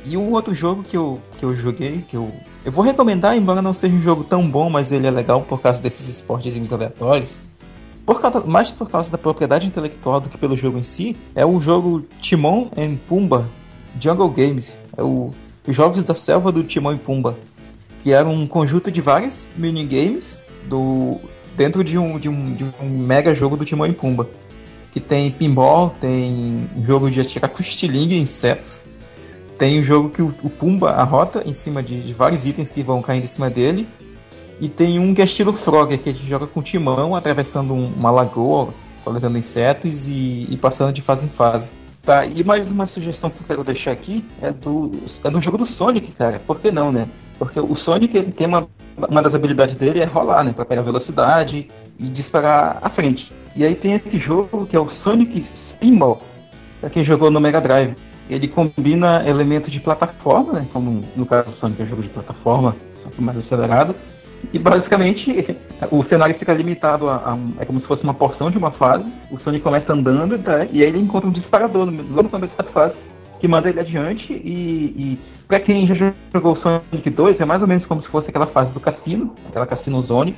E 0.05 0.17
um 0.17 0.33
outro 0.33 0.55
jogo 0.55 0.83
que 0.83 0.97
eu, 0.97 1.21
que 1.37 1.45
eu 1.45 1.55
joguei, 1.55 2.03
que 2.09 2.17
eu 2.17 2.33
Eu 2.63 2.71
vou 2.71 2.85
recomendar, 2.85 3.37
embora 3.37 3.63
não 3.63 3.73
seja 3.73 3.95
um 3.95 4.03
jogo 4.03 4.23
tão 4.23 4.49
bom, 4.49 4.69
mas 4.69 4.93
ele 4.93 5.07
é 5.07 5.11
legal 5.11 5.41
por 5.41 5.63
causa 5.63 5.81
desses 5.81 6.09
esportes 6.09 6.71
aleatórios. 6.71 7.41
Por 8.05 8.21
causa, 8.21 8.41
mais 8.41 8.71
por 8.71 8.91
causa 8.91 9.11
da 9.11 9.17
propriedade 9.17 9.67
intelectual 9.67 10.21
do 10.21 10.29
que 10.29 10.37
pelo 10.37 10.57
jogo 10.57 10.79
em 10.79 10.83
si, 10.83 11.17
é 11.35 11.45
o 11.45 11.59
jogo 11.59 12.05
Timon 12.21 12.69
and 12.77 12.97
Pumba 13.09 13.49
Jungle 13.99 14.29
Games. 14.29 14.75
É 14.95 15.03
o, 15.03 15.31
os 15.67 15.75
jogos 15.75 16.03
da 16.03 16.15
selva 16.15 16.53
do 16.53 16.63
Timon 16.63 16.93
e 16.93 16.99
Pumba. 16.99 17.39
Que 18.01 18.13
era 18.13 18.29
um 18.29 18.47
conjunto 18.47 18.91
de 18.91 19.01
vários 19.01 19.49
minigames 19.57 20.45
do, 20.69 21.19
dentro 21.57 21.83
de 21.83 21.97
um, 21.97 22.19
de, 22.19 22.29
um, 22.29 22.51
de 22.51 22.65
um 22.65 22.89
mega 22.89 23.35
jogo 23.35 23.57
do 23.57 23.65
Timon 23.65 23.87
e 23.87 23.93
Pumba. 23.93 24.29
Que 24.93 25.01
tem 25.01 25.31
pinball, 25.31 25.95
tem 25.99 26.69
jogo 26.83 27.11
de 27.11 27.23
atirar 27.23 27.49
com 27.49 27.63
estilingue 27.63 28.17
e 28.17 28.21
insetos 28.21 28.83
tem 29.61 29.79
o 29.79 29.83
jogo 29.83 30.09
que 30.09 30.23
o, 30.23 30.35
o 30.43 30.49
Pumba 30.49 30.93
arrota 30.93 31.43
em 31.45 31.53
cima 31.53 31.83
de, 31.83 32.01
de, 32.01 32.15
vários 32.15 32.47
itens 32.47 32.73
que 32.73 32.83
vão 32.83 33.03
caindo 33.03 33.25
em 33.25 33.27
cima 33.27 33.51
dele. 33.51 33.87
E 34.59 34.71
tem 34.71 34.99
um 34.99 35.13
que 35.13 35.21
é 35.21 35.25
estilo 35.27 35.53
Frogger, 35.53 35.99
que 35.99 36.09
a 36.09 36.13
gente 36.13 36.27
joga 36.27 36.47
com 36.47 36.63
timão, 36.63 37.15
atravessando 37.15 37.75
um, 37.75 37.93
uma 37.95 38.11
lagoa, 38.11 38.73
coletando 39.05 39.37
insetos 39.37 40.09
e, 40.09 40.47
e, 40.49 40.57
passando 40.57 40.95
de 40.95 41.03
fase 41.03 41.27
em 41.27 41.29
fase. 41.29 41.73
Tá, 42.03 42.25
e 42.25 42.43
mais 42.43 42.71
uma 42.71 42.87
sugestão 42.87 43.29
que 43.29 43.43
eu 43.43 43.47
quero 43.47 43.63
deixar 43.63 43.93
aqui 43.93 44.25
é 44.41 44.51
do, 44.51 44.93
é 45.23 45.31
do 45.31 45.43
jogo 45.43 45.59
do 45.59 45.67
Sonic, 45.67 46.13
cara. 46.13 46.41
Por 46.47 46.59
que 46.59 46.73
não, 46.73 46.91
né? 46.91 47.07
Porque 47.39 47.61
o 47.61 47.75
Sonic 47.75 48.17
ele 48.17 48.33
tem 48.33 48.47
uma, 48.47 48.67
uma 48.97 49.21
das 49.21 49.35
habilidades 49.35 49.77
dele 49.77 50.01
é 50.01 50.07
rolar, 50.07 50.43
né? 50.43 50.55
Pra 50.55 50.65
pegar 50.65 50.81
velocidade 50.81 51.69
e 51.99 52.09
disparar 52.09 52.79
à 52.81 52.89
frente. 52.89 53.31
E 53.55 53.63
aí 53.63 53.75
tem 53.75 53.93
esse 53.93 54.19
jogo 54.19 54.65
que 54.65 54.75
é 54.75 54.81
o 54.81 54.89
Sonic 54.89 55.45
Spinball, 55.69 56.23
pra 56.81 56.89
quem 56.89 57.05
jogou 57.05 57.31
no 57.31 57.39
Mega 57.39 57.61
Drive 57.61 57.95
ele 58.35 58.49
combina 58.49 59.27
elementos 59.29 59.73
de 59.73 59.81
plataforma, 59.81 60.53
né, 60.55 60.67
como 60.73 61.05
no 61.17 61.27
caso 61.27 61.51
do 61.51 61.57
Sonic 61.57 61.83
é 61.83 61.85
um 61.85 61.89
jogo 61.89 62.03
de 62.03 62.09
plataforma, 62.09 62.77
só 63.03 63.11
que 63.11 63.23
mais 63.23 63.39
acelerado, 63.39 63.95
e 64.53 64.59
basicamente 64.59 65.57
o 65.91 66.03
cenário 66.05 66.35
fica 66.35 66.53
limitado 66.53 67.09
a, 67.09 67.17
a 67.17 67.63
é 67.63 67.65
como 67.65 67.81
se 67.81 67.87
fosse 67.87 68.03
uma 68.05 68.15
porção 68.15 68.51
de 68.51 68.59
uma 68.59 68.71
fase, 68.71 69.05
o 69.31 69.39
Sonic 69.39 69.63
começa 69.63 69.93
andando 69.93 70.39
tá, 70.39 70.65
e 70.65 70.83
aí 70.83 70.89
ele 70.89 70.99
encontra 70.99 71.29
um 71.29 71.33
disparador 71.33 71.87
no, 71.87 71.93
no 71.93 72.29
começo 72.29 72.57
da 72.57 72.65
fase 72.65 72.95
que 73.41 73.49
manda 73.49 73.69
ele 73.69 73.81
adiante. 73.81 74.33
E, 74.33 75.17
e 75.17 75.19
para 75.49 75.59
quem 75.59 75.87
já 75.87 76.13
jogou 76.33 76.57
Sonic 76.57 77.11
2 77.11 77.41
é 77.41 77.45
mais 77.45 77.63
ou 77.63 77.67
menos 77.67 77.85
como 77.87 78.03
se 78.03 78.09
fosse 78.09 78.29
aquela 78.29 78.47
fase 78.47 78.71
do 78.71 78.79
cassino, 78.79 79.35
aquela 79.49 79.67
cassino 79.67 80.03
zone, 80.03 80.37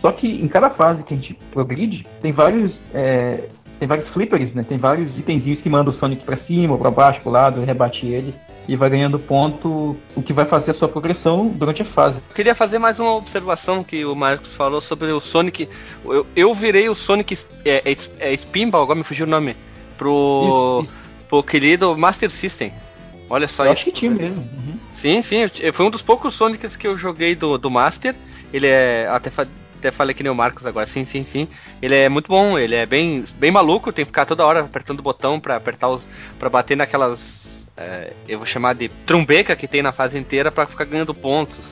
só 0.00 0.12
que 0.12 0.28
em 0.28 0.48
cada 0.48 0.70
fase 0.70 1.02
que 1.02 1.12
a 1.12 1.16
gente 1.16 1.36
progride 1.52 2.06
tem 2.22 2.32
vários 2.32 2.72
é, 2.94 3.48
tem 3.84 3.88
vários 3.88 4.08
flippers, 4.08 4.54
né? 4.54 4.64
Tem 4.66 4.78
vários 4.78 5.16
itenzinhos 5.16 5.60
que 5.60 5.68
mandam 5.68 5.92
o 5.92 5.98
Sonic 5.98 6.24
para 6.24 6.36
cima, 6.38 6.78
para 6.78 6.90
baixo, 6.90 7.20
pro 7.20 7.30
lado, 7.30 7.60
rebate 7.62 8.06
ele 8.06 8.34
e 8.66 8.76
vai 8.76 8.88
ganhando 8.88 9.18
ponto, 9.18 9.94
o 10.16 10.22
que 10.22 10.32
vai 10.32 10.46
fazer 10.46 10.70
a 10.70 10.74
sua 10.74 10.88
progressão 10.88 11.48
durante 11.48 11.82
a 11.82 11.84
fase. 11.84 12.16
Eu 12.30 12.34
queria 12.34 12.54
fazer 12.54 12.78
mais 12.78 12.98
uma 12.98 13.14
observação 13.14 13.84
que 13.84 14.02
o 14.06 14.14
Marcos 14.14 14.54
falou 14.54 14.80
sobre 14.80 15.12
o 15.12 15.20
Sonic. 15.20 15.68
Eu, 16.02 16.26
eu 16.34 16.54
virei 16.54 16.88
o 16.88 16.94
Sonic 16.94 17.38
é, 17.62 17.82
é, 17.84 17.96
é 18.20 18.32
Spinball, 18.32 18.84
agora 18.84 18.96
me 18.96 19.04
fugiu 19.04 19.26
o 19.26 19.28
nome, 19.28 19.54
pro, 19.98 20.80
isso, 20.80 20.94
isso. 20.94 21.08
pro 21.28 21.42
querido 21.42 21.94
Master 21.94 22.30
System. 22.30 22.72
Olha 23.28 23.46
só 23.46 23.66
eu 23.66 23.74
isso. 23.74 23.82
Acho 23.82 23.84
que 23.84 23.92
tinha 23.92 24.10
mesmo. 24.10 24.40
Uhum. 24.40 24.78
Sim, 24.94 25.20
sim. 25.20 25.42
Foi 25.74 25.84
um 25.84 25.90
dos 25.90 26.00
poucos 26.00 26.32
Sonics 26.32 26.74
que 26.74 26.86
eu 26.86 26.96
joguei 26.96 27.34
do, 27.34 27.58
do 27.58 27.70
Master. 27.70 28.14
Ele 28.50 28.66
é 28.66 29.06
até 29.10 29.30
até 29.84 29.90
falei 29.90 30.14
que 30.14 30.22
nem 30.22 30.32
o 30.32 30.34
Marcos 30.34 30.66
agora, 30.66 30.86
sim, 30.86 31.04
sim, 31.04 31.24
sim. 31.30 31.46
Ele 31.82 31.94
é 31.94 32.08
muito 32.08 32.28
bom, 32.28 32.58
ele 32.58 32.74
é 32.74 32.86
bem, 32.86 33.24
bem 33.38 33.50
maluco, 33.50 33.92
tem 33.92 34.04
que 34.04 34.08
ficar 34.08 34.24
toda 34.24 34.44
hora 34.44 34.60
apertando 34.60 35.00
o 35.00 35.02
botão 35.02 35.38
pra 35.38 35.56
apertar 35.56 35.90
o, 35.90 36.00
pra 36.38 36.48
bater 36.48 36.76
naquelas. 36.76 37.20
É, 37.76 38.12
eu 38.26 38.38
vou 38.38 38.46
chamar 38.46 38.74
de 38.74 38.88
trumbeca 38.88 39.54
que 39.54 39.68
tem 39.68 39.82
na 39.82 39.92
fase 39.92 40.16
inteira 40.16 40.50
pra 40.50 40.66
ficar 40.66 40.84
ganhando 40.84 41.12
pontos. 41.12 41.66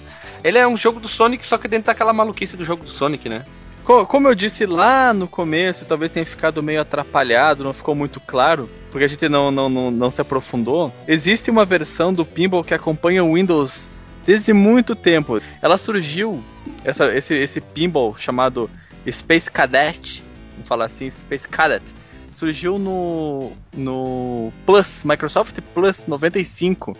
Ele 0.44 0.58
é 0.58 0.66
um 0.66 0.76
jogo 0.76 1.00
do 1.00 1.08
Sonic, 1.08 1.46
só 1.46 1.56
que 1.56 1.68
dentro 1.68 1.86
daquela 1.86 2.12
maluquice 2.12 2.56
do 2.56 2.64
jogo 2.64 2.84
do 2.84 2.90
Sonic, 2.90 3.28
né? 3.28 3.46
Como 3.84 4.28
eu 4.28 4.34
disse 4.34 4.66
lá 4.66 5.12
no 5.12 5.26
começo, 5.26 5.84
talvez 5.84 6.10
tenha 6.10 6.26
ficado 6.26 6.62
meio 6.62 6.80
atrapalhado, 6.80 7.64
não 7.64 7.72
ficou 7.72 7.94
muito 7.94 8.20
claro, 8.20 8.68
porque 8.90 9.04
a 9.04 9.08
gente 9.08 9.28
não, 9.28 9.50
não, 9.50 9.68
não, 9.68 9.90
não 9.90 10.10
se 10.10 10.20
aprofundou. 10.20 10.92
Existe 11.08 11.50
uma 11.50 11.64
versão 11.64 12.12
do 12.12 12.24
Pinball 12.24 12.62
que 12.62 12.74
acompanha 12.74 13.24
o 13.24 13.34
Windows 13.34 13.90
desde 14.24 14.52
muito 14.52 14.94
tempo. 14.94 15.40
Ela 15.60 15.76
surgiu, 15.76 16.42
essa, 16.84 17.14
esse, 17.14 17.34
esse 17.34 17.60
pinball 17.60 18.16
chamado 18.16 18.70
Space 19.10 19.50
Cadet, 19.50 20.22
vamos 20.54 20.68
falar 20.68 20.86
assim, 20.86 21.08
Space 21.10 21.48
Cadet, 21.48 21.82
surgiu 22.30 22.78
no, 22.78 23.52
no 23.74 24.52
Plus, 24.66 25.02
Microsoft 25.04 25.58
Plus 25.74 26.06
95. 26.06 26.96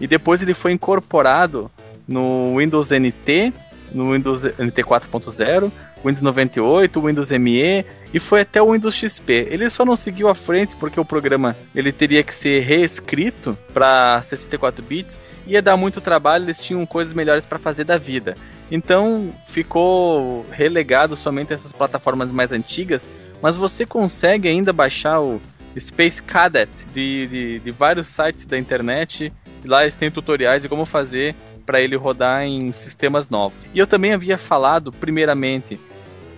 E 0.00 0.06
depois 0.06 0.42
ele 0.42 0.54
foi 0.54 0.72
incorporado 0.72 1.70
no 2.06 2.56
Windows 2.56 2.90
NT, 2.90 3.52
no 3.92 4.12
Windows 4.12 4.44
NT 4.44 4.82
4.0, 4.82 5.72
Windows 6.04 6.20
98, 6.20 7.00
Windows 7.00 7.30
ME 7.30 7.84
e 8.14 8.20
foi 8.20 8.42
até 8.42 8.62
o 8.62 8.72
Windows 8.72 8.94
XP. 8.94 9.48
Ele 9.50 9.68
só 9.68 9.84
não 9.84 9.96
seguiu 9.96 10.28
à 10.28 10.34
frente 10.34 10.76
porque 10.76 11.00
o 11.00 11.04
programa 11.04 11.56
ele 11.74 11.92
teria 11.92 12.22
que 12.22 12.34
ser 12.34 12.60
reescrito 12.60 13.58
para 13.72 14.22
64 14.22 14.82
bits 14.82 15.18
ia 15.48 15.62
dar 15.62 15.76
muito 15.76 16.00
trabalho, 16.00 16.44
eles 16.44 16.62
tinham 16.62 16.84
coisas 16.84 17.12
melhores 17.12 17.44
para 17.44 17.58
fazer 17.58 17.84
da 17.84 17.96
vida. 17.96 18.36
Então 18.70 19.32
ficou 19.46 20.44
relegado 20.50 21.16
somente 21.16 21.52
a 21.52 21.56
essas 21.56 21.72
plataformas 21.72 22.30
mais 22.30 22.52
antigas, 22.52 23.08
mas 23.40 23.56
você 23.56 23.86
consegue 23.86 24.48
ainda 24.48 24.72
baixar 24.72 25.20
o 25.20 25.40
Space 25.78 26.22
Cadet 26.22 26.70
de, 26.92 27.26
de, 27.26 27.58
de 27.60 27.70
vários 27.70 28.08
sites 28.08 28.44
da 28.44 28.58
internet. 28.58 29.32
Lá 29.64 29.82
eles 29.82 29.94
têm 29.94 30.10
tutoriais 30.10 30.62
de 30.62 30.68
como 30.68 30.84
fazer 30.84 31.34
para 31.64 31.80
ele 31.80 31.96
rodar 31.96 32.44
em 32.44 32.72
sistemas 32.72 33.28
novos. 33.28 33.58
E 33.74 33.78
eu 33.78 33.86
também 33.86 34.12
havia 34.12 34.38
falado, 34.38 34.90
primeiramente, 34.90 35.78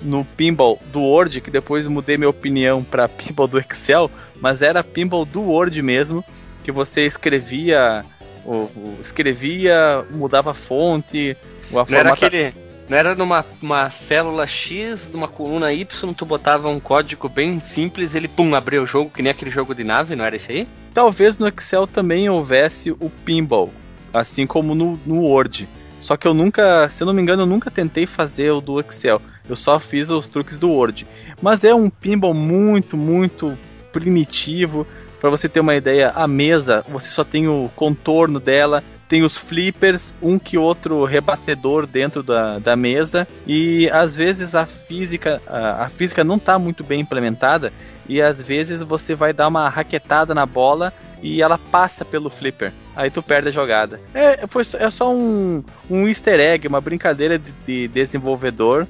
no 0.03 0.25
pinball 0.25 0.81
do 0.93 1.01
Word, 1.01 1.41
que 1.41 1.51
depois 1.51 1.87
mudei 1.87 2.17
minha 2.17 2.29
opinião 2.29 2.83
para 2.83 3.07
pinball 3.09 3.47
do 3.47 3.59
Excel, 3.59 4.11
mas 4.41 4.63
era 4.63 4.83
pinball 4.83 5.25
do 5.25 5.43
Word 5.43 5.81
mesmo, 5.83 6.25
que 6.65 6.73
você 6.73 7.05
escrevia 7.05 8.05
o, 8.45 8.53
o, 8.53 8.99
escrevia, 9.01 10.05
mudava 10.11 10.51
a 10.51 10.55
fonte, 10.55 11.37
não 11.71 11.99
era 11.99 12.13
aquele. 12.13 12.55
Não 12.89 12.99
era 12.99 13.15
numa 13.15 13.45
uma 13.63 13.89
célula 13.89 14.49
X, 14.49 15.09
numa 15.13 15.29
coluna 15.29 15.73
Y, 15.73 16.13
tu 16.13 16.27
botava 16.27 16.69
um 16.69 16.81
código 16.81 17.29
bem 17.29 17.61
simples, 17.61 18.17
ele 18.17 18.27
pum, 18.27 18.53
abria 18.53 18.83
o 18.83 18.87
jogo, 18.87 19.11
que 19.11 19.23
nem 19.23 19.31
aquele 19.31 19.53
jogo 19.53 19.73
de 19.77 19.85
nave, 19.85 20.17
não 20.17 20.25
era 20.25 20.35
esse 20.35 20.51
aí? 20.51 20.69
Talvez 20.93 21.39
no 21.39 21.47
Excel 21.47 21.87
também 21.87 22.29
houvesse 22.29 22.91
o 22.91 23.09
pinball, 23.25 23.71
assim 24.13 24.45
como 24.45 24.75
no, 24.75 24.99
no 25.07 25.21
Word. 25.21 25.69
Só 26.01 26.17
que 26.17 26.27
eu 26.27 26.35
nunca, 26.35 26.89
se 26.89 27.01
eu 27.01 27.07
não 27.07 27.15
me 27.15 27.23
engano, 27.23 27.43
eu 27.43 27.47
nunca 27.47 27.71
tentei 27.71 28.07
fazer 28.07 28.51
o 28.51 28.61
do 28.61 28.81
Excel. 28.81 29.23
Eu 29.49 29.55
só 29.55 29.79
fiz 29.79 30.11
os 30.11 30.29
truques 30.29 30.57
do 30.57 30.71
Word. 30.71 31.07
Mas 31.41 31.63
é 31.63 31.73
um 31.73 31.89
pinball 31.89 32.35
muito, 32.35 32.97
muito 32.97 33.57
primitivo. 33.93 34.85
Para 35.21 35.31
você 35.31 35.49
ter 35.49 35.61
uma 35.61 35.77
ideia, 35.77 36.11
a 36.15 36.27
mesa, 36.27 36.85
você 36.89 37.09
só 37.09 37.23
tem 37.23 37.47
o 37.47 37.71
contorno 37.77 38.41
dela, 38.41 38.83
tem 39.11 39.25
os 39.25 39.37
flippers, 39.37 40.15
um 40.23 40.39
que 40.39 40.57
outro 40.57 41.05
rebatedor 41.05 41.85
dentro 41.85 42.23
da, 42.23 42.61
da 42.61 42.77
mesa 42.77 43.27
e 43.45 43.91
às 43.91 44.17
vezes 44.17 44.55
a 44.55 44.65
física 44.65 45.43
a, 45.49 45.87
a 45.87 45.89
física 45.89 46.23
não 46.23 46.37
está 46.37 46.61
muito 46.61 46.85
bem 46.85 47.01
implementada 47.01 47.73
e 48.09 48.23
às 48.23 48.41
vezes 48.41 48.83
você 48.83 49.17
vai 49.17 49.33
dar 49.33 49.49
uma 49.49 49.69
raquetada 49.69 50.33
na 50.33 50.47
bola 50.47 50.93
e 51.21 51.43
ela 51.43 51.59
passa 51.59 52.05
pelo 52.05 52.31
flipper. 52.31 52.73
Aí 52.95 53.11
tu 53.11 53.21
perde 53.21 53.49
a 53.49 53.53
jogada. 53.53 54.01
É, 54.15 54.47
foi, 54.47 54.65
é 54.79 54.89
só 54.91 55.13
um, 55.13 55.63
um 55.91 56.07
easter 56.07 56.39
egg, 56.39 56.69
uma 56.69 56.81
brincadeira 56.81 57.37
de, 57.37 57.53
de 57.67 57.89
desenvolvedor 57.89 58.87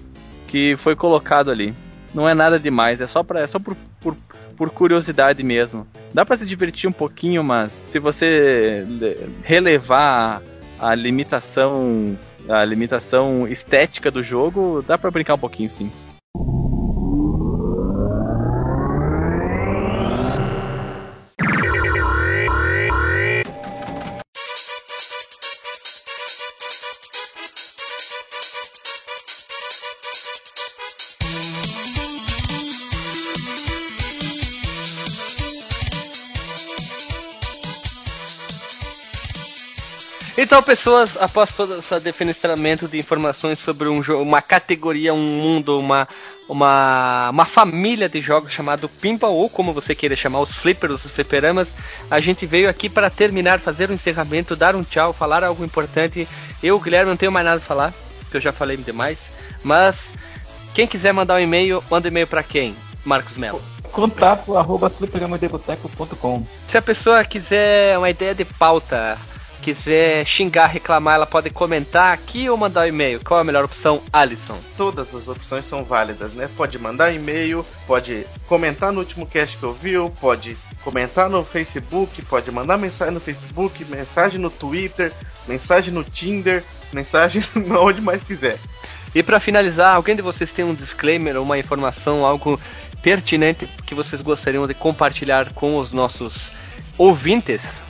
que 0.46 0.76
foi 0.76 0.94
colocado 0.94 1.50
ali. 1.50 1.74
Não 2.14 2.28
é 2.28 2.34
nada 2.34 2.58
demais, 2.58 3.00
é 3.00 3.06
só, 3.06 3.22
pra, 3.22 3.40
é 3.40 3.46
só 3.46 3.58
por, 3.58 3.74
por 4.00 4.14
por 4.60 4.68
curiosidade 4.68 5.42
mesmo. 5.42 5.86
Dá 6.12 6.22
para 6.22 6.36
se 6.36 6.44
divertir 6.44 6.86
um 6.86 6.92
pouquinho, 6.92 7.42
mas 7.42 7.82
se 7.86 7.98
você 7.98 8.84
relevar 9.42 10.42
a 10.78 10.94
limitação 10.94 12.14
a 12.46 12.62
limitação 12.62 13.48
estética 13.48 14.10
do 14.10 14.22
jogo, 14.22 14.84
dá 14.86 14.98
para 14.98 15.10
brincar 15.10 15.32
um 15.32 15.38
pouquinho 15.38 15.70
sim. 15.70 15.90
Então, 40.50 40.64
pessoas, 40.64 41.16
após 41.16 41.54
todo 41.54 41.78
esse 41.78 42.00
defenestramento 42.00 42.88
de 42.88 42.98
informações 42.98 43.60
sobre 43.60 43.88
um 43.88 44.02
jogo, 44.02 44.24
uma 44.24 44.42
categoria, 44.42 45.14
um 45.14 45.36
mundo, 45.36 45.78
uma, 45.78 46.08
uma, 46.48 47.30
uma 47.30 47.44
família 47.44 48.08
de 48.08 48.20
jogos 48.20 48.50
chamado 48.50 48.88
Pinball, 48.88 49.32
ou 49.32 49.48
como 49.48 49.72
você 49.72 49.94
queira 49.94 50.16
chamar, 50.16 50.40
os 50.40 50.56
flippers, 50.56 51.04
os 51.04 51.12
fliperamas, 51.12 51.68
a 52.10 52.18
gente 52.18 52.46
veio 52.46 52.68
aqui 52.68 52.88
para 52.88 53.08
terminar, 53.08 53.60
fazer 53.60 53.92
um 53.92 53.94
encerramento, 53.94 54.56
dar 54.56 54.74
um 54.74 54.82
tchau, 54.82 55.12
falar 55.12 55.44
algo 55.44 55.64
importante. 55.64 56.26
Eu, 56.60 56.80
Guilherme, 56.80 57.10
não 57.10 57.16
tenho 57.16 57.30
mais 57.30 57.46
nada 57.46 57.58
a 57.58 57.64
falar, 57.64 57.94
porque 58.22 58.38
eu 58.38 58.40
já 58.40 58.52
falei 58.52 58.76
demais, 58.76 59.20
mas 59.62 59.94
quem 60.74 60.84
quiser 60.84 61.12
mandar 61.12 61.36
um 61.36 61.40
e-mail, 61.40 61.80
manda 61.88 62.08
um 62.08 62.10
e-mail 62.10 62.26
para 62.26 62.42
quem? 62.42 62.74
Marcos 63.04 63.36
Melo. 63.36 63.62
Contato 63.92 64.58
arroba 64.58 64.90
Se 66.68 66.76
a 66.76 66.82
pessoa 66.82 67.24
quiser 67.24 67.96
uma 67.96 68.10
ideia 68.10 68.34
de 68.34 68.44
pauta, 68.44 69.16
quiser 69.60 70.24
xingar, 70.26 70.66
reclamar, 70.66 71.14
ela 71.14 71.26
pode 71.26 71.50
comentar 71.50 72.12
aqui 72.12 72.48
ou 72.48 72.56
mandar 72.56 72.82
um 72.82 72.88
e-mail. 72.88 73.20
Qual 73.24 73.38
é 73.38 73.42
a 73.42 73.44
melhor 73.44 73.64
opção, 73.64 74.02
Alisson? 74.12 74.58
Todas 74.76 75.14
as 75.14 75.28
opções 75.28 75.64
são 75.64 75.84
válidas, 75.84 76.32
né? 76.32 76.48
Pode 76.56 76.78
mandar 76.78 77.12
e-mail, 77.12 77.64
pode 77.86 78.26
comentar 78.46 78.92
no 78.92 79.00
último 79.00 79.26
cast 79.26 79.56
que 79.56 79.64
ouviu, 79.64 80.10
pode 80.20 80.56
comentar 80.82 81.28
no 81.28 81.44
Facebook, 81.44 82.22
pode 82.22 82.50
mandar 82.50 82.78
mensagem 82.78 83.14
no 83.14 83.20
Facebook, 83.20 83.84
mensagem 83.84 84.40
no 84.40 84.50
Twitter, 84.50 85.12
mensagem 85.46 85.92
no 85.92 86.02
Tinder, 86.02 86.64
mensagem 86.92 87.42
onde 87.80 88.00
mais 88.00 88.22
quiser. 88.22 88.58
E 89.14 89.22
para 89.22 89.40
finalizar, 89.40 89.94
alguém 89.94 90.16
de 90.16 90.22
vocês 90.22 90.50
tem 90.50 90.64
um 90.64 90.74
disclaimer, 90.74 91.40
uma 91.40 91.58
informação, 91.58 92.24
algo 92.24 92.60
pertinente 93.02 93.66
que 93.84 93.94
vocês 93.94 94.20
gostariam 94.20 94.66
de 94.66 94.74
compartilhar 94.74 95.52
com 95.52 95.78
os 95.78 95.92
nossos 95.92 96.52
ouvintes? 96.96 97.80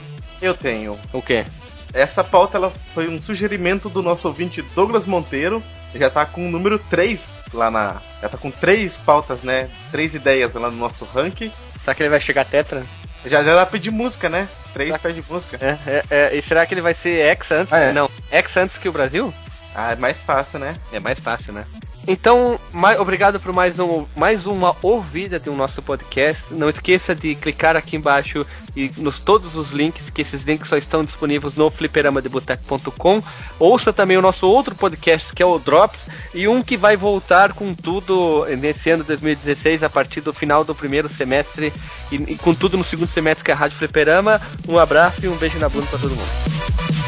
Eu 0.41 0.55
tenho. 0.55 0.97
O 1.13 1.21
quê? 1.21 1.45
Essa 1.93 2.23
pauta 2.23 2.57
ela 2.57 2.71
foi 2.93 3.07
um 3.07 3.21
sugerimento 3.21 3.89
do 3.89 4.01
nosso 4.01 4.27
ouvinte 4.27 4.61
Douglas 4.75 5.05
Monteiro. 5.05 5.61
Já 5.93 6.09
tá 6.09 6.25
com 6.25 6.47
o 6.47 6.51
número 6.51 6.79
3 6.79 7.27
lá 7.53 7.69
na. 7.69 8.01
Já 8.21 8.29
tá 8.29 8.37
com 8.37 8.49
três 8.49 8.95
pautas, 8.95 9.43
né? 9.43 9.69
Três 9.91 10.15
ideias 10.15 10.53
lá 10.53 10.71
no 10.71 10.77
nosso 10.77 11.03
ranking. 11.05 11.51
Será 11.83 11.93
que 11.93 12.03
ele 12.03 12.09
vai 12.09 12.21
chegar 12.21 12.45
tetra? 12.45 12.83
Já 13.25 13.43
já 13.43 13.53
dá 13.55 13.65
pra 13.65 13.73
pedir 13.73 13.91
música, 13.91 14.29
né? 14.29 14.47
Três 14.73 14.95
pede 14.97 15.23
música. 15.29 15.57
É, 15.61 15.77
é, 15.85 16.03
é, 16.09 16.35
e 16.35 16.41
será 16.41 16.65
que 16.65 16.73
ele 16.73 16.81
vai 16.81 16.93
ser 16.93 17.25
ex 17.29 17.51
antes? 17.51 17.73
Ah, 17.73 17.79
é. 17.79 17.91
Não, 17.93 18.09
ex 18.31 18.57
antes 18.57 18.77
que 18.77 18.87
o 18.87 18.91
Brasil? 18.91 19.33
Ah, 19.75 19.91
é 19.91 19.95
mais 19.95 20.17
fácil, 20.17 20.59
né? 20.59 20.75
É 20.91 20.99
mais 20.99 21.19
fácil, 21.19 21.53
né? 21.53 21.65
Então, 22.07 22.59
mais, 22.73 22.99
obrigado 22.99 23.39
por 23.39 23.53
mais, 23.53 23.77
um, 23.77 24.05
mais 24.15 24.45
uma 24.45 24.75
ouvida 24.81 25.39
do 25.39 25.53
nosso 25.53 25.81
podcast. 25.81 26.53
Não 26.53 26.69
esqueça 26.69 27.13
de 27.13 27.35
clicar 27.35 27.75
aqui 27.75 27.95
embaixo 27.95 28.45
e 28.75 28.91
nos 28.97 29.19
todos 29.19 29.55
os 29.55 29.71
links, 29.71 30.09
que 30.09 30.21
esses 30.21 30.43
links 30.43 30.69
só 30.69 30.77
estão 30.77 31.03
disponíveis 31.03 31.55
no 31.55 31.69
fliperamadeboteco.com. 31.69 33.21
Ouça 33.59 33.93
também 33.93 34.17
o 34.17 34.21
nosso 34.21 34.47
outro 34.47 34.73
podcast, 34.73 35.33
que 35.33 35.43
é 35.43 35.45
o 35.45 35.59
Drops, 35.59 36.01
e 36.33 36.47
um 36.47 36.63
que 36.63 36.77
vai 36.77 36.95
voltar 36.97 37.53
com 37.53 37.73
tudo 37.73 38.45
nesse 38.57 38.89
ano 38.89 39.03
2016, 39.03 39.83
a 39.83 39.89
partir 39.89 40.21
do 40.21 40.33
final 40.33 40.63
do 40.63 40.73
primeiro 40.73 41.09
semestre, 41.09 41.71
e, 42.11 42.15
e 42.15 42.35
com 42.35 42.53
tudo 42.53 42.77
no 42.77 42.83
segundo 42.83 43.09
semestre, 43.09 43.43
que 43.43 43.51
é 43.51 43.53
a 43.53 43.57
Rádio 43.57 43.77
Fliperama. 43.77 44.41
Um 44.67 44.79
abraço 44.79 45.25
e 45.25 45.27
um 45.27 45.35
beijo 45.35 45.59
na 45.59 45.69
bunda 45.69 45.85
para 45.87 45.99
todo 45.99 46.15
mundo. 46.15 47.00